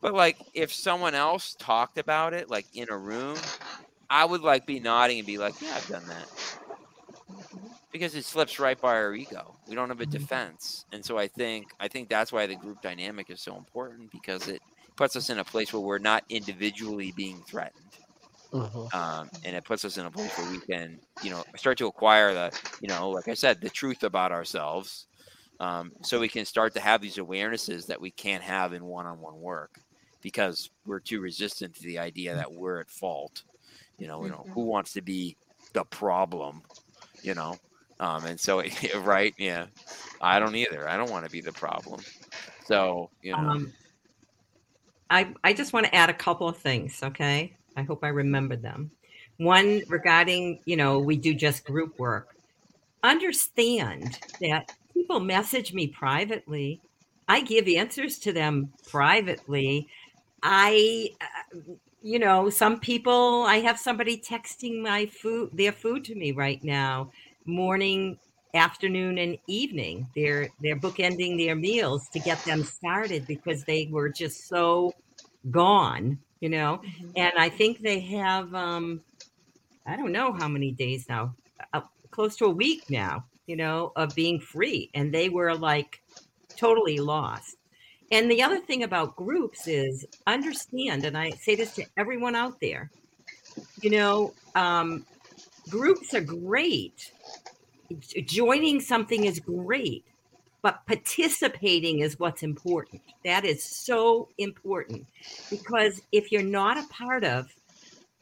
But 0.00 0.14
like 0.14 0.38
if 0.54 0.72
someone 0.72 1.14
else 1.14 1.54
talked 1.58 1.98
about 1.98 2.34
it 2.34 2.50
like 2.50 2.66
in 2.74 2.88
a 2.90 2.98
room, 2.98 3.36
I 4.10 4.24
would 4.24 4.42
like 4.42 4.66
be 4.66 4.80
nodding 4.80 5.18
and 5.18 5.26
be 5.26 5.38
like, 5.38 5.60
yeah, 5.62 5.74
I've 5.74 5.86
done 5.86 6.06
that. 6.08 6.58
Because 7.92 8.14
it 8.14 8.24
slips 8.24 8.58
right 8.58 8.80
by 8.80 8.94
our 8.94 9.14
ego. 9.14 9.54
We 9.68 9.74
don't 9.74 9.90
have 9.90 10.00
a 10.00 10.06
defense. 10.06 10.86
And 10.92 11.04
so 11.04 11.18
I 11.18 11.28
think 11.28 11.66
I 11.78 11.88
think 11.88 12.08
that's 12.08 12.32
why 12.32 12.46
the 12.46 12.56
group 12.56 12.80
dynamic 12.80 13.30
is 13.30 13.40
so 13.40 13.56
important 13.56 14.10
because 14.10 14.48
it 14.48 14.60
puts 14.96 15.14
us 15.14 15.30
in 15.30 15.38
a 15.38 15.44
place 15.44 15.72
where 15.72 15.80
we're 15.80 15.98
not 15.98 16.24
individually 16.28 17.12
being 17.16 17.42
threatened. 17.42 17.92
Mhm. 18.52 18.94
Um, 18.94 19.30
and 19.44 19.56
it 19.56 19.64
puts 19.64 19.84
us 19.84 19.96
in 19.96 20.06
a 20.06 20.10
place 20.10 20.36
where 20.36 20.50
we 20.50 20.60
can, 20.60 21.00
you 21.22 21.30
know, 21.30 21.42
start 21.56 21.78
to 21.78 21.86
acquire 21.86 22.34
the, 22.34 22.52
you 22.80 22.88
know, 22.88 23.08
like 23.10 23.28
I 23.28 23.34
said, 23.34 23.60
the 23.60 23.70
truth 23.70 24.02
about 24.02 24.32
ourselves, 24.32 25.06
um, 25.62 25.92
so 26.02 26.18
we 26.18 26.28
can 26.28 26.44
start 26.44 26.74
to 26.74 26.80
have 26.80 27.00
these 27.00 27.18
awarenesses 27.18 27.86
that 27.86 28.00
we 28.00 28.10
can't 28.10 28.42
have 28.42 28.72
in 28.72 28.84
one-on-one 28.84 29.40
work 29.40 29.78
because 30.20 30.70
we're 30.84 30.98
too 30.98 31.20
resistant 31.20 31.72
to 31.76 31.82
the 31.84 32.00
idea 32.00 32.34
that 32.34 32.52
we're 32.52 32.80
at 32.80 32.90
fault. 32.90 33.44
You 33.96 34.08
know, 34.08 34.24
you 34.24 34.30
know, 34.30 34.44
who 34.52 34.62
wants 34.62 34.92
to 34.94 35.02
be 35.02 35.36
the 35.72 35.84
problem? 35.84 36.62
You 37.22 37.34
know, 37.34 37.56
um, 38.00 38.24
and 38.24 38.40
so 38.40 38.60
right, 39.02 39.32
yeah, 39.38 39.66
I 40.20 40.40
don't 40.40 40.56
either. 40.56 40.88
I 40.88 40.96
don't 40.96 41.12
want 41.12 41.26
to 41.26 41.30
be 41.30 41.40
the 41.40 41.52
problem. 41.52 42.00
So 42.64 43.10
you 43.22 43.30
know, 43.30 43.38
Um, 43.38 43.72
I 45.10 45.32
I 45.44 45.52
just 45.52 45.72
want 45.72 45.86
to 45.86 45.94
add 45.94 46.10
a 46.10 46.14
couple 46.14 46.48
of 46.48 46.56
things. 46.56 47.00
Okay, 47.04 47.54
I 47.76 47.82
hope 47.82 48.02
I 48.02 48.08
remember 48.08 48.56
them. 48.56 48.90
One 49.36 49.82
regarding 49.86 50.58
you 50.64 50.76
know 50.76 50.98
we 50.98 51.14
do 51.14 51.34
just 51.34 51.64
group 51.64 52.00
work. 52.00 52.34
Understand 53.04 54.18
that 54.40 54.72
people 54.94 55.20
message 55.20 55.72
me 55.72 55.88
privately. 55.88 56.80
I 57.28 57.40
give 57.42 57.68
answers 57.68 58.18
to 58.20 58.32
them 58.32 58.72
privately. 58.88 59.88
I, 60.42 61.10
uh, 61.20 61.58
you 62.02 62.18
know, 62.18 62.50
some 62.50 62.80
people. 62.80 63.44
I 63.44 63.56
have 63.56 63.78
somebody 63.78 64.18
texting 64.18 64.82
my 64.82 65.06
food, 65.06 65.50
their 65.52 65.72
food 65.72 66.04
to 66.06 66.14
me 66.14 66.32
right 66.32 66.62
now, 66.64 67.10
morning, 67.46 68.18
afternoon, 68.54 69.18
and 69.18 69.38
evening. 69.46 70.08
They're 70.14 70.48
they're 70.60 70.78
bookending 70.78 71.38
their 71.38 71.54
meals 71.54 72.08
to 72.10 72.18
get 72.18 72.44
them 72.44 72.64
started 72.64 73.26
because 73.26 73.64
they 73.64 73.88
were 73.90 74.08
just 74.08 74.48
so 74.48 74.92
gone, 75.50 76.18
you 76.40 76.48
know. 76.48 76.80
And 77.16 77.32
I 77.38 77.48
think 77.48 77.80
they 77.80 78.00
have, 78.00 78.54
um, 78.54 79.00
I 79.86 79.96
don't 79.96 80.12
know 80.12 80.32
how 80.32 80.48
many 80.48 80.72
days 80.72 81.08
now, 81.08 81.34
uh, 81.72 81.82
close 82.10 82.36
to 82.36 82.46
a 82.46 82.50
week 82.50 82.90
now, 82.90 83.24
you 83.46 83.56
know, 83.56 83.92
of 83.96 84.14
being 84.14 84.40
free, 84.40 84.90
and 84.94 85.12
they 85.12 85.28
were 85.28 85.54
like 85.54 86.02
totally 86.56 86.98
lost. 86.98 87.56
And 88.10 88.30
the 88.30 88.42
other 88.42 88.58
thing 88.58 88.82
about 88.82 89.16
groups 89.16 89.66
is 89.66 90.04
understand, 90.26 91.04
and 91.04 91.16
I 91.16 91.30
say 91.30 91.54
this 91.54 91.74
to 91.76 91.84
everyone 91.96 92.36
out 92.36 92.60
there, 92.60 92.90
you 93.80 93.90
know, 93.90 94.34
um, 94.54 95.06
groups 95.70 96.12
are 96.14 96.20
great. 96.20 97.12
Joining 98.26 98.80
something 98.80 99.24
is 99.24 99.40
great, 99.40 100.04
but 100.62 100.86
participating 100.86 102.00
is 102.00 102.18
what's 102.18 102.42
important. 102.42 103.02
That 103.24 103.44
is 103.44 103.64
so 103.64 104.28
important 104.38 105.06
because 105.50 106.00
if 106.12 106.32
you're 106.32 106.42
not 106.42 106.78
a 106.78 106.88
part 106.88 107.24
of 107.24 107.54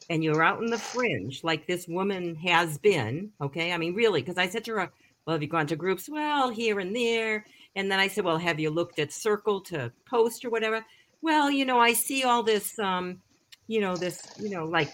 and 0.09 0.23
you're 0.23 0.43
out 0.43 0.61
in 0.61 0.67
the 0.67 0.77
fringe 0.77 1.43
like 1.43 1.67
this 1.67 1.87
woman 1.87 2.35
has 2.35 2.77
been, 2.77 3.31
okay? 3.39 3.71
I 3.71 3.77
mean, 3.77 3.93
really, 3.93 4.21
because 4.21 4.37
I 4.37 4.47
said 4.47 4.63
to 4.65 4.75
her, 4.75 4.91
Well, 5.25 5.35
have 5.35 5.41
you 5.41 5.47
gone 5.47 5.67
to 5.67 5.75
groups? 5.75 6.09
Well, 6.09 6.49
here 6.49 6.79
and 6.79 6.95
there. 6.95 7.45
And 7.75 7.91
then 7.91 7.99
I 7.99 8.07
said, 8.07 8.25
Well, 8.25 8.37
have 8.37 8.59
you 8.59 8.69
looked 8.69 8.99
at 8.99 9.11
Circle 9.11 9.61
to 9.61 9.91
post 10.05 10.43
or 10.43 10.49
whatever? 10.49 10.83
Well, 11.21 11.51
you 11.51 11.65
know, 11.65 11.79
I 11.79 11.93
see 11.93 12.23
all 12.23 12.43
this, 12.43 12.77
um, 12.79 13.21
you 13.67 13.79
know, 13.79 13.95
this, 13.95 14.21
you 14.39 14.49
know, 14.49 14.65
like 14.65 14.93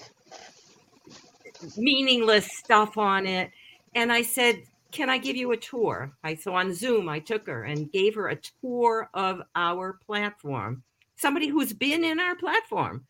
meaningless 1.77 2.47
stuff 2.57 2.97
on 2.97 3.25
it. 3.25 3.51
And 3.95 4.11
I 4.11 4.21
said, 4.21 4.63
Can 4.91 5.09
I 5.09 5.17
give 5.17 5.35
you 5.35 5.51
a 5.51 5.57
tour? 5.57 6.11
I 6.23 6.35
so 6.35 6.53
on 6.53 6.73
Zoom, 6.73 7.07
I 7.09 7.19
took 7.19 7.47
her 7.47 7.63
and 7.63 7.91
gave 7.91 8.15
her 8.15 8.27
a 8.27 8.39
tour 8.61 9.09
of 9.13 9.41
our 9.55 9.99
platform. 10.05 10.83
Somebody 11.15 11.47
who's 11.47 11.73
been 11.73 12.03
in 12.03 12.19
our 12.19 12.35
platform. 12.35 13.05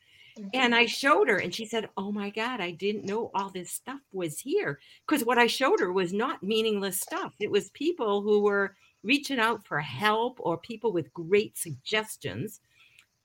And 0.53 0.75
I 0.75 0.83
mm-hmm. 0.83 0.87
showed 0.87 1.29
her, 1.29 1.37
and 1.37 1.53
she 1.53 1.65
said, 1.65 1.89
Oh 1.97 2.11
my 2.11 2.29
God, 2.29 2.61
I 2.61 2.71
didn't 2.71 3.05
know 3.05 3.31
all 3.33 3.49
this 3.49 3.71
stuff 3.71 3.99
was 4.11 4.39
here. 4.39 4.79
Because 5.07 5.25
what 5.25 5.37
I 5.37 5.47
showed 5.47 5.79
her 5.79 5.91
was 5.91 6.13
not 6.13 6.43
meaningless 6.43 6.99
stuff. 6.99 7.33
It 7.39 7.51
was 7.51 7.69
people 7.71 8.21
who 8.21 8.41
were 8.41 8.75
reaching 9.03 9.39
out 9.39 9.65
for 9.65 9.79
help 9.79 10.37
or 10.39 10.57
people 10.57 10.91
with 10.91 11.13
great 11.13 11.57
suggestions. 11.57 12.59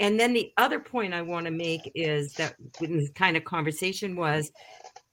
And 0.00 0.18
then 0.18 0.32
the 0.32 0.52
other 0.56 0.80
point 0.80 1.14
I 1.14 1.22
want 1.22 1.46
to 1.46 1.52
make 1.52 1.90
is 1.94 2.32
that 2.34 2.54
in 2.80 2.98
this 2.98 3.10
kind 3.10 3.36
of 3.36 3.44
conversation 3.44 4.16
was, 4.16 4.50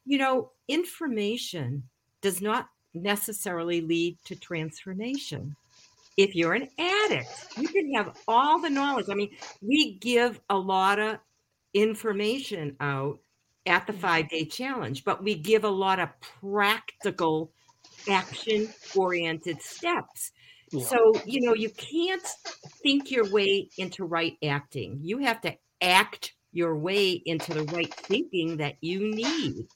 you 0.06 0.18
know, 0.18 0.52
information 0.68 1.84
does 2.22 2.42
not 2.42 2.68
necessarily 2.94 3.82
lead 3.82 4.18
to 4.26 4.36
transformation. 4.36 5.56
If 6.18 6.36
you're 6.36 6.54
an 6.54 6.68
addict, 6.78 7.30
you 7.58 7.68
can 7.68 7.94
have 7.94 8.18
all 8.28 8.60
the 8.60 8.70
knowledge. 8.70 9.06
I 9.10 9.14
mean, 9.14 9.30
we 9.62 9.94
give 9.96 10.42
a 10.50 10.58
lot 10.58 11.00
of 11.00 11.20
information 11.74 12.76
out 12.80 13.20
at 13.66 13.86
the 13.86 13.94
mm-hmm. 13.94 14.02
five 14.02 14.30
day 14.30 14.46
challenge, 14.46 15.04
but 15.04 15.24
we 15.24 15.36
give 15.36 15.64
a 15.64 15.70
lot 15.70 16.00
of 16.00 16.10
practical 16.42 17.52
action 18.10 18.70
oriented 18.96 19.62
steps. 19.62 20.32
Yeah. 20.72 20.84
So, 20.84 21.14
you 21.26 21.42
know, 21.42 21.54
you 21.54 21.70
can't 21.70 22.26
think 22.84 23.10
your 23.10 23.30
way 23.32 23.70
into 23.78 24.06
right 24.06 24.38
acting. 24.44 25.00
You 25.02 25.20
have 25.20 25.42
to 25.42 25.56
act 25.82 26.34
your 26.52 26.78
way 26.78 27.22
into 27.26 27.54
the 27.54 27.64
right 27.66 27.94
thinking 27.94 28.58
that 28.58 28.76
you 28.82 29.00
need. 29.00 29.68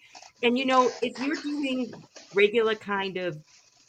And, 0.42 0.58
you 0.58 0.66
know, 0.66 0.92
if 1.02 1.20
you're 1.20 1.36
doing 1.36 1.92
regular 2.34 2.76
kind 2.76 3.18
of 3.18 3.38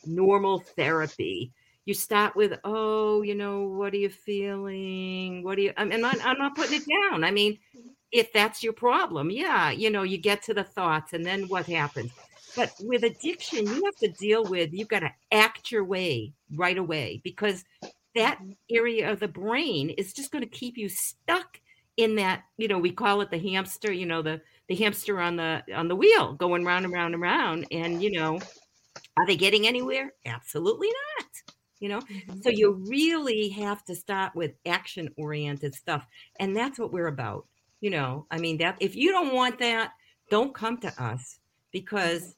normal 0.07 0.61
therapy, 0.77 1.53
you 1.87 1.95
start 1.95 2.37
with, 2.37 2.59
oh, 2.65 3.23
you 3.23 3.35
know, 3.35 3.69
what 3.69 3.93
are 3.93 3.99
you 3.99 4.09
feeling? 4.09 5.43
What 5.43 5.59
are 5.59 5.63
you, 5.63 5.73
I 5.77 5.85
mean, 5.85 5.95
I'm 5.95 6.01
not, 6.01 6.17
I'm 6.25 6.39
not 6.39 6.57
putting 6.57 6.81
it 6.81 6.87
down. 7.11 7.25
I 7.25 7.31
mean, 7.31 7.59
if 8.15 8.33
that's 8.33 8.63
your 8.63 8.73
problem, 8.73 9.29
yeah, 9.29 9.73
you 9.73 9.91
know, 9.91 10.05
you 10.05 10.17
get 10.17 10.41
to 10.41 10.55
the 10.55 10.63
thoughts 10.63 11.15
and 11.15 11.27
then 11.27 11.49
what 11.49 11.67
happens? 11.67 12.13
But 12.55 12.73
with 12.83 13.03
addiction, 13.03 13.67
you 13.67 13.85
have 13.85 13.97
to 13.97 14.09
deal 14.09 14.45
with, 14.45 14.73
you've 14.73 14.89
got 14.89 15.01
to 15.01 15.11
act 15.33 15.73
your 15.73 15.83
way 15.83 16.33
right 16.55 16.79
away 16.79 17.21
because 17.25 17.65
that 18.15 18.39
area 18.71 19.11
of 19.11 19.19
the 19.19 19.27
brain 19.27 19.91
is 19.91 20.13
just 20.13 20.31
going 20.31 20.45
to 20.45 20.49
keep 20.49 20.79
you 20.79 20.89
stuck 20.89 21.59
in 21.97 22.15
that, 22.15 22.45
you 22.57 22.69
know, 22.69 22.79
we 22.79 22.93
call 22.93 23.21
it 23.21 23.33
the 23.33 23.53
hamster, 23.53 23.93
you 23.93 24.07
know, 24.07 24.23
the, 24.23 24.41
the 24.69 24.77
hamster 24.77 25.21
on 25.21 25.35
the, 25.35 25.65
on 25.75 25.89
the 25.89 25.97
wheel 25.97 26.35
going 26.35 26.65
round 26.65 26.85
and 26.85 26.95
round 26.95 27.15
and 27.15 27.23
round. 27.23 27.67
And, 27.73 28.01
you 28.01 28.13
know, 28.13 28.39
are 29.17 29.27
they 29.27 29.37
getting 29.37 29.67
anywhere? 29.67 30.13
Absolutely 30.25 30.89
not. 31.19 31.27
You 31.81 31.89
know, 31.89 32.01
so 32.01 32.51
mm-hmm. 32.51 32.51
you 32.53 32.85
really 32.89 33.49
have 33.49 33.85
to 33.87 33.97
start 33.97 34.37
with 34.37 34.53
action 34.65 35.09
oriented 35.17 35.75
stuff. 35.75 36.07
And 36.39 36.57
that's 36.57 36.79
what 36.79 36.93
we're 36.93 37.09
about. 37.09 37.47
You 37.81 37.91
know, 37.91 38.27
I 38.31 38.39
mean, 38.39 38.59
that 38.59 38.77
if 38.81 38.97
you 38.97 39.11
don't 39.11 39.35
want 39.35 39.59
that, 39.59 39.93
don't 40.31 40.55
come 40.55 40.79
to 40.79 41.03
us 41.03 41.39
because 41.71 42.35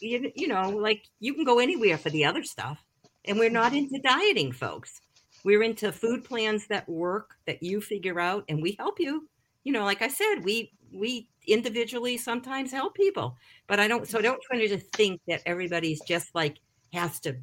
you, 0.00 0.32
you 0.34 0.48
know, 0.48 0.70
like 0.70 1.04
you 1.20 1.34
can 1.34 1.44
go 1.44 1.58
anywhere 1.58 1.98
for 1.98 2.10
the 2.10 2.24
other 2.24 2.42
stuff. 2.42 2.84
And 3.26 3.38
we're 3.38 3.50
not 3.50 3.72
into 3.74 3.98
dieting, 4.00 4.52
folks. 4.52 5.00
We're 5.44 5.62
into 5.62 5.92
food 5.92 6.24
plans 6.24 6.66
that 6.68 6.88
work 6.88 7.36
that 7.46 7.62
you 7.62 7.80
figure 7.80 8.20
out 8.20 8.44
and 8.48 8.62
we 8.62 8.76
help 8.78 8.98
you. 8.98 9.28
You 9.64 9.72
know, 9.72 9.84
like 9.84 10.02
I 10.02 10.08
said, 10.08 10.36
we 10.42 10.72
we 10.92 11.28
individually 11.46 12.16
sometimes 12.16 12.70
help 12.70 12.94
people, 12.94 13.36
but 13.66 13.80
I 13.80 13.88
don't 13.88 14.06
so 14.06 14.20
don't 14.20 14.42
try 14.42 14.58
to 14.58 14.68
just 14.68 14.86
think 14.92 15.20
that 15.28 15.42
everybody's 15.46 16.00
just 16.02 16.34
like 16.34 16.58
has 16.92 17.20
to 17.20 17.36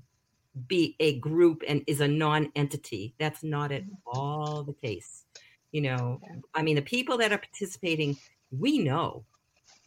be 0.67 0.95
a 0.99 1.19
group 1.19 1.63
and 1.67 1.83
is 1.87 2.01
a 2.01 2.07
non-entity. 2.07 3.13
That's 3.19 3.43
not 3.43 3.71
at 3.71 3.83
all 4.05 4.63
the 4.63 4.73
case. 4.73 5.25
You 5.71 5.81
know, 5.81 6.19
I 6.53 6.61
mean 6.63 6.75
the 6.75 6.81
people 6.81 7.17
that 7.17 7.31
are 7.31 7.37
participating, 7.37 8.17
we 8.51 8.79
know. 8.79 9.23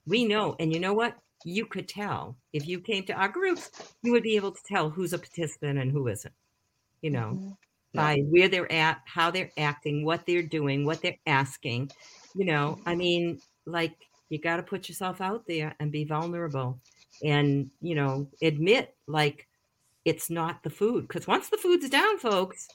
We 0.06 0.24
know. 0.24 0.56
And 0.58 0.72
you 0.72 0.80
know 0.80 0.94
what? 0.94 1.16
You 1.44 1.66
could 1.66 1.88
tell 1.88 2.36
if 2.52 2.66
you 2.66 2.80
came 2.80 3.04
to 3.04 3.12
our 3.12 3.28
groups, 3.28 3.70
you 4.02 4.12
would 4.12 4.22
be 4.22 4.36
able 4.36 4.52
to 4.52 4.62
tell 4.66 4.90
who's 4.90 5.12
a 5.12 5.18
participant 5.18 5.78
and 5.78 5.90
who 5.92 6.08
isn't. 6.08 6.34
You 7.02 7.10
know. 7.10 7.30
Mm-hmm. 7.34 7.50
by 7.94 8.16
where 8.28 8.48
they're 8.48 8.72
at, 8.72 9.00
how 9.04 9.30
they're 9.30 9.52
acting, 9.56 10.04
what 10.04 10.26
they're 10.26 10.42
doing, 10.42 10.84
what 10.84 11.00
they're 11.00 11.18
asking. 11.26 11.90
You 12.34 12.44
know, 12.44 12.78
I 12.84 12.94
mean, 12.96 13.40
like 13.66 13.94
you 14.28 14.40
got 14.40 14.56
to 14.56 14.62
put 14.62 14.88
yourself 14.88 15.20
out 15.20 15.44
there 15.46 15.76
and 15.78 15.92
be 15.92 16.04
vulnerable 16.04 16.80
and, 17.22 17.70
you 17.80 17.94
know, 17.94 18.28
admit 18.42 18.94
like 19.06 19.46
it's 20.04 20.28
not 20.28 20.62
the 20.62 20.70
food. 20.70 21.06
Because 21.06 21.26
once 21.26 21.48
the 21.48 21.56
food's 21.56 21.88
down, 21.88 22.18
folks, 22.18 22.68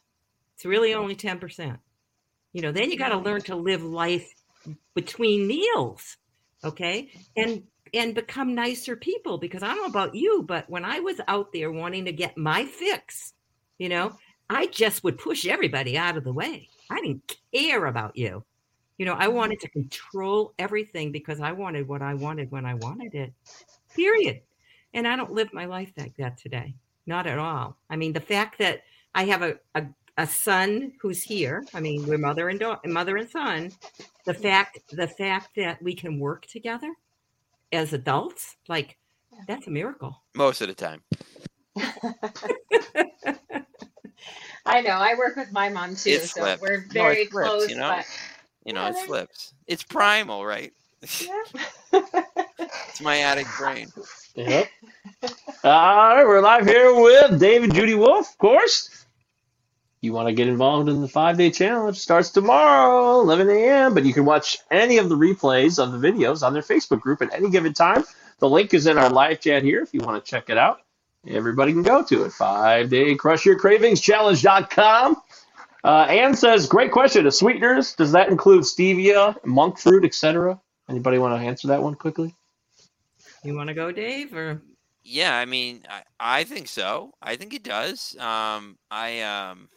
it's 0.56 0.66
really 0.66 0.94
only 0.94 1.16
10%. 1.16 1.78
You 2.54 2.62
know, 2.62 2.72
then 2.72 2.92
you 2.92 2.98
got 2.98 3.10
to 3.10 3.18
learn 3.18 3.42
to 3.44 3.56
live 3.56 3.84
life 3.84 4.28
between 4.96 5.48
meals. 5.48 6.18
Okay. 6.64 7.10
And 7.38 7.64
and 7.94 8.14
become 8.14 8.54
nicer 8.54 8.96
people 8.96 9.38
because 9.38 9.64
I 9.64 9.68
don't 9.68 9.78
know 9.78 9.86
about 9.86 10.14
you, 10.14 10.44
but 10.44 10.70
when 10.70 10.86
I 10.86 11.00
was 11.00 11.20
out 11.28 11.52
there 11.52 11.72
wanting 11.72 12.06
to 12.06 12.12
get 12.12 12.38
my 12.38 12.66
fix, 12.66 13.34
you 13.80 13.90
know, 13.90 14.16
I 14.50 14.68
just 14.68 15.04
would 15.04 15.18
push 15.18 15.48
everybody 15.48 15.98
out 15.98 16.18
of 16.18 16.24
the 16.24 16.34
way. 16.34 16.70
I 16.90 17.02
didn't 17.02 17.38
care 17.54 17.86
about 17.86 18.16
you. 18.16 18.44
You 18.98 19.06
know, 19.06 19.16
I 19.18 19.28
mm-hmm. 19.28 19.36
wanted 19.36 19.60
to 19.62 19.70
control 19.70 20.54
everything 20.60 21.12
because 21.12 21.40
I 21.40 21.52
wanted 21.52 21.88
what 21.88 22.02
I 22.02 22.14
wanted 22.14 22.52
when 22.52 22.66
I 22.66 22.74
wanted 22.76 23.16
it. 23.16 23.34
Period. 23.96 24.42
And 24.94 25.08
I 25.08 25.16
don't 25.16 25.32
live 25.32 25.54
my 25.54 25.66
life 25.66 25.92
like 25.98 26.16
that 26.18 26.38
today. 26.38 26.76
Not 27.06 27.26
at 27.26 27.40
all. 27.40 27.78
I 27.90 27.96
mean, 27.96 28.14
the 28.14 28.20
fact 28.20 28.60
that 28.60 28.84
I 29.16 29.26
have 29.26 29.42
a, 29.42 29.56
a, 29.76 29.86
a 30.20 30.28
son 30.28 30.92
who's 31.02 31.24
here, 31.24 31.66
I 31.74 31.80
mean, 31.80 32.06
we're 32.06 32.18
mother 32.18 32.50
and 32.50 32.60
daughter, 32.60 32.88
mother 32.90 33.16
and 33.16 33.30
son. 33.30 33.72
The 34.26 34.34
mm-hmm. 34.34 34.42
fact 34.42 34.80
the 34.92 35.08
fact 35.08 35.56
that 35.56 35.82
we 35.82 35.96
can 35.96 36.20
work 36.20 36.46
together 36.46 36.94
as 37.72 37.94
adults, 37.94 38.58
like 38.68 38.98
that's 39.48 39.68
a 39.68 39.72
miracle. 39.72 40.22
Most 40.36 40.60
of 40.62 40.68
the 40.68 40.74
time. 40.74 41.02
I 44.66 44.82
know. 44.82 44.92
I 44.92 45.16
work 45.18 45.38
with 45.38 45.54
my 45.54 45.70
mom 45.70 45.96
too, 45.96 46.10
It 46.12 46.24
so 46.24 46.42
slips. 46.42 46.62
we're 46.62 46.86
very 46.92 47.26
slips, 47.26 47.48
close. 47.48 47.70
you 47.70 47.78
know? 47.78 47.96
But 47.96 48.06
You 48.66 48.74
know, 48.74 48.82
Yeah, 48.82 48.90
it 48.90 48.94
there's- 48.94 49.08
slips. 49.08 49.54
It's 49.68 49.84
primal, 49.84 50.46
right? 50.46 50.74
yeah. 51.22 51.44
It's 52.90 53.02
my 53.02 53.20
addict 53.20 53.50
brain. 53.58 53.88
Yep. 54.36 54.68
All 55.64 56.16
right, 56.16 56.26
we're 56.26 56.42
live 56.42 56.68
here 56.68 56.94
with 56.94 57.40
David 57.40 57.74
Judy 57.74 57.96
Wolf, 57.96 58.30
of 58.32 58.38
course. 58.38 59.06
You 60.02 60.14
want 60.14 60.30
to 60.30 60.34
get 60.34 60.48
involved 60.48 60.88
in 60.88 61.02
the 61.02 61.08
five 61.10 61.38
day 61.38 61.52
challenge? 61.52 61.98
Starts 61.98 62.30
tomorrow, 62.30 63.20
11 63.22 63.50
a.m. 63.50 63.94
But 63.94 64.06
you 64.06 64.14
can 64.14 64.26
watch 64.26 64.58
any 64.72 64.98
of 64.98 65.10
the 65.10 65.16
replays 65.16 65.78
of 65.78 65.92
the 65.92 66.08
videos 66.08 66.42
on 66.42 66.54
their 66.54 66.62
Facebook 66.62 67.02
group 67.02 67.22
at 67.22 67.34
any 67.34 67.50
given 67.50 67.74
time. 67.74 68.06
The 68.40 68.50
link 68.50 68.74
is 68.74 68.88
in 68.88 68.98
our 68.98 69.10
live 69.10 69.42
chat 69.42 69.64
here 69.64 69.82
if 69.82 69.94
you 69.94 70.00
want 70.00 70.24
to 70.24 70.30
check 70.30 70.50
it 70.50 70.58
out. 70.58 70.80
Everybody 71.28 71.74
can 71.74 71.84
go 71.84 72.04
to 72.04 72.24
it. 72.24 72.32
Five 72.32 72.90
day 72.90 73.16
crush 73.16 73.46
your 73.46 73.60
cravings 73.60 74.00
challenge.com. 74.00 75.18
Uh, 75.84 76.06
Ann 76.10 76.36
says, 76.36 76.68
great 76.68 76.92
question. 76.92 77.26
The 77.26 77.32
sweeteners, 77.32 77.96
does 77.96 78.12
that 78.14 78.30
include 78.30 78.64
stevia, 78.64 79.36
monk 79.46 79.80
fruit, 79.80 80.06
etc.? 80.06 80.60
Anybody 80.90 81.20
want 81.20 81.40
to 81.40 81.46
answer 81.46 81.70
that 81.70 81.84
one 81.84 81.96
quickly? 81.96 82.36
You 83.44 83.56
want 83.56 83.70
to 83.70 83.74
go, 83.74 83.92
Dave, 83.92 84.34
or 84.34 84.62
Yeah, 85.04 85.38
I 85.38 85.46
mean, 85.46 85.84
I, 85.90 86.04
I 86.20 86.44
think 86.44 86.68
so. 86.68 87.14
I 87.22 87.36
think 87.36 87.54
it 87.54 87.64
does. 87.64 88.18
Um, 88.18 88.78
I 88.92 89.22
um, 89.22 89.70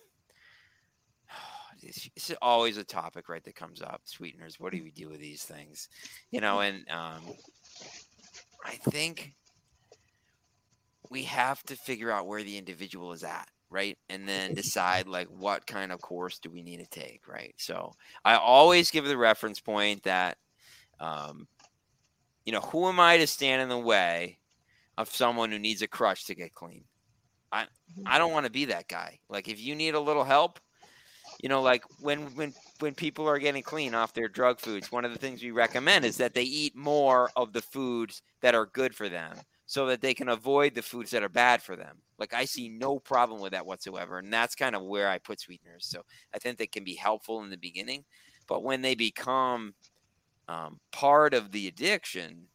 it's, 2.16 2.32
always 2.40 2.76
a 2.76 2.84
topic, 2.84 3.28
right, 3.28 3.42
that 3.44 3.56
comes 3.56 3.82
up. 3.82 4.00
Sweeteners. 4.04 4.58
What 4.58 4.72
do 4.72 4.82
we 4.82 4.90
do 4.90 5.08
with 5.08 5.20
these 5.20 5.42
things? 5.42 5.88
You 6.30 6.40
know, 6.40 6.60
and 6.60 6.88
um, 6.90 7.22
I 8.64 8.72
think 8.90 9.34
we 11.10 11.24
have 11.24 11.62
to 11.64 11.76
figure 11.76 12.10
out 12.10 12.26
where 12.26 12.42
the 12.42 12.56
individual 12.56 13.12
is 13.12 13.24
at, 13.24 13.48
right, 13.70 13.98
and 14.08 14.28
then 14.28 14.54
decide 14.54 15.06
like 15.06 15.28
what 15.28 15.66
kind 15.66 15.92
of 15.92 16.00
course 16.00 16.38
do 16.38 16.50
we 16.50 16.62
need 16.62 16.78
to 16.78 16.86
take, 16.86 17.28
right. 17.28 17.54
So 17.58 17.92
I 18.24 18.36
always 18.36 18.90
give 18.90 19.04
the 19.04 19.16
reference 19.16 19.60
point 19.60 20.04
that, 20.04 20.38
um, 21.00 21.46
you 22.44 22.52
know, 22.52 22.60
who 22.60 22.88
am 22.88 22.98
I 22.98 23.18
to 23.18 23.26
stand 23.26 23.62
in 23.62 23.68
the 23.68 23.78
way 23.78 24.38
of 24.98 25.14
someone 25.14 25.50
who 25.50 25.58
needs 25.58 25.82
a 25.82 25.88
crutch 25.88 26.26
to 26.26 26.34
get 26.34 26.54
clean. 26.54 26.84
I 27.50 27.66
I 28.06 28.18
don't 28.18 28.32
want 28.32 28.46
to 28.46 28.52
be 28.52 28.66
that 28.66 28.88
guy. 28.88 29.18
Like 29.28 29.48
if 29.48 29.60
you 29.60 29.74
need 29.74 29.94
a 29.94 30.00
little 30.00 30.24
help, 30.24 30.58
you 31.40 31.48
know, 31.48 31.62
like 31.62 31.84
when 32.00 32.34
when 32.34 32.52
when 32.80 32.94
people 32.94 33.28
are 33.28 33.38
getting 33.38 33.62
clean 33.62 33.94
off 33.94 34.14
their 34.14 34.28
drug 34.28 34.60
foods, 34.60 34.92
one 34.92 35.04
of 35.04 35.12
the 35.12 35.18
things 35.18 35.42
we 35.42 35.50
recommend 35.50 36.04
is 36.04 36.16
that 36.18 36.34
they 36.34 36.42
eat 36.42 36.76
more 36.76 37.30
of 37.36 37.52
the 37.52 37.62
foods 37.62 38.22
that 38.40 38.54
are 38.54 38.66
good 38.66 38.94
for 38.94 39.08
them 39.08 39.36
so 39.66 39.86
that 39.86 40.00
they 40.00 40.14
can 40.14 40.28
avoid 40.28 40.74
the 40.74 40.82
foods 40.82 41.10
that 41.10 41.22
are 41.22 41.28
bad 41.28 41.62
for 41.62 41.76
them. 41.76 41.96
Like 42.18 42.34
I 42.34 42.44
see 42.44 42.68
no 42.68 42.98
problem 42.98 43.40
with 43.40 43.52
that 43.52 43.66
whatsoever, 43.66 44.18
and 44.18 44.32
that's 44.32 44.54
kind 44.54 44.76
of 44.76 44.82
where 44.82 45.08
I 45.08 45.18
put 45.18 45.40
sweeteners. 45.40 45.86
So 45.86 46.02
I 46.34 46.38
think 46.38 46.58
they 46.58 46.66
can 46.66 46.84
be 46.84 46.94
helpful 46.94 47.42
in 47.42 47.50
the 47.50 47.56
beginning, 47.56 48.04
but 48.46 48.62
when 48.62 48.82
they 48.82 48.94
become 48.94 49.74
um, 50.48 50.78
part 50.90 51.34
of 51.34 51.52
the 51.52 51.68
addiction, 51.68 52.46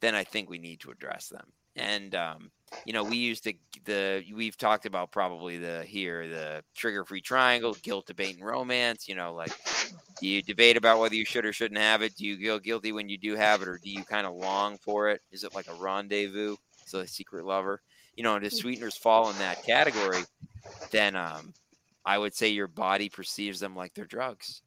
then 0.00 0.14
I 0.14 0.24
think 0.24 0.50
we 0.50 0.58
need 0.58 0.80
to 0.80 0.90
address 0.90 1.28
them. 1.28 1.52
And 1.76 2.14
um, 2.14 2.50
you 2.84 2.92
know, 2.92 3.04
we 3.04 3.16
used 3.16 3.44
the 3.44 3.56
the 3.84 4.24
we've 4.34 4.56
talked 4.56 4.86
about 4.86 5.10
probably 5.10 5.58
the 5.58 5.82
here 5.84 6.28
the 6.28 6.62
trigger 6.74 7.04
free 7.04 7.20
triangle, 7.20 7.76
guilt, 7.82 8.06
debate, 8.06 8.36
and 8.36 8.44
romance. 8.44 9.08
You 9.08 9.16
know, 9.16 9.34
like 9.34 9.52
do 10.20 10.26
you 10.26 10.42
debate 10.42 10.76
about 10.76 11.00
whether 11.00 11.14
you 11.14 11.24
should 11.24 11.44
or 11.44 11.52
shouldn't 11.52 11.80
have 11.80 12.02
it? 12.02 12.16
Do 12.16 12.24
you 12.24 12.36
feel 12.36 12.58
guilty 12.58 12.92
when 12.92 13.08
you 13.08 13.18
do 13.18 13.36
have 13.36 13.62
it, 13.62 13.68
or 13.68 13.78
do 13.82 13.90
you 13.90 14.04
kind 14.04 14.26
of 14.26 14.34
long 14.34 14.78
for 14.78 15.08
it? 15.08 15.20
Is 15.30 15.44
it 15.44 15.54
like 15.54 15.68
a 15.68 15.74
rendezvous? 15.74 16.56
So 16.86 17.00
a 17.00 17.06
secret 17.06 17.44
lover. 17.44 17.80
You 18.16 18.22
know, 18.22 18.36
and 18.36 18.44
if 18.44 18.52
sweeteners 18.52 18.96
fall 18.96 19.30
in 19.30 19.38
that 19.38 19.64
category, 19.64 20.22
then 20.92 21.16
um, 21.16 21.52
I 22.04 22.16
would 22.16 22.34
say 22.34 22.48
your 22.50 22.68
body 22.68 23.08
perceives 23.08 23.58
them 23.58 23.74
like 23.74 23.94
they're 23.94 24.04
drugs. 24.04 24.62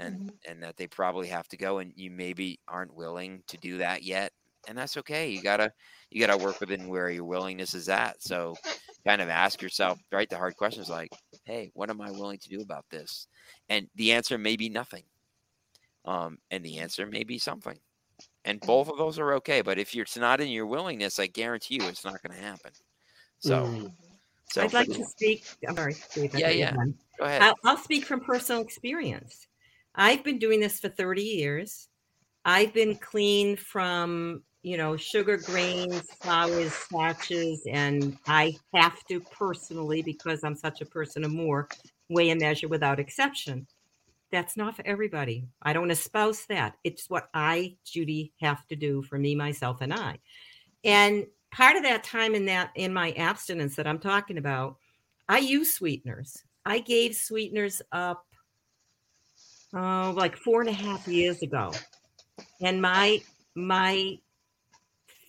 And, 0.00 0.30
and 0.48 0.62
that 0.62 0.76
they 0.76 0.86
probably 0.86 1.26
have 1.26 1.48
to 1.48 1.56
go 1.56 1.78
and 1.78 1.92
you 1.96 2.12
maybe 2.12 2.60
aren't 2.68 2.94
willing 2.94 3.42
to 3.48 3.56
do 3.56 3.78
that 3.78 4.04
yet 4.04 4.32
and 4.68 4.76
that's 4.76 4.96
okay. 4.98 5.30
You 5.30 5.42
gotta 5.42 5.72
you 6.10 6.24
gotta 6.24 6.42
work 6.42 6.60
within 6.60 6.88
where 6.88 7.10
your 7.10 7.24
willingness 7.24 7.74
is 7.74 7.88
at. 7.88 8.22
So 8.22 8.54
kind 9.06 9.20
of 9.20 9.28
ask 9.28 9.62
yourself, 9.62 9.98
right, 10.12 10.28
the 10.28 10.36
hard 10.36 10.56
questions 10.56 10.88
like, 10.88 11.10
hey, 11.44 11.70
what 11.74 11.90
am 11.90 12.00
I 12.00 12.10
willing 12.10 12.38
to 12.38 12.48
do 12.48 12.60
about 12.60 12.84
this? 12.90 13.26
And 13.68 13.88
the 13.94 14.12
answer 14.12 14.38
may 14.38 14.56
be 14.56 14.68
nothing. 14.68 15.04
Um, 16.04 16.38
and 16.50 16.64
the 16.64 16.78
answer 16.78 17.06
may 17.06 17.24
be 17.24 17.38
something. 17.38 17.78
And 18.44 18.60
both 18.60 18.88
of 18.88 18.98
those 18.98 19.18
are 19.18 19.34
okay. 19.34 19.62
But 19.62 19.78
if 19.78 19.94
it's 19.94 20.16
not 20.16 20.40
in 20.40 20.48
your 20.48 20.66
willingness, 20.66 21.18
I 21.18 21.26
guarantee 21.26 21.76
you 21.76 21.84
it's 21.88 22.04
not 22.04 22.22
gonna 22.22 22.40
happen. 22.40 22.72
So 23.40 23.66
Mm. 23.66 23.92
so 24.50 24.62
I'd 24.62 24.72
like 24.72 24.88
to 24.88 25.04
speak. 25.04 25.46
I'm 25.68 25.76
sorry. 25.76 25.94
I 26.16 26.38
Yeah, 26.38 26.50
yeah. 26.50 26.74
go 27.18 27.24
ahead. 27.26 27.42
I'll, 27.42 27.54
I'll 27.64 27.76
speak 27.76 28.04
from 28.04 28.20
personal 28.20 28.62
experience. 28.62 29.46
I've 29.94 30.24
been 30.24 30.38
doing 30.38 30.60
this 30.60 30.80
for 30.80 30.88
30 30.88 31.22
years. 31.22 31.88
I've 32.44 32.72
been 32.72 32.96
clean 32.96 33.56
from, 33.56 34.44
you 34.62 34.76
know, 34.76 34.96
sugar, 34.96 35.36
grains, 35.36 36.02
flours, 36.20 36.72
starches, 36.72 37.62
and 37.70 38.18
I 38.26 38.56
have 38.74 39.04
to 39.04 39.20
personally, 39.20 40.02
because 40.02 40.42
I'm 40.44 40.56
such 40.56 40.80
a 40.80 40.86
person 40.86 41.24
of 41.24 41.32
more, 41.32 41.68
weigh 42.08 42.30
and 42.30 42.40
measure 42.40 42.68
without 42.68 42.98
exception. 42.98 43.66
That's 44.30 44.56
not 44.56 44.76
for 44.76 44.86
everybody. 44.86 45.46
I 45.62 45.72
don't 45.72 45.90
espouse 45.90 46.44
that. 46.46 46.76
It's 46.84 47.08
what 47.08 47.28
I, 47.32 47.76
Judy, 47.84 48.32
have 48.40 48.66
to 48.68 48.76
do 48.76 49.02
for 49.02 49.18
me, 49.18 49.34
myself, 49.34 49.78
and 49.80 49.94
I. 49.94 50.18
And 50.84 51.26
part 51.50 51.76
of 51.76 51.82
that 51.84 52.04
time 52.04 52.34
in 52.34 52.44
that 52.46 52.70
in 52.74 52.92
my 52.92 53.12
abstinence 53.12 53.76
that 53.76 53.86
I'm 53.86 53.98
talking 53.98 54.38
about, 54.38 54.76
I 55.28 55.38
use 55.38 55.72
sweeteners. 55.72 56.42
I 56.66 56.80
gave 56.80 57.14
sweeteners 57.14 57.80
up 57.92 58.24
oh 59.74 60.12
like 60.16 60.36
four 60.36 60.60
and 60.60 60.70
a 60.70 60.74
half 60.74 61.06
years 61.08 61.42
ago. 61.42 61.72
And 62.60 62.82
my 62.82 63.20
my 63.54 64.18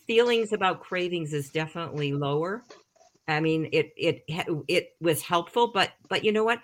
feelings 0.10 0.54
about 0.54 0.82
cravings 0.82 1.34
is 1.34 1.52
definitely 1.52 2.14
lower. 2.14 2.64
I 3.28 3.40
mean, 3.40 3.70
it 3.72 3.94
it 3.96 4.24
it 4.68 4.88
was 5.00 5.22
helpful, 5.22 5.72
but 5.72 5.92
but 6.10 6.26
you 6.26 6.32
know 6.32 6.44
what? 6.44 6.60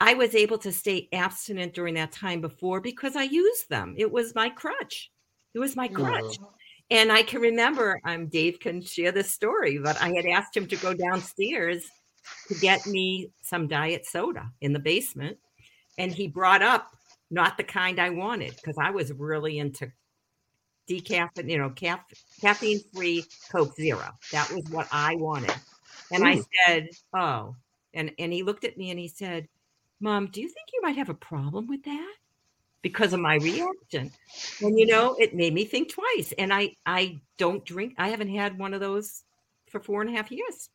I 0.00 0.14
was 0.14 0.34
able 0.34 0.56
to 0.58 0.72
stay 0.72 1.06
abstinent 1.12 1.74
during 1.74 1.92
that 1.94 2.10
time 2.10 2.40
before 2.40 2.80
because 2.80 3.14
I 3.14 3.24
used 3.24 3.68
them. 3.68 3.94
It 3.98 4.10
was 4.10 4.34
my 4.34 4.48
crutch. 4.48 5.10
It 5.54 5.58
was 5.58 5.76
my 5.76 5.88
crutch. 5.88 6.38
And 6.90 7.12
I 7.12 7.22
can 7.22 7.40
remember, 7.40 8.00
um, 8.04 8.28
Dave 8.28 8.60
can 8.60 8.80
share 8.80 9.12
this 9.12 9.32
story, 9.32 9.78
but 9.78 10.00
I 10.00 10.08
had 10.14 10.24
asked 10.26 10.56
him 10.56 10.66
to 10.68 10.76
go 10.76 10.94
downstairs 10.94 11.84
to 12.48 12.54
get 12.60 12.86
me 12.86 13.30
some 13.42 13.68
diet 13.68 14.06
soda 14.06 14.50
in 14.62 14.72
the 14.72 14.78
basement. 14.78 15.36
And 15.98 16.12
he 16.12 16.28
brought 16.28 16.62
up 16.62 16.88
not 17.30 17.58
the 17.58 17.64
kind 17.64 17.98
I 18.00 18.10
wanted 18.10 18.54
because 18.56 18.76
I 18.80 18.90
was 18.90 19.12
really 19.12 19.58
into 19.58 19.90
decaffeine, 20.88 21.50
you 21.50 21.58
know, 21.58 21.70
caff- 21.70 22.04
caffeine 22.40 22.80
free 22.94 23.24
Coke 23.50 23.74
Zero. 23.74 24.10
That 24.32 24.50
was 24.52 24.64
what 24.70 24.88
I 24.92 25.14
wanted. 25.16 25.54
And 26.12 26.24
I 26.26 26.40
said, 26.66 26.88
Oh, 27.14 27.56
and, 27.94 28.12
and 28.18 28.32
he 28.32 28.42
looked 28.42 28.64
at 28.64 28.76
me 28.78 28.90
and 28.90 28.98
he 29.00 29.08
said, 29.08 29.48
Mom, 30.00 30.26
do 30.28 30.40
you 30.40 30.48
think 30.48 30.68
you 30.72 30.80
might 30.82 30.96
have 30.96 31.08
a 31.08 31.14
problem 31.14 31.66
with 31.66 31.82
that? 31.84 32.14
Because 32.82 33.12
of 33.12 33.20
my 33.20 33.36
reaction. 33.36 34.12
And 34.60 34.78
you 34.78 34.86
know, 34.86 35.16
it 35.18 35.34
made 35.34 35.54
me 35.54 35.64
think 35.64 35.90
twice. 35.92 36.32
And 36.38 36.52
I 36.52 36.74
I 36.84 37.20
don't 37.38 37.64
drink, 37.64 37.94
I 37.98 38.08
haven't 38.08 38.28
had 38.34 38.58
one 38.58 38.74
of 38.74 38.80
those 38.80 39.24
for 39.70 39.80
four 39.80 40.02
and 40.02 40.10
a 40.10 40.12
half 40.16 40.30
years. 40.30 40.70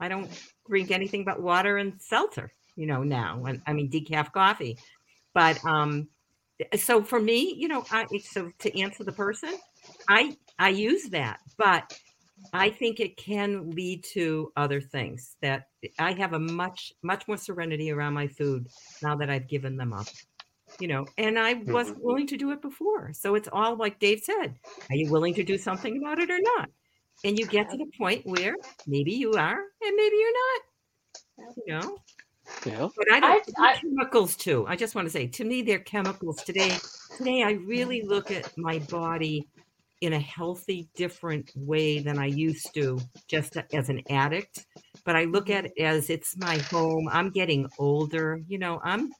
I 0.00 0.08
don't 0.08 0.28
drink 0.68 0.90
anything 0.90 1.24
but 1.24 1.40
water 1.40 1.78
and 1.78 2.00
seltzer. 2.02 2.52
you 2.76 2.86
know, 2.86 3.02
now. 3.04 3.44
And 3.46 3.62
I 3.66 3.72
mean, 3.72 3.88
decaf 3.90 4.32
coffee. 4.32 4.76
But 5.32 5.64
um, 5.64 6.08
so 6.76 7.02
for 7.02 7.20
me, 7.20 7.54
you 7.56 7.68
know, 7.68 7.84
I 7.90 8.06
so 8.18 8.50
to 8.60 8.80
answer 8.80 9.04
the 9.04 9.12
person, 9.12 9.54
I 10.08 10.36
I 10.58 10.70
use 10.70 11.08
that, 11.10 11.40
but 11.58 11.98
I 12.52 12.70
think 12.70 13.00
it 13.00 13.16
can 13.16 13.70
lead 13.70 14.04
to 14.12 14.52
other 14.56 14.80
things 14.80 15.36
that 15.40 15.68
I 15.98 16.12
have 16.12 16.32
a 16.32 16.38
much 16.38 16.92
much 17.02 17.26
more 17.26 17.36
serenity 17.36 17.90
around 17.90 18.14
my 18.14 18.28
food 18.28 18.68
now 19.02 19.16
that 19.16 19.30
I've 19.30 19.48
given 19.48 19.76
them 19.76 19.92
up. 19.92 20.06
You 20.80 20.88
know, 20.88 21.06
and 21.18 21.38
I 21.38 21.54
wasn't 21.54 21.98
mm-hmm. 21.98 22.06
willing 22.06 22.26
to 22.28 22.36
do 22.36 22.50
it 22.50 22.60
before. 22.60 23.12
So 23.12 23.36
it's 23.36 23.48
all 23.52 23.76
like 23.76 24.00
Dave 24.00 24.20
said, 24.20 24.58
are 24.90 24.96
you 24.96 25.10
willing 25.10 25.34
to 25.34 25.44
do 25.44 25.56
something 25.56 25.98
about 25.98 26.18
it 26.18 26.30
or 26.30 26.40
not? 26.40 26.68
And 27.22 27.38
you 27.38 27.46
get 27.46 27.70
to 27.70 27.76
the 27.76 27.86
point 27.96 28.26
where 28.26 28.56
maybe 28.86 29.12
you 29.12 29.32
are 29.34 29.58
and 29.58 29.96
maybe 29.96 30.16
you're 30.16 30.32
not. 30.32 31.54
You 31.66 31.74
know, 31.74 31.98
Yeah. 32.66 32.88
but 32.96 33.06
I 33.12 33.20
don't 33.20 33.48
I- 33.58 33.72
I- 33.72 33.76
chemicals 33.76 34.36
too. 34.36 34.64
I 34.68 34.76
just 34.76 34.94
want 34.94 35.06
to 35.06 35.10
say, 35.10 35.26
to 35.26 35.44
me, 35.44 35.62
they're 35.62 35.78
chemicals. 35.78 36.42
Today, 36.42 36.76
today 37.16 37.42
I 37.42 37.52
really 37.52 38.02
look 38.02 38.30
at 38.30 38.56
my 38.56 38.78
body 38.80 39.46
in 40.00 40.12
a 40.12 40.20
healthy, 40.20 40.88
different 40.94 41.50
way 41.56 41.98
than 42.00 42.18
I 42.18 42.26
used 42.26 42.74
to, 42.74 43.00
just 43.28 43.56
a- 43.56 43.66
as 43.74 43.88
an 43.88 44.02
addict. 44.10 44.66
But 45.04 45.16
I 45.16 45.24
look 45.24 45.48
at 45.50 45.66
it 45.66 45.72
as 45.78 46.10
it's 46.10 46.36
my 46.36 46.58
home. 46.58 47.08
I'm 47.10 47.30
getting 47.30 47.68
older. 47.78 48.42
You 48.48 48.58
know, 48.58 48.80
I'm 48.84 49.12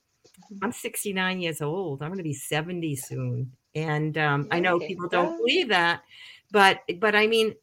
I'm 0.63 0.73
69 0.73 1.41
years 1.41 1.63
old. 1.63 2.03
I'm 2.03 2.09
going 2.09 2.19
to 2.19 2.25
be 2.25 2.35
70 2.35 2.97
soon, 2.97 3.53
and 3.75 4.19
um, 4.19 4.49
I 4.51 4.61
know 4.61 4.79
people 4.79 5.09
don't 5.09 5.39
believe 5.39 5.69
that, 5.69 6.03
but 6.51 6.81
but 6.99 7.15
I 7.15 7.27
mean, 7.27 7.55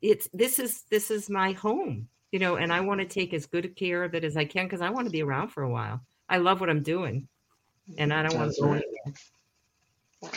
it's 0.00 0.28
this 0.32 0.58
is 0.58 0.82
this 0.90 1.10
is 1.10 1.28
my 1.28 1.52
home 1.52 2.08
you 2.32 2.38
know, 2.38 2.56
and 2.56 2.72
I 2.72 2.80
want 2.80 3.00
to 3.00 3.06
take 3.06 3.32
as 3.32 3.46
good 3.46 3.74
care 3.76 4.04
of 4.04 4.14
it 4.14 4.24
as 4.24 4.36
I 4.36 4.44
can 4.44 4.66
because 4.66 4.80
I 4.80 4.90
want 4.90 5.06
to 5.06 5.12
be 5.12 5.22
around 5.22 5.48
for 5.48 5.62
a 5.62 5.70
while. 5.70 6.00
I 6.28 6.38
love 6.38 6.60
what 6.60 6.70
I'm 6.70 6.82
doing, 6.82 7.28
and 7.96 8.12
I 8.12 8.22
don't 8.22 8.38
want 8.38 8.54
to 8.54 8.60
go 8.60 8.68
right. 8.68 8.82
anywhere. 8.82 9.14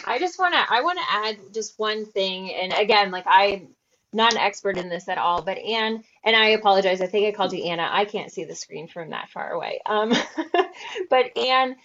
I 0.05 0.19
just 0.19 0.37
want 0.37 0.53
to 0.53 0.63
I 0.69 0.81
want 0.81 0.99
to 0.99 1.05
add 1.09 1.53
just 1.53 1.77
one 1.79 2.05
thing 2.05 2.53
and 2.53 2.73
again 2.73 3.11
like 3.11 3.25
I'm 3.27 3.69
not 4.13 4.33
an 4.33 4.39
expert 4.39 4.77
in 4.77 4.89
this 4.89 5.09
at 5.09 5.17
all 5.17 5.41
but 5.41 5.57
Anne 5.57 6.03
and 6.23 6.35
I 6.35 6.49
apologize 6.49 7.01
I 7.01 7.07
think 7.07 7.27
I 7.27 7.35
called 7.35 7.53
you 7.53 7.63
Anna 7.63 7.87
I 7.91 8.05
can't 8.05 8.31
see 8.31 8.43
the 8.43 8.55
screen 8.55 8.87
from 8.87 9.09
that 9.09 9.29
far 9.29 9.51
away 9.51 9.79
um 9.85 10.13
but 11.09 11.35
Anne 11.37 11.77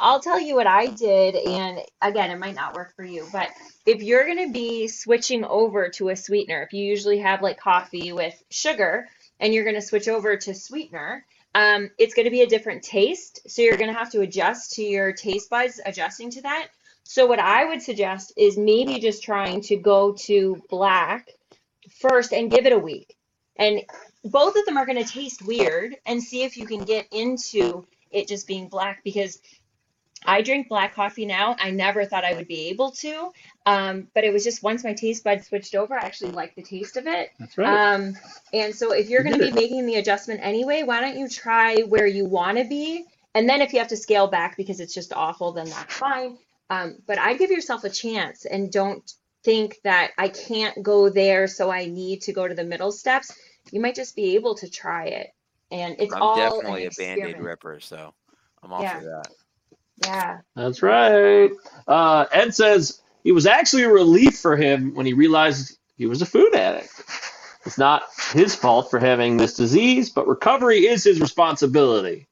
I'll 0.00 0.18
tell 0.18 0.40
you 0.40 0.56
what 0.56 0.66
I 0.66 0.86
did 0.86 1.36
and 1.36 1.78
again 2.02 2.32
it 2.32 2.38
might 2.38 2.56
not 2.56 2.74
work 2.74 2.96
for 2.96 3.04
you 3.04 3.26
but 3.32 3.48
if 3.86 4.02
you're 4.02 4.24
going 4.24 4.48
to 4.48 4.52
be 4.52 4.88
switching 4.88 5.44
over 5.44 5.90
to 5.90 6.08
a 6.08 6.16
sweetener 6.16 6.62
if 6.62 6.72
you 6.72 6.84
usually 6.84 7.18
have 7.18 7.42
like 7.42 7.60
coffee 7.60 8.12
with 8.12 8.34
sugar 8.50 9.06
and 9.40 9.52
you're 9.52 9.64
going 9.64 9.74
to 9.74 9.82
switch 9.82 10.08
over 10.08 10.36
to 10.36 10.54
sweetener 10.54 11.24
um, 11.56 11.90
it's 11.98 12.14
going 12.14 12.24
to 12.24 12.30
be 12.30 12.42
a 12.42 12.46
different 12.46 12.82
taste 12.82 13.40
so 13.46 13.62
you're 13.62 13.76
going 13.76 13.92
to 13.92 13.98
have 13.98 14.10
to 14.10 14.20
adjust 14.20 14.72
to 14.72 14.82
your 14.82 15.12
taste 15.12 15.50
buds 15.50 15.80
adjusting 15.84 16.30
to 16.30 16.42
that 16.42 16.68
so 17.04 17.26
what 17.26 17.38
I 17.38 17.66
would 17.66 17.82
suggest 17.82 18.32
is 18.36 18.56
maybe 18.56 18.98
just 18.98 19.22
trying 19.22 19.60
to 19.62 19.76
go 19.76 20.12
to 20.12 20.62
black 20.70 21.28
first 22.00 22.32
and 22.32 22.50
give 22.50 22.66
it 22.66 22.72
a 22.72 22.78
week. 22.78 23.14
And 23.56 23.82
both 24.24 24.56
of 24.56 24.64
them 24.64 24.78
are 24.78 24.86
going 24.86 25.02
to 25.02 25.10
taste 25.10 25.42
weird 25.42 25.96
and 26.06 26.22
see 26.22 26.42
if 26.42 26.56
you 26.56 26.66
can 26.66 26.84
get 26.84 27.06
into 27.12 27.86
it 28.10 28.26
just 28.26 28.46
being 28.46 28.68
black 28.68 29.04
because 29.04 29.38
I 30.24 30.42
drink 30.42 30.68
black 30.68 30.94
coffee 30.94 31.26
now. 31.26 31.56
I 31.58 31.70
never 31.70 32.04
thought 32.04 32.24
I 32.24 32.34
would 32.34 32.48
be 32.48 32.68
able 32.68 32.90
to. 32.92 33.30
Um, 33.66 34.08
but 34.14 34.24
it 34.24 34.32
was 34.32 34.44
just 34.44 34.62
once 34.62 34.84
my 34.84 34.92
taste 34.94 35.24
bud 35.24 35.42
switched 35.42 35.74
over, 35.74 35.94
I 35.94 36.04
actually 36.04 36.32
liked 36.32 36.56
the 36.56 36.62
taste 36.62 36.96
of 36.96 37.06
it. 37.06 37.30
That's 37.38 37.56
right. 37.58 37.68
Um, 37.68 38.14
and 38.52 38.74
so 38.74 38.92
if 38.92 39.08
you're 39.08 39.22
going 39.22 39.34
to 39.34 39.40
be 39.40 39.52
making 39.52 39.86
the 39.86 39.96
adjustment 39.96 40.40
anyway, 40.42 40.82
why 40.82 41.00
don't 41.00 41.16
you 41.16 41.28
try 41.28 41.80
where 41.82 42.06
you 42.06 42.26
want 42.26 42.58
to 42.58 42.64
be? 42.64 43.04
And 43.34 43.48
then 43.48 43.60
if 43.60 43.72
you 43.72 43.80
have 43.80 43.88
to 43.88 43.96
scale 43.96 44.28
back 44.28 44.56
because 44.56 44.80
it's 44.80 44.94
just 44.94 45.12
awful, 45.12 45.52
then 45.52 45.68
that's 45.68 45.94
fine. 45.94 46.38
Um, 46.70 46.96
but 47.06 47.18
I 47.18 47.34
give 47.34 47.50
yourself 47.50 47.84
a 47.84 47.90
chance 47.90 48.44
and 48.44 48.70
don't 48.70 49.10
think 49.42 49.76
that 49.84 50.12
I 50.16 50.28
can't 50.28 50.82
go 50.82 51.10
there, 51.10 51.46
so 51.46 51.70
I 51.70 51.86
need 51.86 52.22
to 52.22 52.32
go 52.32 52.46
to 52.48 52.54
the 52.54 52.64
middle 52.64 52.92
steps. 52.92 53.34
You 53.70 53.80
might 53.80 53.94
just 53.94 54.16
be 54.16 54.36
able 54.36 54.54
to 54.56 54.70
try 54.70 55.06
it. 55.06 55.34
And 55.70 55.96
it's 55.98 56.14
I'm 56.14 56.22
all 56.22 56.34
an 56.34 56.50
definitely 56.50 56.86
a 56.86 56.90
band-aid 56.90 57.06
experiment. 57.16 57.44
ripper, 57.44 57.80
so 57.80 58.14
I'm 58.62 58.72
all 58.72 58.82
Yeah. 58.82 59.00
for 59.00 59.04
that. 59.04 59.30
Yeah. 60.02 60.40
That's 60.56 60.82
right. 60.82 61.50
Uh, 61.86 62.26
Ed 62.32 62.54
says 62.54 63.00
it 63.24 63.32
was 63.32 63.46
actually 63.46 63.84
a 63.84 63.92
relief 63.92 64.38
for 64.38 64.56
him 64.56 64.94
when 64.94 65.06
he 65.06 65.12
realized 65.12 65.78
he 65.96 66.06
was 66.06 66.22
a 66.22 66.26
food 66.26 66.54
addict. 66.54 66.92
It's 67.66 67.78
not 67.78 68.02
his 68.32 68.54
fault 68.54 68.90
for 68.90 68.98
having 68.98 69.36
this 69.36 69.54
disease, 69.54 70.10
but 70.10 70.28
recovery 70.28 70.86
is 70.86 71.04
his 71.04 71.20
responsibility. 71.20 72.26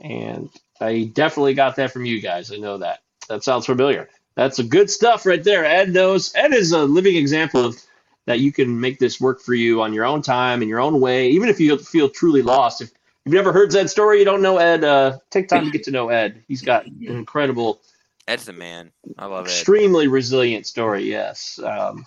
And 0.00 0.50
I 0.80 1.10
definitely 1.12 1.54
got 1.54 1.76
that 1.76 1.92
from 1.92 2.04
you 2.04 2.20
guys. 2.20 2.52
I 2.52 2.56
know 2.56 2.78
that. 2.78 3.00
That 3.28 3.42
sounds 3.42 3.66
familiar. 3.66 4.08
That's 4.36 4.58
a 4.58 4.64
good 4.64 4.90
stuff 4.90 5.26
right 5.26 5.42
there. 5.42 5.64
Ed 5.64 5.92
knows. 5.92 6.32
Ed 6.34 6.52
is 6.52 6.72
a 6.72 6.84
living 6.84 7.16
example 7.16 7.64
of 7.64 7.82
that 8.26 8.40
you 8.40 8.52
can 8.52 8.80
make 8.80 8.98
this 8.98 9.20
work 9.20 9.40
for 9.40 9.54
you 9.54 9.82
on 9.82 9.92
your 9.92 10.04
own 10.04 10.22
time 10.22 10.62
in 10.62 10.68
your 10.68 10.80
own 10.80 11.00
way, 11.00 11.30
even 11.30 11.48
if 11.48 11.60
you 11.60 11.76
feel 11.78 12.08
truly 12.08 12.42
lost. 12.42 12.80
If 12.80 12.90
you've 13.24 13.34
never 13.34 13.52
heard 13.52 13.74
Ed's 13.74 13.92
story, 13.92 14.18
you 14.18 14.24
don't 14.24 14.42
know 14.42 14.58
Ed, 14.58 14.84
uh, 14.84 15.18
take 15.30 15.48
time 15.48 15.64
to 15.64 15.70
get 15.70 15.84
to 15.84 15.90
know 15.90 16.08
Ed. 16.08 16.42
He's 16.48 16.62
got 16.62 16.86
an 16.86 16.96
incredible 17.02 17.80
Ed's 18.26 18.46
the 18.46 18.52
man. 18.52 18.90
I 19.18 19.26
love 19.26 19.46
it. 19.46 19.50
extremely 19.50 20.08
resilient 20.08 20.66
story. 20.66 21.04
Yes. 21.04 21.58
Um, 21.62 22.06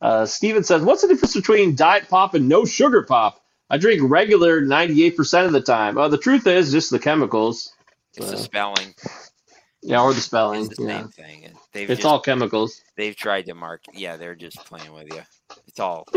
uh, 0.00 0.24
Steven 0.26 0.62
says, 0.62 0.82
"What's 0.82 1.02
the 1.02 1.08
difference 1.08 1.34
between 1.34 1.74
diet 1.74 2.08
pop 2.08 2.34
and 2.34 2.48
no 2.48 2.64
sugar 2.64 3.02
pop? 3.02 3.40
I 3.70 3.76
drink 3.78 4.00
regular 4.04 4.62
98% 4.62 5.46
of 5.46 5.52
the 5.52 5.60
time. 5.60 5.98
Uh, 5.98 6.08
the 6.08 6.16
truth 6.16 6.46
is 6.46 6.70
just 6.72 6.90
the 6.90 6.98
chemicals. 6.98 7.72
It's 8.14 8.30
the 8.30 8.36
Uh, 8.36 8.38
spelling. 8.40 8.94
Yeah, 9.82 10.00
or 10.02 10.14
the 10.14 10.20
spelling. 10.20 10.64
It's 10.66 10.76
the 10.76 10.84
Yeah. 10.84 10.98
same 11.00 11.08
thing. 11.08 11.58
They've 11.72 11.90
It's 11.90 11.98
just, 12.00 12.06
all 12.06 12.20
chemicals. 12.20 12.80
they've 12.96 13.14
tried 13.14 13.46
to 13.46 13.54
mark. 13.54 13.82
Yeah, 13.92 14.16
they're 14.16 14.34
just 14.36 14.56
playing 14.64 14.92
with 14.94 15.12
you. 15.12 15.22
It's 15.66 15.80
all. 15.80 16.06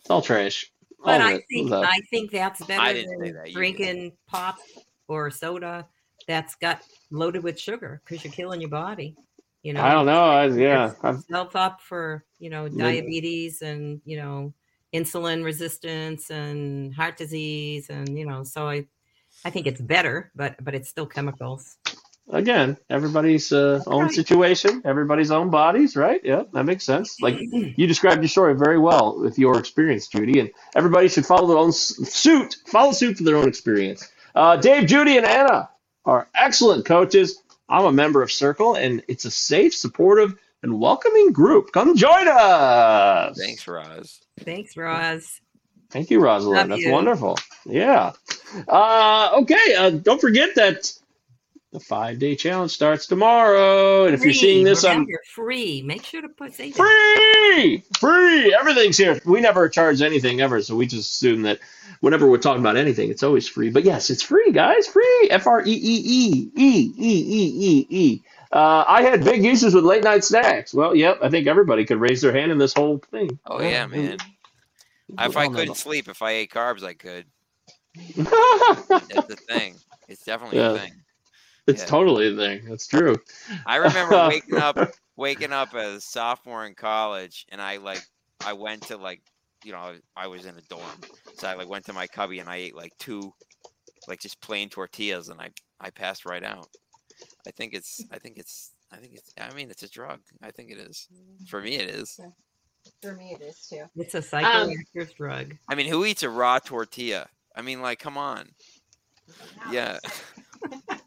It's 0.00 0.10
all 0.10 0.22
trash. 0.22 0.70
But 1.04 1.20
oh, 1.20 1.24
I 1.24 1.40
think 1.50 1.70
Love. 1.70 1.84
I 1.88 2.00
think 2.10 2.30
that's 2.30 2.64
better 2.64 3.02
than 3.02 3.32
that, 3.32 3.52
drinking 3.52 4.12
pop 4.26 4.58
or 5.08 5.30
soda 5.30 5.86
that's 6.26 6.54
got 6.56 6.82
loaded 7.10 7.42
with 7.42 7.58
sugar 7.58 8.02
because 8.04 8.24
you're 8.24 8.32
killing 8.32 8.60
your 8.60 8.70
body. 8.70 9.16
You 9.62 9.74
know, 9.74 9.82
I 9.82 9.92
don't 9.92 10.06
know. 10.06 10.24
I, 10.24 10.46
yeah. 10.46 10.92
Yourself 11.02 11.56
up 11.56 11.80
for 11.80 12.24
you 12.38 12.50
know 12.50 12.68
diabetes 12.68 13.62
and 13.62 14.00
you 14.04 14.16
know 14.16 14.52
insulin 14.94 15.44
resistance 15.44 16.30
and 16.30 16.94
heart 16.94 17.16
disease 17.16 17.90
and 17.90 18.18
you 18.18 18.26
know 18.26 18.42
so 18.42 18.68
I 18.68 18.86
I 19.44 19.50
think 19.50 19.66
it's 19.66 19.80
better, 19.80 20.32
but 20.34 20.56
but 20.62 20.74
it's 20.74 20.88
still 20.88 21.06
chemicals. 21.06 21.76
Again, 22.28 22.76
everybody's 22.88 23.52
uh, 23.52 23.82
own 23.86 24.04
Right. 24.04 24.12
situation, 24.12 24.82
everybody's 24.84 25.30
own 25.30 25.50
bodies, 25.50 25.96
right? 25.96 26.20
Yeah, 26.24 26.42
that 26.52 26.64
makes 26.64 26.84
sense. 26.84 27.20
Like 27.20 27.38
you 27.40 27.86
described 27.86 28.22
your 28.22 28.28
story 28.28 28.54
very 28.54 28.78
well 28.78 29.18
with 29.20 29.38
your 29.38 29.58
experience, 29.58 30.06
Judy, 30.08 30.40
and 30.40 30.50
everybody 30.74 31.08
should 31.08 31.26
follow 31.26 31.48
their 31.48 31.58
own 31.58 31.72
suit, 31.72 32.56
follow 32.66 32.92
suit 32.92 33.16
for 33.18 33.24
their 33.24 33.36
own 33.36 33.48
experience. 33.48 34.08
Uh, 34.34 34.56
Dave, 34.56 34.86
Judy, 34.86 35.16
and 35.16 35.26
Anna 35.26 35.68
are 36.04 36.28
excellent 36.34 36.84
coaches. 36.86 37.42
I'm 37.68 37.84
a 37.84 37.92
member 37.92 38.22
of 38.22 38.30
Circle, 38.32 38.74
and 38.76 39.02
it's 39.08 39.24
a 39.24 39.30
safe, 39.30 39.74
supportive, 39.74 40.34
and 40.62 40.80
welcoming 40.80 41.32
group. 41.32 41.72
Come 41.72 41.96
join 41.96 42.26
us. 42.28 43.38
Thanks, 43.38 43.66
Roz. 43.66 44.20
Thanks, 44.40 44.76
Roz. 44.76 45.40
Thank 45.90 46.10
you, 46.10 46.20
Rosalind. 46.20 46.56
Love 46.58 46.68
That's 46.68 46.82
you. 46.82 46.92
wonderful. 46.92 47.38
Yeah. 47.66 48.12
Uh, 48.68 49.30
okay. 49.42 49.74
Uh, 49.76 49.90
don't 49.90 50.20
forget 50.20 50.54
that 50.56 50.92
the 51.72 51.80
five 51.80 52.18
day 52.18 52.34
challenge 52.34 52.72
starts 52.72 53.06
tomorrow. 53.06 54.04
And 54.04 54.14
if 54.14 54.22
you're 54.24 54.32
seeing 54.32 54.64
this 54.64 54.84
on 54.84 55.06
free. 55.34 55.82
Make 55.82 56.04
sure 56.04 56.20
to 56.20 56.28
put 56.28 56.54
say 56.54 56.70
that. 56.72 57.52
free, 57.54 57.82
free, 57.98 58.54
everything's 58.54 58.96
here. 58.96 59.20
We 59.24 59.40
never 59.40 59.68
charge 59.68 60.02
anything 60.02 60.40
ever, 60.40 60.60
so 60.62 60.74
we 60.74 60.86
just 60.86 61.10
assume 61.14 61.42
that 61.42 61.60
whenever 62.00 62.28
we're 62.28 62.38
talking 62.38 62.60
about 62.60 62.76
anything, 62.76 63.10
it's 63.10 63.22
always 63.22 63.48
free. 63.48 63.70
But 63.70 63.84
yes, 63.84 64.10
it's 64.10 64.22
free, 64.22 64.50
guys. 64.52 64.86
Free. 64.88 65.28
F 65.30 65.46
R 65.46 65.60
E 65.62 65.70
E 65.70 66.02
E 66.04 66.50
E 66.56 66.92
E 66.96 67.24
E 67.28 67.52
E 67.78 67.86
E. 67.88 68.22
Uh, 68.52 68.84
I 68.88 69.02
had 69.02 69.22
big 69.24 69.44
issues 69.44 69.74
with 69.74 69.84
late 69.84 70.02
night 70.02 70.24
snacks. 70.24 70.74
Well, 70.74 70.96
yep, 70.96 71.20
I 71.22 71.28
think 71.30 71.46
everybody 71.46 71.84
could 71.84 72.00
raise 72.00 72.20
their 72.20 72.32
hand 72.32 72.50
in 72.50 72.58
this 72.58 72.74
whole 72.74 72.98
thing. 73.12 73.38
Oh 73.46 73.60
yeah, 73.62 73.86
man. 73.86 74.18
If 75.18 75.36
I 75.36 75.46
couldn't 75.46 75.76
sleep, 75.76 76.08
if 76.08 76.20
I 76.20 76.32
ate 76.32 76.50
carbs, 76.50 76.82
I 76.82 76.94
could. 76.94 77.26
That's 78.16 79.26
the 79.26 79.38
thing. 79.48 79.76
It's 80.08 80.24
definitely 80.24 80.58
Yeah. 80.58 80.72
a 80.72 80.78
thing. 80.78 80.92
It's 81.66 81.82
Yeah. 81.82 81.86
totally 81.86 82.32
a 82.32 82.36
thing. 82.36 82.64
That's 82.68 82.86
true. 82.86 83.16
I 83.66 83.76
remember 83.76 84.16
waking 84.28 84.56
up, 84.58 84.78
waking 85.16 85.52
up 85.52 85.74
as 85.74 85.94
a 85.96 86.00
sophomore 86.00 86.66
in 86.66 86.74
college, 86.74 87.46
and 87.50 87.60
I 87.60 87.76
like, 87.78 88.02
I 88.44 88.52
went 88.52 88.82
to 88.88 88.96
like, 88.96 89.20
you 89.64 89.72
know, 89.72 89.94
I 90.16 90.26
was 90.26 90.46
in 90.46 90.56
a 90.56 90.62
dorm, 90.62 91.00
so 91.36 91.48
I 91.48 91.54
like 91.54 91.68
went 91.68 91.84
to 91.86 91.92
my 91.92 92.06
cubby 92.06 92.38
and 92.38 92.48
I 92.48 92.56
ate 92.56 92.74
like 92.74 92.92
two, 92.98 93.32
like 94.08 94.20
just 94.20 94.40
plain 94.40 94.68
tortillas, 94.70 95.28
and 95.28 95.40
I 95.40 95.50
I 95.80 95.90
passed 95.90 96.24
right 96.26 96.44
out. 96.44 96.68
I 97.46 97.50
think 97.50 97.74
it's, 97.74 98.02
I 98.10 98.18
think 98.18 98.38
it's, 98.38 98.72
I 98.92 98.96
think 98.96 99.14
it's, 99.14 99.32
I 99.38 99.52
mean, 99.54 99.70
it's 99.70 99.82
a 99.82 99.88
drug. 99.90 100.20
I 100.42 100.50
think 100.50 100.70
it 100.70 100.78
is. 100.78 101.06
For 101.48 101.60
me, 101.60 101.76
it 101.76 101.88
is. 101.90 102.18
For 103.02 103.14
me, 103.14 103.36
it 103.38 103.42
is 103.42 103.66
too. 103.68 103.84
It's 103.96 104.14
a 104.14 104.18
Um, 104.18 104.24
psychoactive 104.24 105.14
drug. 105.16 105.56
I 105.68 105.74
mean, 105.74 105.86
who 105.86 106.04
eats 106.06 106.22
a 106.22 106.30
raw 106.30 106.58
tortilla? 106.58 107.28
I 107.54 107.60
mean, 107.62 107.82
like, 107.82 107.98
come 107.98 108.16
on. 108.16 108.50
Yeah. 109.70 109.98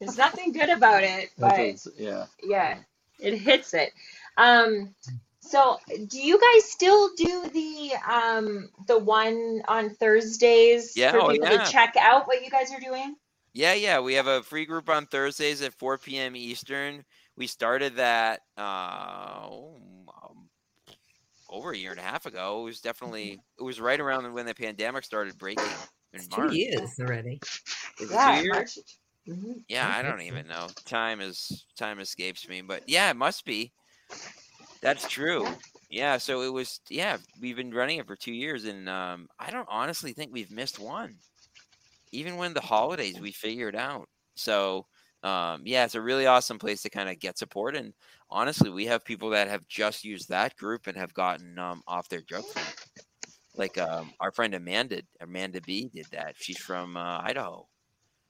There's 0.00 0.16
nothing 0.16 0.52
good 0.52 0.70
about 0.70 1.02
it, 1.04 1.30
but 1.38 1.56
does- 1.56 1.88
yeah. 1.98 2.26
yeah, 2.42 2.78
it 3.18 3.36
hits 3.36 3.74
it. 3.74 3.92
Um, 4.36 4.94
so 5.40 5.78
do 6.06 6.20
you 6.20 6.40
guys 6.40 6.70
still 6.70 7.10
do 7.16 7.48
the 7.52 7.92
um 8.08 8.68
the 8.86 8.98
one 8.98 9.62
on 9.68 9.90
Thursdays 9.90 10.96
Yeah, 10.96 11.12
for 11.12 11.22
oh, 11.22 11.28
people 11.30 11.48
yeah. 11.48 11.64
to 11.64 11.70
check 11.70 11.94
out 11.98 12.26
what 12.26 12.42
you 12.44 12.50
guys 12.50 12.72
are 12.72 12.80
doing? 12.80 13.16
Yeah, 13.52 13.74
yeah. 13.74 13.98
We 14.00 14.14
have 14.14 14.28
a 14.28 14.42
free 14.42 14.64
group 14.64 14.88
on 14.88 15.06
Thursdays 15.06 15.60
at 15.62 15.74
4 15.74 15.98
p.m. 15.98 16.36
Eastern. 16.36 17.04
We 17.36 17.46
started 17.48 17.96
that 17.96 18.42
uh, 18.56 19.48
um, 19.48 20.48
over 21.48 21.72
a 21.72 21.76
year 21.76 21.90
and 21.90 21.98
a 21.98 22.04
half 22.04 22.26
ago. 22.26 22.60
It 22.60 22.64
was 22.64 22.80
definitely 22.80 23.40
it 23.58 23.62
was 23.62 23.80
right 23.80 23.98
around 23.98 24.32
when 24.32 24.46
the 24.46 24.54
pandemic 24.54 25.04
started 25.04 25.36
breaking 25.36 25.64
in 26.12 26.20
It's 26.20 26.28
two 26.28 26.54
years 26.54 27.00
already. 27.00 27.40
Is 28.00 28.10
Yeah, 28.10 28.36
two 28.36 28.42
years? 28.44 28.54
March. 28.54 28.78
Mhm. 29.28 29.64
Yeah, 29.68 29.88
I 29.88 29.98
I 29.98 30.02
don't 30.02 30.22
even 30.22 30.46
know. 30.46 30.66
Time 30.86 31.20
is 31.20 31.66
time 31.76 32.00
escapes 32.00 32.48
me, 32.48 32.62
but 32.62 32.82
yeah, 32.88 33.10
it 33.10 33.16
must 33.16 33.44
be. 33.44 33.72
That's 34.82 35.06
true. 35.06 35.44
Yeah. 35.44 35.54
Yeah, 35.90 36.18
so 36.18 36.42
it 36.42 36.52
was. 36.52 36.80
Yeah, 36.88 37.18
we've 37.40 37.56
been 37.56 37.74
running 37.74 37.98
it 37.98 38.06
for 38.06 38.16
two 38.16 38.32
years, 38.32 38.64
and 38.64 38.88
um, 38.88 39.28
I 39.38 39.50
don't 39.50 39.68
honestly 39.68 40.12
think 40.12 40.32
we've 40.32 40.50
missed 40.50 40.78
one. 40.78 41.16
Even 42.12 42.36
when 42.36 42.54
the 42.54 42.60
holidays, 42.60 43.20
we 43.20 43.32
figured 43.32 43.76
out. 43.76 44.08
So 44.36 44.86
um, 45.22 45.62
yeah, 45.64 45.84
it's 45.84 45.96
a 45.96 46.00
really 46.00 46.26
awesome 46.26 46.58
place 46.58 46.82
to 46.82 46.90
kind 46.90 47.08
of 47.08 47.18
get 47.18 47.38
support, 47.38 47.76
and 47.76 47.92
honestly, 48.30 48.70
we 48.70 48.86
have 48.86 49.04
people 49.04 49.30
that 49.30 49.48
have 49.48 49.66
just 49.68 50.04
used 50.04 50.28
that 50.28 50.56
group 50.56 50.86
and 50.86 50.96
have 50.96 51.12
gotten 51.12 51.58
um, 51.58 51.82
off 51.86 52.08
their 52.08 52.22
drugs. 52.22 52.52
from 52.52 52.62
it. 52.62 53.04
Like 53.56 53.78
um, 53.78 54.12
our 54.20 54.30
friend 54.30 54.54
Amanda, 54.54 55.02
Amanda 55.20 55.60
B, 55.60 55.90
did 55.92 56.06
that. 56.12 56.34
She's 56.38 56.58
from 56.58 56.96
uh, 56.96 57.20
Idaho. 57.22 57.66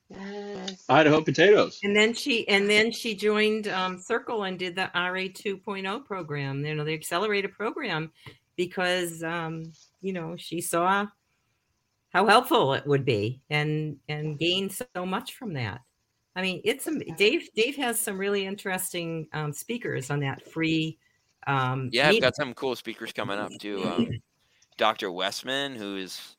Yes. 0.09 0.85
Idaho 0.89 1.21
potatoes. 1.23 1.79
And 1.85 1.95
then 1.95 2.15
she 2.15 2.49
and 2.49 2.69
then 2.69 2.91
she 2.91 3.15
joined 3.15 3.69
um, 3.69 3.99
Circle 3.99 4.45
and 4.45 4.59
did 4.59 4.75
the 4.75 4.91
RA 4.95 5.29
2.0 5.29 6.05
program, 6.05 6.65
you 6.65 6.75
know, 6.75 6.85
the 6.85 6.95
accelerated 6.95 7.53
program, 7.53 8.11
because 8.57 9.23
um, 9.23 9.73
you 10.01 10.13
know 10.13 10.35
she 10.37 10.61
saw 10.61 11.07
how 12.13 12.27
helpful 12.27 12.75
it 12.75 12.87
would 12.87 13.05
be 13.05 13.41
and 13.51 13.97
and 14.09 14.39
gained 14.39 14.73
so 14.73 15.07
much 15.07 15.35
from 15.35 15.55
that. 15.55 15.81
I 16.35 16.43
mean, 16.43 16.61
it's 16.65 16.87
am- 16.89 17.01
Dave. 17.17 17.49
Dave 17.55 17.77
has 17.77 18.01
some 18.01 18.19
really 18.19 18.47
interesting 18.47 19.29
um, 19.33 19.53
speakers 19.53 20.11
on 20.11 20.21
that 20.21 20.51
free. 20.51 20.99
Um, 21.47 21.89
Yeah, 21.93 22.09
I've 22.09 22.21
got 22.21 22.37
some 22.37 22.55
cool 22.55 22.77
speakers 22.77 23.13
coming 23.13 23.39
up 23.39 23.51
too. 23.61 24.21
Dr. 24.81 25.13
Westman, 25.13 25.77
who 25.77 25.99
is 25.99 26.37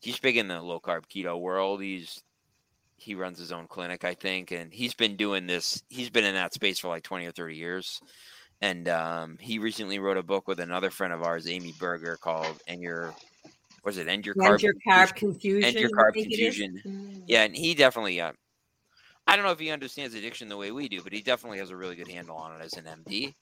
he's 0.00 0.18
big 0.18 0.36
in 0.36 0.48
the 0.48 0.60
low 0.60 0.80
carb 0.80 1.04
keto 1.06 1.38
world. 1.38 1.80
He's 1.80 2.20
he 2.96 3.14
runs 3.14 3.38
his 3.38 3.52
own 3.52 3.68
clinic, 3.68 4.04
I 4.04 4.14
think, 4.14 4.50
and 4.50 4.74
he's 4.74 4.94
been 4.94 5.14
doing 5.14 5.46
this. 5.46 5.80
He's 5.88 6.10
been 6.10 6.24
in 6.24 6.34
that 6.34 6.54
space 6.54 6.80
for 6.80 6.88
like 6.88 7.04
twenty 7.04 7.26
or 7.26 7.30
thirty 7.30 7.54
years. 7.54 8.00
And 8.60 8.88
um, 8.88 9.38
he 9.40 9.60
recently 9.60 10.00
wrote 10.00 10.16
a 10.16 10.24
book 10.24 10.48
with 10.48 10.58
another 10.58 10.90
friend 10.90 11.12
of 11.12 11.22
ours, 11.22 11.46
Amy 11.46 11.72
Berger, 11.78 12.18
called 12.20 12.60
"And 12.66 12.82
Your 12.82 13.14
was 13.84 13.96
it 13.96 14.08
End 14.08 14.26
Your 14.26 14.34
Carb 14.34 14.60
your 14.60 14.74
carb 14.84 15.14
confusion. 15.14 15.68
End 15.68 15.78
Your 15.78 15.90
Carb 15.90 16.14
think 16.14 16.32
it 16.32 16.40
is. 16.40 16.58
Confusion." 16.58 16.82
Mm. 16.84 17.22
Yeah, 17.28 17.44
and 17.44 17.54
he 17.54 17.74
definitely. 17.74 18.20
Uh, 18.20 18.32
I 19.26 19.36
don't 19.36 19.44
know 19.44 19.52
if 19.52 19.60
he 19.60 19.70
understands 19.70 20.14
addiction 20.14 20.48
the 20.48 20.56
way 20.56 20.72
we 20.72 20.88
do, 20.88 21.02
but 21.02 21.12
he 21.12 21.22
definitely 21.22 21.58
has 21.58 21.70
a 21.70 21.76
really 21.76 21.94
good 21.94 22.08
handle 22.08 22.36
on 22.36 22.60
it 22.60 22.64
as 22.64 22.72
an 22.74 22.84
MD. 22.84 23.34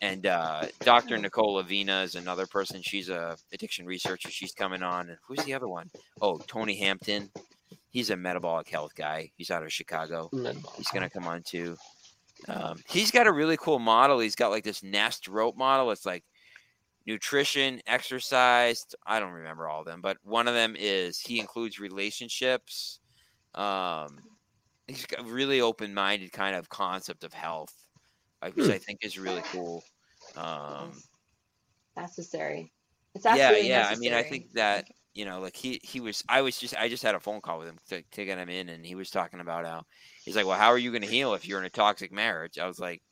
And 0.00 0.26
uh, 0.26 0.66
Dr. 0.80 1.18
Nicole 1.18 1.62
Avena 1.62 2.04
is 2.04 2.14
another 2.14 2.46
person. 2.46 2.80
She's 2.82 3.08
a 3.08 3.36
addiction 3.52 3.86
researcher. 3.86 4.30
She's 4.30 4.52
coming 4.52 4.82
on. 4.82 5.08
And 5.08 5.18
who's 5.26 5.44
the 5.44 5.54
other 5.54 5.68
one? 5.68 5.90
Oh, 6.20 6.38
Tony 6.46 6.76
Hampton. 6.76 7.30
He's 7.90 8.10
a 8.10 8.16
metabolic 8.16 8.68
health 8.68 8.94
guy. 8.94 9.30
He's 9.36 9.50
out 9.50 9.62
of 9.62 9.72
Chicago. 9.72 10.28
Metabolic. 10.32 10.76
He's 10.76 10.88
gonna 10.88 11.10
come 11.10 11.26
on 11.26 11.42
too. 11.42 11.76
Um, 12.48 12.80
he's 12.88 13.10
got 13.10 13.26
a 13.26 13.32
really 13.32 13.56
cool 13.56 13.78
model. 13.78 14.18
He's 14.18 14.34
got 14.34 14.50
like 14.50 14.64
this 14.64 14.82
nest 14.82 15.28
rope 15.28 15.56
model. 15.56 15.90
It's 15.90 16.06
like 16.06 16.24
nutrition, 17.06 17.80
exercise. 17.86 18.86
I 19.06 19.20
don't 19.20 19.32
remember 19.32 19.68
all 19.68 19.80
of 19.80 19.86
them, 19.86 20.00
but 20.00 20.16
one 20.22 20.48
of 20.48 20.54
them 20.54 20.74
is 20.78 21.18
he 21.18 21.40
includes 21.40 21.78
relationships. 21.78 23.00
Um, 23.54 24.18
he's 24.88 25.06
got 25.06 25.20
a 25.20 25.24
really 25.24 25.60
open-minded 25.60 26.32
kind 26.32 26.56
of 26.56 26.68
concept 26.68 27.24
of 27.24 27.32
health, 27.32 27.74
uh, 28.42 28.50
which 28.52 28.68
Hmm. 28.68 28.70
I 28.70 28.78
think 28.78 29.00
is 29.02 29.18
really 29.18 29.44
cool. 29.46 29.86
Um, 30.36 31.02
necessary. 31.96 32.72
It's 33.14 33.26
yeah, 33.26 33.56
absolutely 33.56 33.68
yeah. 33.68 33.88
I 33.88 33.96
mean, 33.96 34.12
I 34.12 34.22
think 34.22 34.46
that 34.54 34.86
you 35.14 35.24
know, 35.24 35.40
like 35.40 35.56
he 35.56 35.78
he 35.82 36.00
was. 36.00 36.22
I 36.28 36.40
was 36.42 36.58
just 36.58 36.76
I 36.76 36.88
just 36.88 37.02
had 37.02 37.14
a 37.14 37.20
phone 37.20 37.40
call 37.40 37.58
with 37.58 37.68
him 37.68 37.78
to, 37.88 38.02
to 38.02 38.24
get 38.24 38.38
him 38.38 38.48
in, 38.48 38.68
and 38.70 38.84
he 38.86 38.94
was 38.94 39.10
talking 39.10 39.40
about 39.40 39.66
how 39.66 39.82
he's 40.24 40.36
like, 40.36 40.46
well, 40.46 40.58
how 40.58 40.68
are 40.68 40.78
you 40.78 40.90
going 40.90 41.02
to 41.02 41.08
heal 41.08 41.34
if 41.34 41.46
you're 41.46 41.58
in 41.60 41.64
a 41.66 41.70
toxic 41.70 42.12
marriage? 42.12 42.58
I 42.58 42.66
was 42.66 42.78
like, 42.78 43.02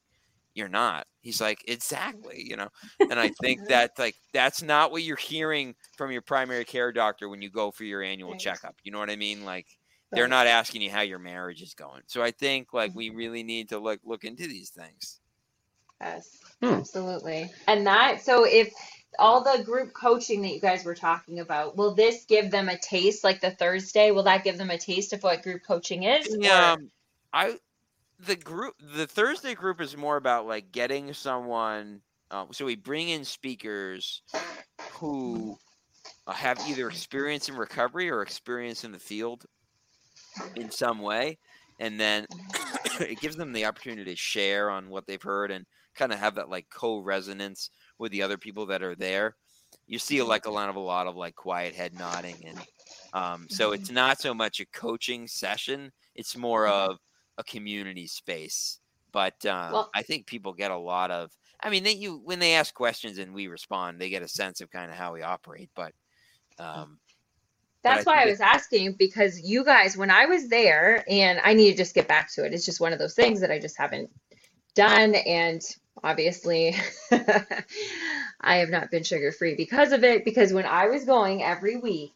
you're 0.54 0.68
not. 0.68 1.06
He's 1.22 1.40
like, 1.40 1.58
exactly, 1.68 2.44
you 2.48 2.56
know. 2.56 2.68
And 3.10 3.20
I 3.20 3.30
think 3.30 3.62
that 3.68 3.92
like 3.98 4.16
that's 4.34 4.62
not 4.62 4.92
what 4.92 5.02
you're 5.04 5.16
hearing 5.18 5.74
from 5.96 6.12
your 6.12 6.22
primary 6.22 6.64
care 6.66 6.92
doctor 6.92 7.28
when 7.28 7.42
you 7.42 7.50
go 7.50 7.70
for 7.72 7.84
your 7.84 8.02
annual 8.02 8.34
Right. 8.34 8.36
checkup. 8.36 8.76
You 8.84 8.92
know 8.92 9.00
what 9.00 9.10
I 9.10 9.16
mean? 9.16 9.44
Like 9.44 9.68
they're 10.14 10.28
not 10.28 10.46
asking 10.46 10.82
you 10.82 10.90
how 10.90 11.02
your 11.02 11.18
marriage 11.18 11.62
is 11.62 11.74
going. 11.74 12.02
So 12.06 12.22
I 12.22 12.30
think 12.32 12.72
like 12.72 12.92
Mm-hmm. 12.92 12.94
we 12.94 13.10
really 13.10 13.42
need 13.42 13.70
to 13.70 13.78
like 13.78 14.00
look 14.04 14.24
into 14.24 14.46
these 14.48 14.70
things. 14.70 15.20
Yes, 16.00 16.38
Hmm. 16.62 16.80
absolutely. 16.80 17.50
And 17.68 17.86
that, 17.86 18.22
so 18.22 18.44
if 18.44 18.72
all 19.18 19.42
the 19.42 19.62
group 19.64 19.92
coaching 19.94 20.42
that 20.42 20.52
you 20.54 20.60
guys 20.60 20.84
were 20.84 20.94
talking 20.94 21.40
about, 21.40 21.76
will 21.76 21.94
this 21.94 22.24
give 22.26 22.50
them 22.50 22.68
a 22.68 22.78
taste 22.78 23.24
like 23.24 23.40
the 23.40 23.50
Thursday? 23.52 24.10
Will 24.10 24.22
that 24.24 24.44
give 24.44 24.58
them 24.58 24.70
a 24.70 24.78
taste 24.78 25.12
of 25.12 25.22
what 25.22 25.42
group 25.42 25.62
coaching 25.66 26.04
is? 26.04 26.36
Yeah, 26.38 26.74
Um, 26.74 26.90
I 27.32 27.58
the 28.18 28.36
group 28.36 28.74
the 28.80 29.06
Thursday 29.06 29.54
group 29.54 29.80
is 29.80 29.96
more 29.96 30.16
about 30.16 30.46
like 30.46 30.72
getting 30.72 31.12
someone. 31.14 32.02
Um, 32.30 32.48
so 32.52 32.64
we 32.66 32.76
bring 32.76 33.08
in 33.10 33.24
speakers 33.24 34.22
who 34.86 35.58
uh, 36.26 36.32
have 36.32 36.60
either 36.60 36.88
experience 36.88 37.48
in 37.48 37.56
recovery 37.56 38.10
or 38.10 38.22
experience 38.22 38.84
in 38.84 38.92
the 38.92 38.98
field 38.98 39.46
in 40.56 40.70
some 40.70 41.00
way, 41.00 41.38
and 41.78 41.98
then 41.98 42.26
it 43.00 43.20
gives 43.20 43.36
them 43.36 43.52
the 43.52 43.64
opportunity 43.64 44.10
to 44.10 44.16
share 44.16 44.70
on 44.70 44.88
what 44.90 45.06
they've 45.06 45.22
heard 45.22 45.50
and 45.50 45.66
kind 45.94 46.12
of 46.12 46.18
have 46.18 46.34
that 46.36 46.48
like 46.48 46.66
co-resonance 46.70 47.70
with 47.98 48.12
the 48.12 48.22
other 48.22 48.38
people 48.38 48.66
that 48.66 48.82
are 48.82 48.94
there. 48.94 49.36
You 49.86 49.98
see 49.98 50.22
like 50.22 50.46
a 50.46 50.50
lot 50.50 50.68
of 50.68 50.76
a 50.76 50.80
lot 50.80 51.06
of 51.06 51.16
like 51.16 51.34
quiet 51.34 51.74
head 51.74 51.94
nodding 51.94 52.36
and 52.46 52.58
um, 53.12 53.46
so 53.48 53.72
it's 53.72 53.90
not 53.90 54.20
so 54.20 54.32
much 54.32 54.60
a 54.60 54.66
coaching 54.66 55.26
session; 55.26 55.90
it's 56.14 56.36
more 56.36 56.66
of 56.68 56.98
a 57.38 57.44
community 57.44 58.06
space. 58.06 58.78
But 59.12 59.44
um, 59.46 59.72
Well- 59.72 59.90
I 59.94 60.02
think 60.02 60.26
people 60.26 60.52
get 60.52 60.70
a 60.70 60.76
lot 60.76 61.10
of. 61.10 61.30
I 61.62 61.70
mean, 61.70 61.82
they 61.82 61.92
you 61.92 62.20
when 62.24 62.38
they 62.38 62.54
ask 62.54 62.72
questions 62.72 63.18
and 63.18 63.34
we 63.34 63.48
respond, 63.48 64.00
they 64.00 64.10
get 64.10 64.22
a 64.22 64.28
sense 64.28 64.60
of 64.60 64.70
kind 64.70 64.90
of 64.90 64.96
how 64.96 65.12
we 65.12 65.22
operate. 65.22 65.70
But 65.74 65.92
um, 66.58 66.64
but 66.64 67.00
I 67.00 67.09
That's 67.82 68.04
why 68.04 68.22
I 68.22 68.26
was 68.26 68.40
asking 68.40 68.94
because 68.98 69.40
you 69.40 69.64
guys, 69.64 69.96
when 69.96 70.10
I 70.10 70.26
was 70.26 70.48
there, 70.48 71.04
and 71.08 71.40
I 71.42 71.54
need 71.54 71.70
to 71.70 71.76
just 71.76 71.94
get 71.94 72.08
back 72.08 72.30
to 72.34 72.44
it, 72.44 72.52
it's 72.52 72.66
just 72.66 72.80
one 72.80 72.92
of 72.92 72.98
those 72.98 73.14
things 73.14 73.40
that 73.40 73.50
I 73.50 73.58
just 73.58 73.78
haven't 73.78 74.10
done. 74.74 75.14
And 75.14 75.62
obviously, 76.02 76.76
I 78.40 78.56
have 78.56 78.68
not 78.68 78.90
been 78.90 79.02
sugar 79.02 79.32
free 79.32 79.54
because 79.54 79.92
of 79.92 80.04
it. 80.04 80.24
Because 80.24 80.52
when 80.52 80.66
I 80.66 80.88
was 80.88 81.04
going 81.04 81.42
every 81.42 81.78
week, 81.78 82.12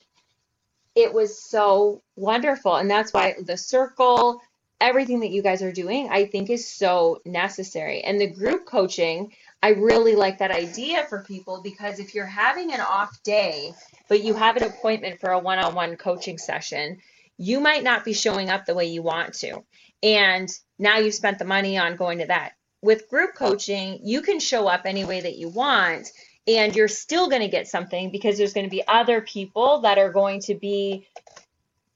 it 0.95 1.13
was 1.13 1.39
so 1.39 2.03
wonderful. 2.17 2.77
And 2.77 2.91
that's 2.91 3.13
why 3.13 3.35
the 3.41 3.57
circle, 3.57 4.41
everything 4.81 5.21
that 5.21 5.31
you 5.31 5.43
guys 5.43 5.63
are 5.63 5.73
doing, 5.73 6.09
I 6.11 6.27
think 6.27 6.51
is 6.51 6.69
so 6.69 7.21
necessary. 7.25 8.03
And 8.03 8.21
the 8.21 8.31
group 8.31 8.67
coaching, 8.67 9.33
I 9.65 9.71
really 9.71 10.15
like 10.15 10.37
that 10.41 10.51
idea 10.51 11.07
for 11.09 11.23
people 11.23 11.63
because 11.63 11.99
if 11.99 12.15
you're 12.15 12.27
having 12.27 12.75
an 12.75 12.83
off 12.83 13.23
day, 13.23 13.73
but 14.09 14.23
you 14.23 14.35
have 14.35 14.59
an 14.59 14.65
appointment 14.65 15.21
for 15.21 15.31
a 15.31 15.39
one-on-one 15.39 15.97
coaching 15.97 16.37
session, 16.37 16.99
you 17.39 17.61
might 17.61 17.83
not 17.83 18.05
be 18.05 18.13
showing 18.13 18.51
up 18.51 18.67
the 18.67 18.75
way 18.75 18.85
you 18.85 19.01
want 19.01 19.33
to. 19.37 19.65
And 20.03 20.51
now 20.79 20.99
you've 20.99 21.15
spent 21.15 21.39
the 21.39 21.47
money 21.47 21.79
on 21.79 21.97
going 21.97 22.19
to 22.19 22.27
that. 22.27 22.53
With 22.83 23.09
group 23.09 23.37
coaching, 23.37 24.01
you 24.03 24.21
can 24.21 24.39
show 24.39 24.69
up 24.69 24.83
any 24.85 25.07
way 25.07 25.23
that 25.23 25.39
you 25.39 25.49
want 25.49 26.09
and 26.47 26.77
you're 26.77 26.87
still 26.87 27.31
going 27.31 27.41
to 27.41 27.49
get 27.49 27.67
something 27.67 28.11
because 28.11 28.37
there's 28.37 28.53
going 28.53 28.67
to 28.67 28.71
be 28.71 28.87
other 28.87 29.23
people 29.23 29.81
that 29.81 29.97
are 29.97 30.13
going 30.13 30.41
to 30.41 30.55
be 30.55 31.07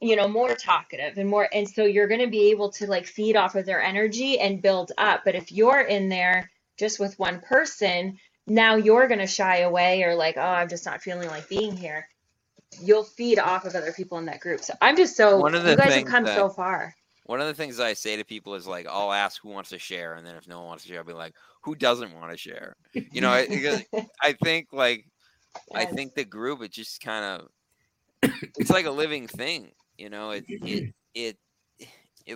you 0.01 0.17
know 0.17 0.27
more 0.27 0.55
talkative 0.55 1.19
and 1.19 1.29
more 1.29 1.47
and 1.53 1.69
so 1.69 1.85
you're 1.85 2.09
going 2.09 2.21
to 2.21 2.29
be 2.29 2.51
able 2.51 2.71
to 2.71 2.87
like 2.87 3.05
feed 3.05 3.37
off 3.37 3.57
of 3.57 3.67
their 3.67 3.83
energy 3.83 4.39
and 4.39 4.63
build 4.63 4.93
up 4.97 5.23
but 5.25 5.35
if 5.35 5.51
you're 5.51 5.81
in 5.81 6.09
there 6.09 6.49
just 6.79 6.99
with 7.01 7.19
one 7.19 7.41
person 7.41 8.19
now 8.47 8.77
you're 8.77 9.09
going 9.09 9.21
to 9.21 9.27
shy 9.27 9.59
away 9.59 10.03
or 10.03 10.15
like 10.15 10.37
oh 10.37 10.41
i'm 10.41 10.69
just 10.69 10.87
not 10.87 11.03
feeling 11.03 11.29
like 11.29 11.49
being 11.49 11.77
here 11.77 12.07
you'll 12.81 13.05
feed 13.05 13.39
off 13.39 13.65
of 13.65 13.75
other 13.75 13.93
people 13.93 14.19
in 14.19 14.27
that 14.27 14.41
group 14.41 14.61
so 14.61 14.75
i'm 14.81 14.97
just 14.97 15.17
so 15.17 15.39
One 15.39 15.55
of 15.55 15.65
the 15.65 15.73
you 15.73 15.77
guys 15.77 15.87
have 15.87 15.95
things 15.95 16.11
come 16.11 16.25
that- 16.25 16.37
so 16.37 16.49
far 16.49 16.95
one 17.29 17.43
of 17.43 17.47
the 17.47 17.53
things 17.53 17.79
I 17.79 17.93
say 17.93 18.17
to 18.17 18.25
people 18.25 18.55
is 18.55 18.67
like, 18.67 18.87
I'll 18.89 19.13
ask 19.13 19.43
who 19.43 19.51
wants 19.51 19.69
to 19.69 19.79
share, 19.79 20.15
and 20.15 20.27
then 20.27 20.35
if 20.37 20.49
no 20.49 20.61
one 20.61 20.69
wants 20.69 20.85
to 20.85 20.89
share, 20.89 21.01
I'll 21.01 21.05
be 21.05 21.13
like, 21.13 21.35
who 21.63 21.75
doesn't 21.75 22.15
want 22.15 22.31
to 22.31 22.39
share? 22.39 22.75
You 22.95 23.21
know, 23.21 23.29
I, 23.29 23.85
I 24.23 24.33
think 24.43 24.69
like 24.73 25.05
I 25.75 25.85
think 25.85 26.15
the 26.15 26.25
group 26.25 26.63
it 26.63 26.73
just 26.73 27.03
kind 27.03 27.43
of 28.23 28.33
it's 28.59 28.71
like 28.71 28.87
a 28.87 28.91
living 28.91 29.29
thing. 29.29 29.73
You 29.99 30.09
know, 30.09 30.31
it 30.31 30.47
it 30.49 30.95
it 31.15 31.37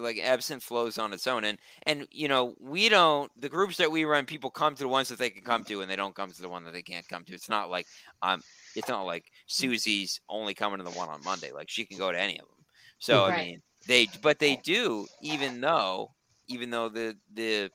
like 0.01 0.19
ebbs 0.21 0.51
and 0.51 0.63
flows 0.63 0.99
on 0.99 1.13
its 1.13 1.27
own. 1.27 1.45
And 1.45 1.59
and 1.85 2.07
you 2.11 2.29
know, 2.29 2.55
we 2.61 2.89
don't 2.89 3.31
the 3.41 3.49
groups 3.49 3.77
that 3.79 3.91
we 3.93 4.05
run, 4.05 4.27
people 4.27 4.51
come 4.51 4.75
to 4.75 4.83
the 4.83 4.89
ones 4.89 5.09
that 5.09 5.19
they 5.19 5.31
can 5.31 5.43
come 5.45 5.65
to, 5.65 5.81
and 5.83 5.91
they 5.91 5.97
don't 5.97 6.15
come 6.15 6.33
to 6.33 6.43
the 6.43 6.49
one 6.49 6.65
that 6.65 6.73
they 6.73 6.83
can't 6.83 7.09
come 7.09 7.25
to. 7.25 7.35
It's 7.35 7.49
not 7.49 7.71
like 7.71 7.89
um, 8.23 8.43
it's 8.75 8.89
not 8.89 9.03
like 9.03 9.31
Susie's 9.47 10.21
only 10.29 10.55
coming 10.55 10.79
to 10.79 10.85
the 10.85 10.91
one 10.93 11.09
on 11.09 11.23
Monday. 11.23 11.53
Like 11.53 11.69
she 11.71 11.85
can 11.85 11.97
go 11.99 12.11
to 12.13 12.19
any 12.21 12.39
of 12.39 12.47
them. 12.49 12.65
So 12.99 13.25
Right. 13.25 13.29
I 13.29 13.33
mean, 13.33 13.63
they 13.87 14.07
but 14.23 14.39
they 14.39 14.57
do, 14.57 15.09
even 15.21 15.61
though 15.61 16.15
even 16.49 16.71
though 16.71 16.89
the 16.89 17.17
the 17.33 17.71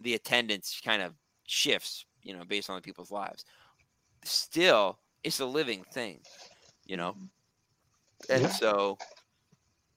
the 0.00 0.14
attendance 0.14 0.80
kind 0.84 1.02
of 1.02 1.14
shifts, 1.46 2.06
you 2.22 2.36
know, 2.36 2.44
based 2.44 2.70
on 2.70 2.76
the 2.76 2.82
people's 2.82 3.10
lives. 3.10 3.44
Still, 4.24 5.00
it's 5.24 5.40
a 5.40 5.46
living 5.46 5.84
thing, 5.84 6.24
you 6.84 6.96
know. 6.96 7.16
And 8.28 8.42
Yeah. 8.42 8.50
so 8.50 9.00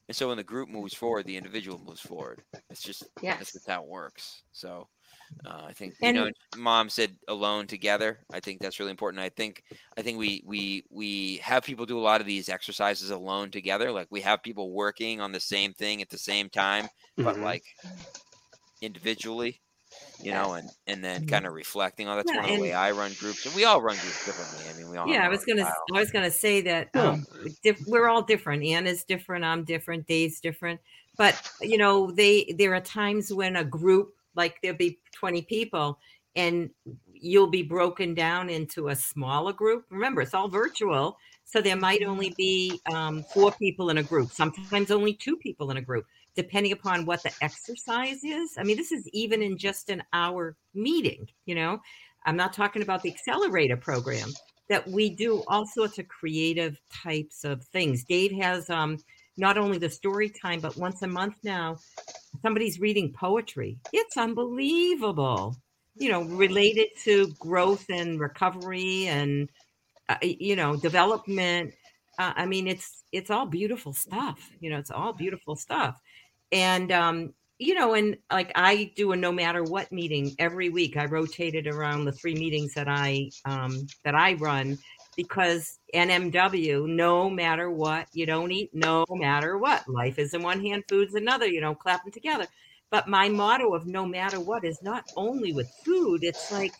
and 0.08 0.16
so 0.16 0.28
when 0.30 0.38
the 0.38 0.43
group 0.43 0.70
moves 0.70 0.93
forward, 0.93 1.26
the 1.26 1.38
individual 1.38 1.80
moves 1.80 2.01
forward. 2.01 2.43
It's 2.70 2.82
just 2.84 3.12
that's 3.38 3.51
just 3.53 3.68
how 3.70 3.84
it 3.84 3.88
works. 3.89 4.43
So 4.51 4.89
uh, 5.45 5.66
I 5.68 5.74
think 5.74 5.95
you 6.01 6.14
know, 6.14 6.30
mom 6.55 6.89
said 6.89 7.18
alone 7.28 7.68
together. 7.68 8.26
I 8.32 8.39
think 8.41 8.62
that's 8.62 8.80
really 8.80 8.91
important. 8.91 9.22
I 9.22 9.30
think 9.30 9.64
I 9.97 10.01
think 10.03 10.20
we 10.20 10.43
we 10.45 10.84
we 10.91 11.38
have 11.38 11.64
people 11.64 11.86
do 11.86 11.99
a 11.99 12.01
lot 12.01 12.22
of 12.22 12.28
these 12.28 12.49
exercises 12.49 13.12
alone 13.12 13.51
together. 13.51 13.91
Like 13.91 14.08
we 14.12 14.22
have 14.22 14.43
people 14.43 14.74
working 14.74 15.22
on 15.22 15.32
the 15.34 15.39
same 15.39 15.74
thing 15.74 16.01
at 16.01 16.10
the 16.10 16.18
same 16.20 16.49
time, 16.49 16.89
but 17.24 17.38
Mhm. 17.38 17.41
like 17.41 17.64
individually, 18.82 19.62
you 20.22 20.32
know, 20.34 20.54
and 20.54 20.72
and 20.88 21.04
then 21.04 21.24
Mhm. 21.24 21.26
kind 21.26 21.45
of 21.48 21.54
reflecting 21.54 22.08
on 22.08 22.18
that's 22.18 22.34
Yeah, 22.34 22.34
one 22.34 22.45
of 22.45 22.50
the 22.50 22.56
way 22.58 22.74
I 22.74 22.91
run 22.91 23.14
groups, 23.16 23.45
and 23.45 23.54
we 23.56 23.66
all 23.66 23.82
run 23.82 24.00
groups 24.00 24.24
differently. 24.24 24.68
I 24.70 24.74
mean, 24.74 24.89
we 24.89 24.98
all 24.98 25.08
yeah 25.08 25.24
i 25.26 25.30
was 25.30 25.43
gonna 25.45 25.66
style. 25.66 25.88
i 25.93 26.00
was 26.00 26.12
gonna 26.12 26.32
say 26.32 26.62
that 26.62 26.89
Yeah. 26.93 27.16
um 27.16 27.26
diff- 27.64 27.82
we're 27.86 28.08
all 28.08 28.22
different 28.22 28.64
anna's 28.64 29.04
different 29.04 29.43
i'm 29.45 29.64
different 29.64 30.06
dave's 30.08 30.39
different 30.39 30.80
but 31.18 31.39
you 31.62 31.78
know 31.78 32.12
they 32.12 32.45
there 32.58 32.74
are 32.74 32.82
times 32.82 33.32
when 33.34 33.56
a 33.56 33.64
group 33.64 34.16
like 34.36 34.60
there'll 34.62 34.78
be 34.78 35.00
20 35.12 35.41
people 35.43 36.00
and 36.36 36.70
you'll 37.12 37.48
be 37.50 37.64
broken 37.64 38.14
down 38.14 38.50
into 38.50 38.89
a 38.89 38.95
smaller 38.95 39.54
group 39.54 39.86
remember 39.89 40.22
it's 40.22 40.34
all 40.34 40.50
virtual 40.50 41.18
so 41.45 41.62
there 41.62 41.78
might 41.78 42.04
only 42.04 42.32
be 42.38 42.82
um, 42.88 43.24
four 43.24 43.54
people 43.54 43.89
in 43.89 43.98
a 43.98 44.04
group 44.04 44.34
sometimes 44.34 44.91
only 44.91 45.14
two 45.14 45.38
people 45.38 45.72
in 45.72 45.78
a 45.78 45.82
group 45.82 46.06
depending 46.38 46.71
upon 46.71 47.05
what 47.05 47.21
the 47.23 47.31
exercise 47.41 48.23
is 48.23 48.53
i 48.57 48.63
mean 48.63 48.77
this 48.77 48.93
is 48.93 49.07
even 49.09 49.41
in 49.41 49.57
just 49.57 49.89
an 49.89 50.01
hour 50.13 50.55
meeting 50.73 51.27
you 51.45 51.55
know 51.55 51.77
i'm 52.25 52.38
not 52.38 52.53
talking 52.53 52.81
about 52.81 53.01
the 53.01 53.11
accelerator 53.11 53.75
program 53.75 54.29
that 54.69 54.88
we 54.88 55.09
do 55.09 55.43
all 55.47 55.65
sorts 55.65 55.97
of 55.97 56.07
creative 56.07 56.79
types 56.91 57.43
of 57.43 57.63
things. 57.65 58.03
Dave 58.03 58.31
has 58.33 58.69
um, 58.69 58.97
not 59.38 59.57
only 59.57 59.77
the 59.77 59.89
story 59.89 60.29
time, 60.29 60.59
but 60.59 60.75
once 60.77 61.01
a 61.01 61.07
month 61.07 61.35
now, 61.43 61.77
somebody's 62.41 62.79
reading 62.79 63.13
poetry. 63.13 63.77
It's 63.93 64.17
unbelievable, 64.17 65.55
you 65.95 66.11
know, 66.11 66.23
related 66.23 66.88
to 67.03 67.33
growth 67.39 67.85
and 67.89 68.19
recovery 68.19 69.07
and 69.07 69.49
uh, 70.09 70.17
you 70.21 70.55
know 70.55 70.75
development. 70.75 71.73
Uh, 72.19 72.33
I 72.35 72.45
mean, 72.45 72.67
it's 72.67 73.03
it's 73.11 73.29
all 73.29 73.45
beautiful 73.45 73.93
stuff. 73.93 74.49
You 74.59 74.69
know, 74.69 74.77
it's 74.77 74.91
all 74.91 75.13
beautiful 75.13 75.55
stuff, 75.55 75.99
and 76.52 76.91
um, 76.91 77.34
you 77.60 77.74
know, 77.74 77.93
and 77.93 78.18
like 78.32 78.52
I 78.56 78.91
do 78.95 79.12
a 79.12 79.16
no 79.16 79.32
matter 79.32 79.64
what 79.64 79.91
meeting 79.91 80.36
every 80.39 80.70
week. 80.70 80.98
I 80.98 81.06
rotate 81.06 81.56
it 81.56 81.68
around 81.68 82.06
the 82.06 82.12
three 82.12 82.36
meetings 82.36 82.74
that 82.76 82.88
I 82.88 83.32
um, 83.45 83.88
that 84.04 84.16
I 84.16 84.34
run 84.34 84.78
because 85.16 85.80
NMW, 85.93 86.88
no 86.88 87.30
matter 87.30 87.72
what, 87.72 88.08
you 88.14 88.26
don't 88.26 88.52
eat 88.52 88.70
no 88.74 89.06
matter 89.10 89.58
what. 89.58 89.88
Life 89.89 90.20
is 90.20 90.34
in 90.34 90.43
one 90.43 90.62
hand, 90.62 90.84
food's 90.88 91.16
another. 91.16 91.48
You 91.48 91.62
know, 91.62 91.74
clap 91.74 92.04
them 92.04 92.12
together. 92.12 92.45
But 92.89 93.08
my 93.08 93.28
motto 93.28 93.74
of 93.74 93.88
no 93.88 94.06
matter 94.06 94.39
what 94.39 94.64
is 94.64 94.82
not 94.84 95.06
only 95.16 95.52
with 95.52 95.70
food. 95.84 96.24
It's 96.24 96.52
like 96.52 96.74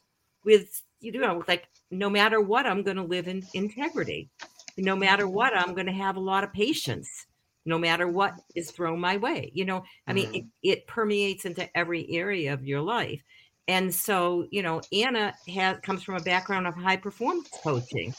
with 0.46 0.84
you 1.00 1.12
know, 1.14 1.44
like 1.48 1.68
no 1.90 2.10
matter 2.10 2.40
what, 2.40 2.68
I'm 2.68 2.84
going 2.84 2.98
to 2.98 3.04
live 3.04 3.28
in 3.28 3.44
integrity. 3.54 4.30
No 4.78 4.96
matter 4.96 5.28
what, 5.28 5.58
I'm 5.58 5.74
going 5.74 5.88
to 5.88 5.92
have 5.92 6.18
a 6.18 6.22
lot 6.22 6.44
of 6.44 6.54
patience 6.54 7.27
no 7.68 7.78
matter 7.78 8.08
what 8.08 8.34
is 8.56 8.72
thrown 8.72 9.00
my 9.00 9.18
way. 9.18 9.52
You 9.54 9.66
know, 9.66 9.84
I 10.08 10.14
mean, 10.14 10.34
it, 10.34 10.44
mm. 10.44 10.50
it 10.64 10.88
permeates 10.88 11.46
into 11.46 11.70
every 11.78 12.10
area 12.10 12.54
of 12.54 12.66
your 12.66 12.82
life. 12.82 13.22
And 13.68 13.94
so, 13.94 14.48
you 14.50 14.64
know, 14.64 14.82
Anna 14.94 15.34
has 15.54 15.78
comes 15.82 16.02
from 16.02 16.16
a 16.16 16.22
background 16.22 16.66
of 16.66 16.76
high 16.76 16.96
performance 16.96 17.50
coaching. 17.62 18.16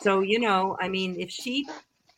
So, 0.00 0.20
you 0.20 0.38
know, 0.38 0.76
I 0.80 0.88
mean, 0.88 1.18
if 1.18 1.30
she 1.30 1.66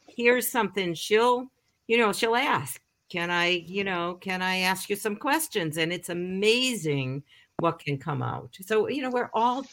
hears 0.08 0.48
something, 0.48 0.94
she'll, 0.94 1.46
you 1.86 1.96
know, 1.96 2.12
she'll 2.12 2.34
ask, 2.34 2.80
can 3.08 3.30
I, 3.30 3.64
you 3.66 3.84
know, 3.84 4.18
can 4.20 4.42
I 4.42 4.58
ask 4.58 4.90
you 4.90 4.96
some 4.96 5.14
questions? 5.14 5.76
And 5.76 5.92
it's 5.92 6.08
amazing 6.08 7.22
what 7.60 7.78
can 7.78 7.98
come 7.98 8.22
out. 8.22 8.56
So, 8.66 8.88
you 8.88 9.02
know, 9.02 9.10
we're 9.10 9.30
all 9.32 9.64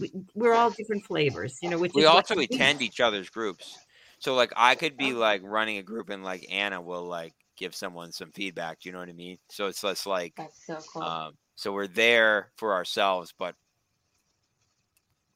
we, 0.00 0.10
we're 0.34 0.54
all 0.54 0.70
different 0.70 1.04
flavors, 1.04 1.58
you 1.60 1.68
know, 1.68 1.78
which 1.78 1.92
we 1.92 2.06
also 2.06 2.38
attend 2.38 2.80
each 2.80 3.00
other's 3.00 3.28
groups. 3.28 3.76
So 4.18 4.34
like 4.34 4.52
I 4.56 4.74
could 4.74 4.96
be 4.96 5.12
like 5.12 5.42
running 5.44 5.78
a 5.78 5.82
group 5.82 6.10
and 6.10 6.24
like 6.24 6.46
Anna 6.50 6.80
will 6.80 7.04
like 7.04 7.34
give 7.56 7.74
someone 7.74 8.12
some 8.12 8.30
feedback. 8.32 8.80
Do 8.80 8.88
you 8.88 8.92
know 8.92 8.98
what 9.00 9.08
I 9.08 9.12
mean? 9.12 9.38
So 9.48 9.66
it's 9.66 9.84
less 9.84 10.06
like 10.06 10.34
That's 10.36 10.64
so 10.66 10.78
cool. 10.92 11.02
um 11.02 11.34
so 11.54 11.72
we're 11.72 11.86
there 11.88 12.50
for 12.56 12.72
ourselves, 12.74 13.34
but 13.38 13.54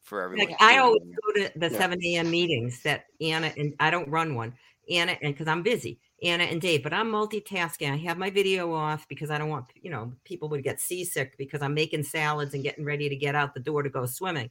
for 0.02 0.22
everyone. 0.22 0.48
like 0.48 0.60
I 0.60 0.78
always 0.78 1.02
go 1.02 1.32
to 1.42 1.52
the 1.58 1.70
Yeah. 1.70 1.78
7 1.78 1.98
a.m. 2.04 2.30
meetings 2.30 2.82
that 2.82 3.06
Anna 3.20 3.52
and 3.56 3.74
I 3.80 3.90
don't 3.90 4.08
run 4.08 4.34
one. 4.34 4.54
Anna 4.90 5.16
and 5.22 5.32
because 5.32 5.46
I'm 5.46 5.62
busy, 5.62 6.00
Anna 6.24 6.44
and 6.44 6.60
Dave, 6.60 6.82
but 6.82 6.92
I'm 6.92 7.10
multitasking. 7.10 7.90
I 7.92 7.96
have 7.98 8.18
my 8.18 8.30
video 8.30 8.72
off 8.72 9.06
because 9.08 9.30
I 9.30 9.38
don't 9.38 9.48
want 9.48 9.66
you 9.80 9.90
know 9.90 10.12
people 10.24 10.48
would 10.50 10.64
get 10.64 10.80
seasick 10.80 11.36
because 11.38 11.62
I'm 11.62 11.74
making 11.74 12.02
salads 12.02 12.54
and 12.54 12.62
getting 12.64 12.84
ready 12.84 13.08
to 13.08 13.16
get 13.16 13.34
out 13.36 13.54
the 13.54 13.60
door 13.60 13.82
to 13.84 13.88
go 13.90 14.06
swimming, 14.06 14.50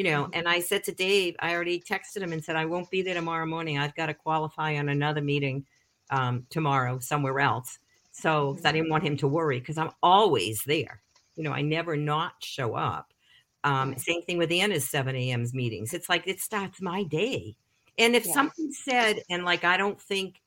you 0.00 0.04
know. 0.04 0.30
And 0.32 0.48
I 0.48 0.60
said 0.60 0.82
to 0.84 0.92
Dave, 0.92 1.36
I 1.40 1.52
already 1.54 1.78
texted 1.78 2.22
him 2.22 2.32
and 2.32 2.42
said 2.42 2.56
I 2.56 2.64
won't 2.64 2.90
be 2.90 3.02
there 3.02 3.12
tomorrow 3.12 3.44
morning. 3.44 3.76
I've 3.78 3.94
got 3.94 4.06
to 4.06 4.14
qualify 4.14 4.76
on 4.78 4.88
another 4.88 5.20
meeting 5.20 5.66
um, 6.08 6.46
tomorrow 6.48 6.98
somewhere 7.00 7.38
else. 7.38 7.78
so 8.12 8.58
I 8.64 8.72
didn't 8.72 8.88
want 8.88 9.04
him 9.04 9.18
to 9.18 9.28
worry 9.28 9.60
because 9.60 9.76
I'm 9.76 9.90
always 10.02 10.62
there. 10.64 11.02
You 11.36 11.44
know, 11.44 11.52
I 11.52 11.60
never 11.60 11.98
not 11.98 12.32
show 12.42 12.74
up. 12.76 13.12
Um, 13.62 13.94
same 13.98 14.22
thing 14.22 14.38
with 14.38 14.50
Anna's 14.50 14.88
7 14.88 15.14
a.m.'s 15.14 15.52
meetings. 15.52 15.92
It's 15.92 16.08
like 16.08 16.26
it 16.26 16.40
starts 16.40 16.80
my 16.80 17.02
day. 17.02 17.56
And 17.98 18.16
if 18.16 18.24
Yes. 18.24 18.32
something's 18.32 18.78
said 18.82 19.20
and 19.28 19.44
like 19.44 19.64
I 19.64 19.76
don't 19.76 20.00
think 20.00 20.40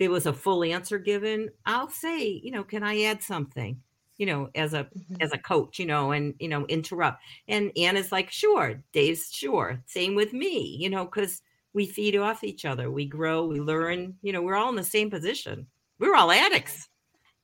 there 0.00 0.10
was 0.10 0.26
a 0.26 0.32
full 0.32 0.64
answer 0.64 0.98
given, 0.98 1.50
I'll 1.64 1.90
say, 1.90 2.26
you 2.26 2.50
know, 2.50 2.64
can 2.64 2.82
I 2.82 3.02
add 3.02 3.22
something? 3.22 3.80
You 4.18 4.26
know, 4.26 4.50
as 4.54 4.72
a 4.74 4.84
Mhm. 4.84 5.16
as 5.22 5.32
a 5.32 5.38
coach, 5.38 5.78
you 5.78 5.86
know, 5.86 6.12
and 6.12 6.34
you 6.38 6.48
know, 6.48 6.66
interrupt. 6.66 7.22
And 7.48 7.70
Anna's 7.76 8.12
like, 8.12 8.30
sure, 8.30 8.82
Dave's 8.92 9.30
sure. 9.32 9.82
Same 9.86 10.14
with 10.14 10.32
me, 10.32 10.76
you 10.80 10.88
know, 10.90 11.04
because 11.04 11.42
we 11.72 11.86
feed 11.86 12.16
off 12.16 12.42
each 12.44 12.64
other. 12.64 12.90
We 12.90 13.04
grow, 13.06 13.46
we 13.46 13.60
learn, 13.60 14.16
you 14.22 14.32
know, 14.32 14.40
we're 14.42 14.54
all 14.56 14.70
in 14.70 14.76
the 14.76 14.84
same 14.84 15.10
position. 15.10 15.66
We're 15.98 16.14
all 16.14 16.30
addicts, 16.30 16.88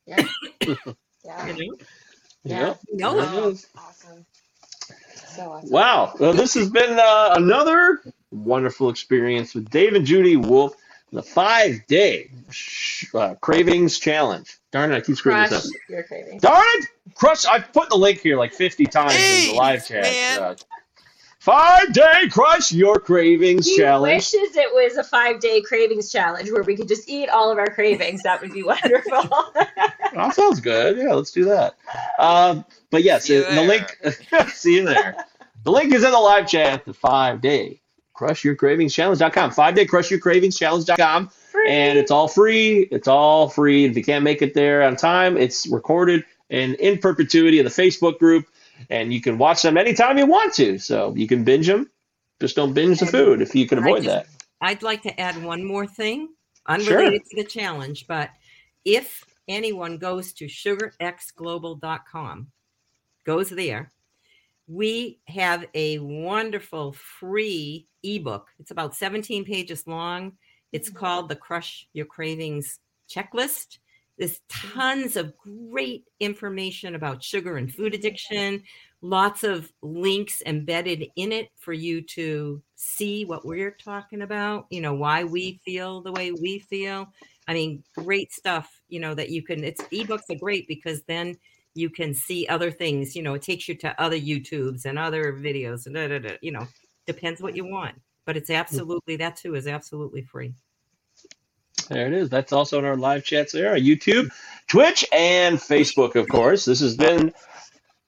yeah. 0.07 0.27
you 0.66 0.77
Yeah. 1.25 1.47
know. 1.53 1.77
Yeah. 2.45 2.75
We 2.91 2.97
know 2.97 3.14
There 3.20 3.35
it. 3.35 3.47
it 3.47 3.53
is. 3.53 3.66
Awesome. 3.77 4.27
So 5.37 5.53
awesome. 5.53 5.70
Wow. 5.70 6.14
Well, 6.18 6.33
this 6.33 6.55
has 6.55 6.68
been 6.70 6.99
uh, 6.99 7.35
another 7.37 8.03
wonderful 8.31 8.89
experience 8.89 9.55
with 9.55 9.70
Dave 9.70 9.95
and 9.95 10.05
Judy 10.05 10.37
Wolf, 10.37 10.75
the 11.12 11.22
five 11.22 11.86
day 11.86 12.30
uh, 13.14 13.34
cravings 13.36 13.98
challenge. 13.98 14.58
Darn 14.70 14.92
it, 14.92 14.96
I 14.96 15.00
keep 15.02 15.16
screwing 15.16 15.38
Crush 15.38 15.50
this 15.50 15.66
up. 15.66 15.72
your 15.88 16.02
cravings. 16.04 16.40
Darn 16.42 16.64
it! 16.66 16.86
Crush, 17.14 17.44
I've 17.44 17.70
put 17.72 17.90
the 17.90 17.96
link 17.96 18.20
here 18.20 18.38
like 18.38 18.52
50 18.54 18.86
times 18.86 19.14
in 19.14 19.48
the 19.48 19.54
live 19.54 19.86
chat. 19.86 20.02
man. 20.04 20.38
Uh, 20.38 20.54
five 21.38 21.92
day 21.92 22.28
crush 22.30 22.72
your 22.72 22.98
cravings 22.98 23.66
He 23.66 23.76
challenge. 23.76 24.14
wishes 24.32 24.56
it 24.56 24.72
was 24.72 24.96
a 24.96 25.04
five 25.04 25.40
day 25.40 25.60
cravings 25.60 26.10
challenge 26.10 26.50
where 26.50 26.62
we 26.62 26.76
could 26.76 26.88
just 26.88 27.08
eat 27.08 27.28
all 27.28 27.50
of 27.50 27.58
our 27.58 27.66
cravings. 27.68 28.22
That 28.22 28.40
would 28.40 28.52
be 28.52 28.62
wonderful. 28.64 29.28
That 30.14 30.34
sounds 30.34 30.60
good. 30.60 30.98
Yeah, 30.98 31.14
let's 31.14 31.30
do 31.32 31.44
that. 31.46 31.74
Um, 32.18 32.66
but 32.90 33.02
yes, 33.02 33.24
See 33.24 33.36
you 33.36 33.44
uh, 33.44 33.54
the 33.54 33.62
link. 33.62 33.98
see 34.52 34.76
you 34.76 34.84
there. 34.84 35.16
The 35.64 35.70
link 35.72 35.92
is 35.94 36.04
in 36.04 36.10
the 36.12 36.18
live 36.18 36.46
chat. 36.48 36.84
The 36.84 36.92
five 36.94 37.40
day 37.40 37.80
crush 38.23 38.45
your 38.45 38.55
cravings 38.55 38.95
challenge.com. 38.95 39.51
Five 39.51 39.75
day 39.75 39.85
crush 39.85 40.09
your 40.11 40.20
cravings 40.20 40.57
challenge.com. 40.57 41.29
And 41.68 41.99
it's 41.99 42.12
all 42.12 42.29
free. 42.29 42.87
It's 42.93 43.09
all 43.09 43.49
free. 43.49 43.85
If 43.85 43.97
you 43.97 44.05
can't 44.05 44.23
make 44.23 44.43
it 44.43 44.55
there 44.55 44.85
on 44.85 44.95
time, 44.97 45.37
it's 45.37 45.66
recorded 45.68 46.25
and 46.49 46.77
in 46.77 46.99
perpetuity 46.99 47.59
in 47.59 47.64
the 47.64 47.70
Facebook 47.70 48.20
group. 48.20 48.47
And 48.91 49.12
you 49.12 49.20
can 49.20 49.39
watch 49.39 49.62
them 49.62 49.77
anytime 49.77 50.18
you 50.18 50.27
want 50.27 50.55
to. 50.55 50.79
So 50.79 51.12
you 51.16 51.27
can 51.27 51.43
binge 51.43 51.66
them. 51.66 51.91
Just 52.41 52.55
don't 52.55 52.75
binge 52.75 53.01
the 53.01 53.07
food 53.07 53.43
if 53.43 53.57
you 53.57 53.66
can 53.66 53.79
avoid 53.79 54.05
just- 54.05 54.14
that. 54.14 54.27
I'd 54.61 54.85
like 54.85 55.03
to 55.03 55.20
add 55.20 55.43
one 55.43 55.64
more 55.64 55.89
thing, 55.89 56.29
unrelated 56.68 57.23
to 57.31 57.43
the 57.43 57.49
challenge, 57.49 58.07
but 58.07 58.31
if 58.85 59.25
anyone 59.49 59.99
goes 59.99 60.33
to 60.35 60.45
sugarxglobal.com, 60.45 62.47
goes 63.27 63.51
there, 63.51 63.91
we 64.73 65.20
have 65.29 65.66
a 65.75 65.99
wonderful 65.99 66.93
free 66.93 67.87
ebook. 68.03 68.49
It's 68.59 68.70
about 68.70 68.95
17 68.95 69.45
pages 69.45 69.87
long. 69.87 70.39
It's 70.73 70.91
Mhm. 70.91 70.97
called 70.97 71.29
the 71.29 71.37
Crush 71.37 71.87
Your 71.93 72.07
Cravings 72.07 72.81
Checklist. 73.09 73.79
There's 74.18 74.41
tons 74.49 75.16
of 75.16 75.37
great 75.39 76.05
information 76.20 76.95
about 76.95 77.23
sugar 77.25 77.57
and 77.57 77.73
food 77.75 77.95
addiction, 77.95 78.62
lots 79.01 79.43
of 79.43 79.73
links 79.83 80.43
embedded 80.47 81.09
in 81.16 81.33
it 81.33 81.51
for 81.57 81.73
you 81.73 82.03
to 82.03 82.62
see 82.75 83.25
what 83.25 83.45
we're 83.45 83.70
talking 83.73 84.23
about, 84.23 84.66
you 84.70 84.81
know, 84.81 84.95
why 84.95 85.25
we 85.25 85.61
feel 85.64 86.01
the 86.03 86.12
way 86.12 86.31
we 86.33 86.59
feel. 86.61 87.12
I 87.49 87.55
mean, 87.55 87.85
great 87.95 88.33
stuff, 88.33 88.83
you 88.89 89.01
know, 89.01 89.14
that 89.14 89.31
you 89.31 89.43
can, 89.43 89.64
it's 89.64 89.83
ebooks 89.85 90.31
are 90.31 90.39
great 90.39 90.68
because 90.68 91.03
then 91.05 91.37
you 91.75 91.91
can 91.91 92.14
see 92.14 92.47
other 92.49 92.70
things, 92.70 93.16
you 93.16 93.23
know, 93.23 93.35
it 93.35 93.43
takes 93.43 93.68
you 93.68 93.75
to 93.77 94.01
other 94.01 94.18
YouTubes 94.18 94.85
and 94.85 94.99
other 94.99 95.33
videos 95.33 95.87
and 95.87 95.95
da, 95.95 96.09
da, 96.09 96.18
da, 96.18 96.37
you 96.43 96.53
know, 96.53 96.66
depends 97.07 97.41
what 97.41 97.57
you 97.57 97.64
want. 97.64 97.95
But 98.27 98.37
it's 98.37 98.49
hmm. 98.49 98.57
absolutely, 98.57 99.16
that 99.16 99.37
too 99.37 99.55
is 99.55 99.66
absolutely 99.66 100.23
free. 100.23 100.55
There 101.89 102.07
it 102.07 102.12
is. 102.12 102.29
That's 102.29 102.53
also 102.53 102.79
in 102.79 102.85
our 102.85 102.97
live 102.97 103.25
chats 103.25 103.53
there, 103.53 103.73
on 103.73 103.81
YouTube, 103.81 104.31
Twitch, 104.68 105.05
and 105.12 105.59
Facebook, 105.59 106.14
of 106.14 106.29
course. 106.29 106.64
This 106.64 106.81
has 106.81 106.97
been 106.97 107.33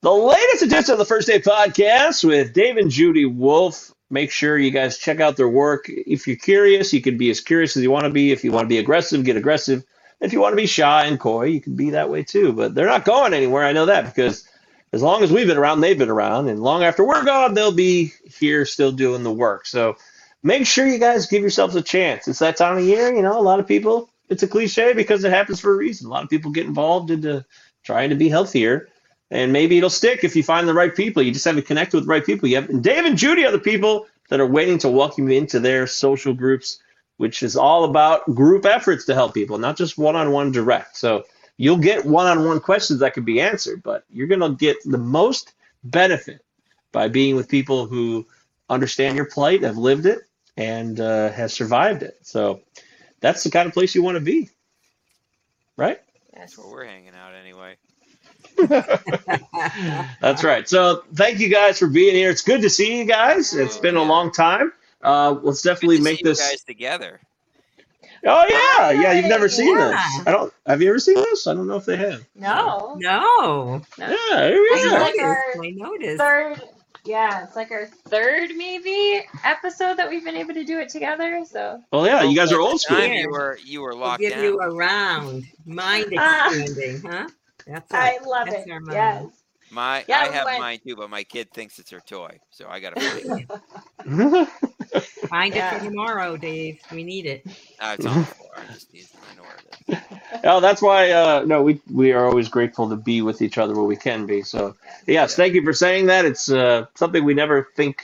the 0.03 0.13
latest 0.13 0.63
edition 0.63 0.93
of 0.93 0.99
the 0.99 1.05
First 1.05 1.27
Day 1.27 1.41
Podcast 1.41 2.25
with 2.25 2.53
Dave 2.53 2.77
and 2.77 2.91
Judy 2.91 3.25
Wolf. 3.25 3.93
Make 4.11 4.31
sure 4.31 4.59
you 4.59 4.71
guys 4.71 4.99
check 4.99 5.21
out 5.21 5.37
their 5.37 5.49
work. 5.49 5.87
If 5.89 6.27
you're 6.27 6.37
curious, 6.37 6.93
you 6.93 7.01
can 7.01 7.19
be 7.19 7.31
as 7.31 7.41
curious 7.41 7.77
as 7.77 7.83
you 7.83 7.91
want 7.91 8.05
to 8.05 8.11
be. 8.11 8.31
If 8.31 8.45
you 8.45 8.53
want 8.53 8.67
to 8.67 8.69
be 8.69 8.79
aggressive, 8.79 9.25
get 9.25 9.37
aggressive. 9.37 9.83
If 10.25 10.33
you 10.33 10.41
want 10.41 10.53
to 10.53 10.57
be 10.57 10.67
shy 10.67 11.05
and 11.05 11.21
coy, 11.21 11.45
you 11.45 11.61
can 11.61 11.77
be 11.77 11.91
that 11.91 12.09
way 12.09 12.25
too. 12.25 12.53
But 12.53 12.75
they're 12.75 12.87
not 12.87 13.05
going 13.05 13.35
anywhere. 13.35 13.65
I 13.65 13.73
know 13.73 13.87
that 13.87 14.07
because 14.07 14.49
as 14.93 15.03
long 15.03 15.23
as 15.23 15.31
we've 15.31 15.47
been 15.47 15.59
around, 15.59 15.81
they've 15.81 15.99
been 15.99 16.09
around. 16.09 16.49
And 16.49 16.63
long 16.63 16.83
after 16.83 17.05
we're 17.05 17.25
gone, 17.25 17.55
they'll 17.55 17.73
be 17.73 18.13
here 18.39 18.65
still 18.65 18.93
doing 18.93 19.23
the 19.23 19.33
work. 19.33 19.67
So 19.67 19.97
make 20.43 20.67
sure 20.67 20.87
you 20.87 20.99
guys 20.99 21.27
give 21.27 21.43
yourselves 21.43 21.77
a 21.77 21.83
chance. 21.83 22.27
It's 22.27 22.39
that 22.39 22.57
time 22.57 22.79
of 22.79 22.85
year, 22.85 23.15
you 23.15 23.23
know, 23.23 23.39
a 23.39 23.43
lot 23.43 23.61
of 23.61 23.67
people, 23.67 24.09
it's 24.29 24.43
a 24.43 24.49
cliche 24.49 24.93
because 24.95 25.25
it 25.25 25.33
happens 25.33 25.61
for 25.61 25.73
a 25.73 25.77
reason. 25.77 26.07
A 26.07 26.11
lot 26.11 26.25
of 26.25 26.31
people 26.31 26.53
get 26.53 26.67
involved 26.67 27.11
into 27.11 27.45
trying 27.83 28.11
to 28.11 28.17
be 28.17 28.29
healthier. 28.29 28.89
And 29.31 29.53
maybe 29.53 29.77
it'll 29.77 29.91
stick 29.91 30.23
if 30.23 30.37
you 30.37 30.43
find 30.43 30.69
the 30.69 30.75
right 30.75 30.95
people. 30.95 31.23
You 31.23 31.33
just 31.33 31.45
have 31.45 31.57
to 31.57 31.63
connect 31.63 31.93
with 31.93 32.05
the 32.05 32.09
right 32.09 32.25
people. 32.25 32.49
You 32.49 32.57
have 32.57 32.71
and 32.71 32.83
Dave 32.83 33.05
and 33.05 33.19
Judy 33.19 33.45
are 33.45 33.53
the 33.53 33.59
people 33.59 34.07
that 34.29 34.41
are 34.41 34.47
waiting 34.47 34.79
to 34.79 34.89
welcome 34.89 35.29
you 35.29 35.39
into 35.39 35.61
their 35.61 35.87
social 35.87 36.35
groups, 36.35 36.79
which 37.17 37.43
is 37.43 37.57
all 37.57 37.85
about 37.85 38.27
group 38.35 38.67
efforts 38.67 39.05
to 39.07 39.15
help 39.15 39.35
people, 39.35 39.59
not 39.59 39.77
just 39.77 39.99
one-on-one 39.99 40.53
direct. 40.53 40.97
So 40.97 41.25
you'll 41.57 41.79
get 41.79 42.05
one-on-one 42.05 42.61
questions 42.61 43.01
that 43.01 43.15
can 43.15 43.25
be 43.25 43.41
answered, 43.41 43.83
but 43.83 44.05
you're 44.11 44.27
going 44.27 44.41
to 44.41 44.51
get 44.57 44.77
the 44.85 44.99
most 44.99 45.53
benefit 45.83 46.45
by 46.93 47.09
being 47.09 47.37
with 47.37 47.49
people 47.49 47.87
who 47.87 48.27
understand 48.69 49.17
your 49.17 49.27
plight, 49.27 49.63
have 49.63 49.77
lived 49.77 50.07
it, 50.07 50.21
and 50.57 50.99
uh, 51.01 51.31
has 51.31 51.53
survived 51.53 52.03
it. 52.03 52.17
So 52.23 52.61
that's 53.21 53.45
the 53.45 53.51
kind 53.51 53.67
of 53.67 53.75
place 53.75 53.95
you 53.95 54.03
want 54.03 54.17
to 54.17 54.21
be, 54.21 54.51
right? 55.77 56.01
That's 56.35 56.59
where 56.59 56.69
we're 56.69 56.85
hanging 56.85 57.15
out 57.15 57.35
anyway. 57.35 57.77
That's 60.21 60.45
right. 60.45 60.69
So 60.69 61.05
thank 61.15 61.41
you 61.41 61.49
guys 61.49 61.79
for 61.79 61.87
being 61.87 62.15
here. 62.15 62.31
It's 62.31 62.43
good 62.43 62.63
to 62.63 62.71
see 62.71 62.99
you 62.99 63.05
guys. 63.05 63.55
It's 63.55 63.77
been 63.79 63.97
a 63.97 64.03
long 64.03 64.33
time. 64.33 64.73
Uh, 65.05 65.33
let's 65.43 65.63
definitely 65.63 66.01
make 66.01 66.19
see 66.19 66.23
you 66.25 66.31
this. 66.31 66.41
guys 66.41 66.63
together. 66.65 67.21
Oh 68.27 68.45
yeah, 68.49 68.91
yeah. 68.91 69.13
You've 69.13 69.27
never 69.29 69.49
seen 69.51 69.77
Yeah. 69.77 69.89
this. 69.91 70.27
I 70.27 70.31
don't. 70.33 70.53
Have 70.67 70.81
you 70.81 70.89
ever 70.89 70.99
seen 70.99 71.17
this? 71.17 71.47
I 71.47 71.53
don't 71.55 71.67
know 71.67 71.77
if 71.77 71.85
they 71.85 71.97
have. 71.97 72.25
No. 72.35 72.97
no. 72.99 73.83
Yeah, 73.99 74.09
here 74.49 74.63
we 74.63 74.69
This 74.75 74.85
is 74.85 74.93
like 74.93 75.21
our 75.21 75.45
I 75.63 75.71
noticed. 75.73 76.19
Third, 76.19 76.63
yeah, 77.05 77.45
it's 77.45 77.55
like 77.55 77.71
our 77.71 77.85
third 77.87 78.53
maybe 78.57 79.23
episode 79.45 79.99
that 79.99 80.09
we've 80.09 80.25
been 80.25 80.37
able 80.37 80.55
to 80.55 80.65
do 80.65 80.79
it 80.81 80.89
together. 80.89 81.45
So 81.47 81.83
Well, 81.93 82.07
yeah. 82.07 82.23
You 82.23 82.35
guys 82.35 82.51
are 82.51 82.61
old 82.61 82.81
school. 82.81 83.05
you 83.05 83.29
were 83.31 83.59
you 83.63 83.83
were 83.83 83.95
We'll 83.95 84.17
give 84.17 84.33
down. 84.33 84.43
you 84.45 84.59
a 84.61 84.75
round. 84.75 85.45
Mind 85.67 86.15
Ah. 86.17 86.51
expanding, 86.51 87.03
huh? 87.03 87.29
That's 87.67 87.93
I 87.93 88.13
it. 88.13 88.23
love 88.23 88.49
That's 88.49 88.67
it. 88.67 88.71
our 88.73 88.81
motto. 88.81 88.95
Yes. 88.97 89.25
My 89.71 90.05
Yeah, 90.09 90.21
I 90.21 90.29
have 90.29 90.45
went- 90.47 90.61
mine 90.61 90.79
too, 90.87 90.97
but 90.97 91.11
my 91.11 91.25
kid 91.25 91.51
thinks 91.53 91.79
it's 91.79 91.91
her 91.91 92.01
toy, 92.01 92.39
so 92.51 92.69
I 92.71 92.81
gotta 92.81 93.01
find 95.01 95.55
it. 95.55 95.59
It 95.59 95.79
for 95.79 95.85
tomorrow, 95.85 96.37
Dave. 96.37 96.81
We 96.93 97.05
need 97.05 97.27
it. 97.27 97.47
Uh, 97.81 97.97
it's 97.99 98.07
on 98.07 98.21
the 98.21 98.27
floor. 98.27 98.51
I 98.57 98.73
just 98.73 98.93
need 98.93 99.07
I 99.31 99.37
know 99.37 99.43
where 99.43 99.57
it 99.57 99.99
is. 99.99 100.19
oh, 100.45 100.61
that's 100.61 100.83
why. 100.83 101.11
Uh, 101.11 101.45
no, 101.47 101.63
we 101.63 101.81
we 101.93 102.13
are 102.13 102.27
always 102.27 102.49
grateful 102.49 102.89
to 102.89 102.97
be 102.97 103.23
with 103.23 103.43
each 103.43 103.59
other 103.59 103.75
where 103.75 103.85
we 103.85 103.97
can 103.97 104.27
be. 104.27 104.43
So 104.43 104.77
yes, 105.07 105.35
thank 105.37 105.55
you 105.55 105.63
for 105.65 105.73
saying 105.73 106.07
that. 106.07 106.25
It's 106.25 106.51
uh, 106.51 106.87
something 106.95 107.25
we 107.25 107.35
never 107.35 107.69
think 107.77 108.03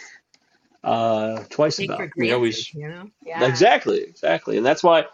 uh, 0.84 1.45
twice 1.51 1.76
Take 1.76 1.91
for 1.91 1.95
about. 1.95 2.11
We 2.16 2.32
always 2.32 2.72
you 2.74 2.88
know. 2.88 3.11
Yeah. 3.24 3.45
Exactly, 3.47 4.03
exactly. 4.03 4.57
And 4.57 4.66
that's 4.66 4.82
why 4.82 5.07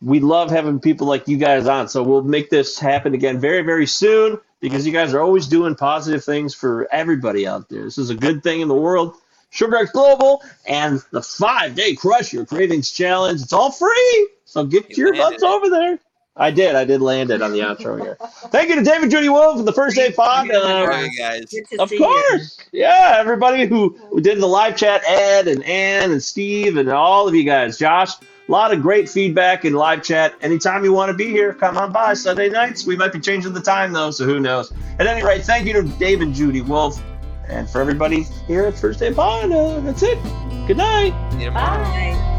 we 0.00 0.20
love 0.20 0.50
having 0.50 0.80
people 0.80 1.06
like 1.06 1.28
you 1.28 1.36
guys 1.36 1.66
on. 1.66 1.88
So 1.88 2.02
we'll 2.02 2.22
make 2.22 2.50
this 2.50 2.78
happen 2.78 3.14
again 3.14 3.40
very, 3.40 3.62
very 3.62 3.86
soon 3.86 4.38
because 4.60 4.86
you 4.86 4.92
guys 4.92 5.14
are 5.14 5.20
always 5.20 5.46
doing 5.46 5.74
positive 5.74 6.22
things 6.24 6.54
for 6.54 6.88
everybody 6.92 7.46
out 7.46 7.68
there. 7.68 7.84
This 7.84 7.98
is 7.98 8.10
a 8.10 8.14
good 8.14 8.42
thing 8.42 8.60
in 8.60 8.68
the 8.68 8.74
world. 8.74 9.16
SugarX 9.54 9.92
Global 9.92 10.42
and 10.66 11.00
the 11.12 11.22
five 11.22 11.74
day 11.74 11.94
Crush 11.94 12.32
Your 12.32 12.44
Cravings 12.44 12.90
Challenge. 12.90 13.40
It's 13.40 13.52
all 13.52 13.70
free. 13.70 14.28
So 14.44 14.64
get 14.64 14.96
You 14.96 15.06
your 15.06 15.14
butts 15.14 15.42
it. 15.42 15.46
over 15.46 15.70
there. 15.70 15.98
I 16.36 16.50
did. 16.50 16.74
I 16.74 16.84
did 16.84 17.00
land 17.00 17.30
it 17.30 17.42
on 17.42 17.52
the 17.52 17.60
outro 17.60 18.00
here. 18.00 18.16
Thank 18.50 18.68
you 18.68 18.74
to 18.74 18.82
Dave 18.82 19.02
and 19.02 19.10
Judy 19.10 19.28
Wolf 19.28 19.58
for 19.58 19.62
the 19.62 19.72
first 19.72 19.94
day 19.94 20.10
pod. 20.10 20.50
Uh, 20.50 20.60
All 20.60 20.86
right, 20.88 21.08
guys. 21.16 21.54
Of 21.78 21.88
see 21.88 21.98
course. 21.98 22.58
Yeah, 22.72 23.14
everybody 23.18 23.66
who, 23.66 23.90
who 24.10 24.20
did 24.20 24.40
the 24.40 24.46
live 24.46 24.76
chat, 24.76 25.02
Ed 25.06 25.46
and 25.46 25.62
Ann 25.62 26.10
and 26.10 26.20
Steve 26.20 26.76
and 26.76 26.88
all 26.88 27.28
of 27.28 27.36
you 27.36 27.44
guys. 27.44 27.78
Josh, 27.78 28.10
a 28.20 28.50
lot 28.52 28.72
of 28.72 28.82
great 28.82 29.08
feedback 29.08 29.64
in 29.64 29.74
live 29.74 30.02
chat. 30.02 30.34
Anytime 30.40 30.82
you 30.82 30.92
want 30.92 31.10
to 31.10 31.16
be 31.16 31.30
here, 31.30 31.54
come 31.54 31.78
on 31.78 31.92
by 31.92 32.14
Sunday 32.14 32.48
nights. 32.48 32.84
We 32.84 32.96
might 32.96 33.12
be 33.12 33.20
changing 33.20 33.52
the 33.52 33.60
time 33.62 33.92
though, 33.92 34.10
so 34.10 34.24
who 34.24 34.40
knows. 34.40 34.72
At 34.98 35.06
any 35.06 35.22
rate, 35.24 35.44
thank 35.44 35.68
you 35.68 35.72
to 35.74 35.82
Dave 35.84 36.20
and 36.20 36.34
Judy 36.34 36.62
Wolf. 36.62 37.00
And 37.48 37.68
for 37.68 37.80
everybody 37.80 38.22
here 38.46 38.64
at 38.64 38.78
First 38.78 39.00
Day 39.00 39.12
Pod, 39.12 39.52
uh, 39.52 39.80
that's 39.80 40.02
it. 40.02 40.18
Good 40.66 40.78
night. 40.78 41.14
See 41.32 41.40
you 41.40 41.44
tomorrow. 41.46 41.84
Bye. 41.84 42.33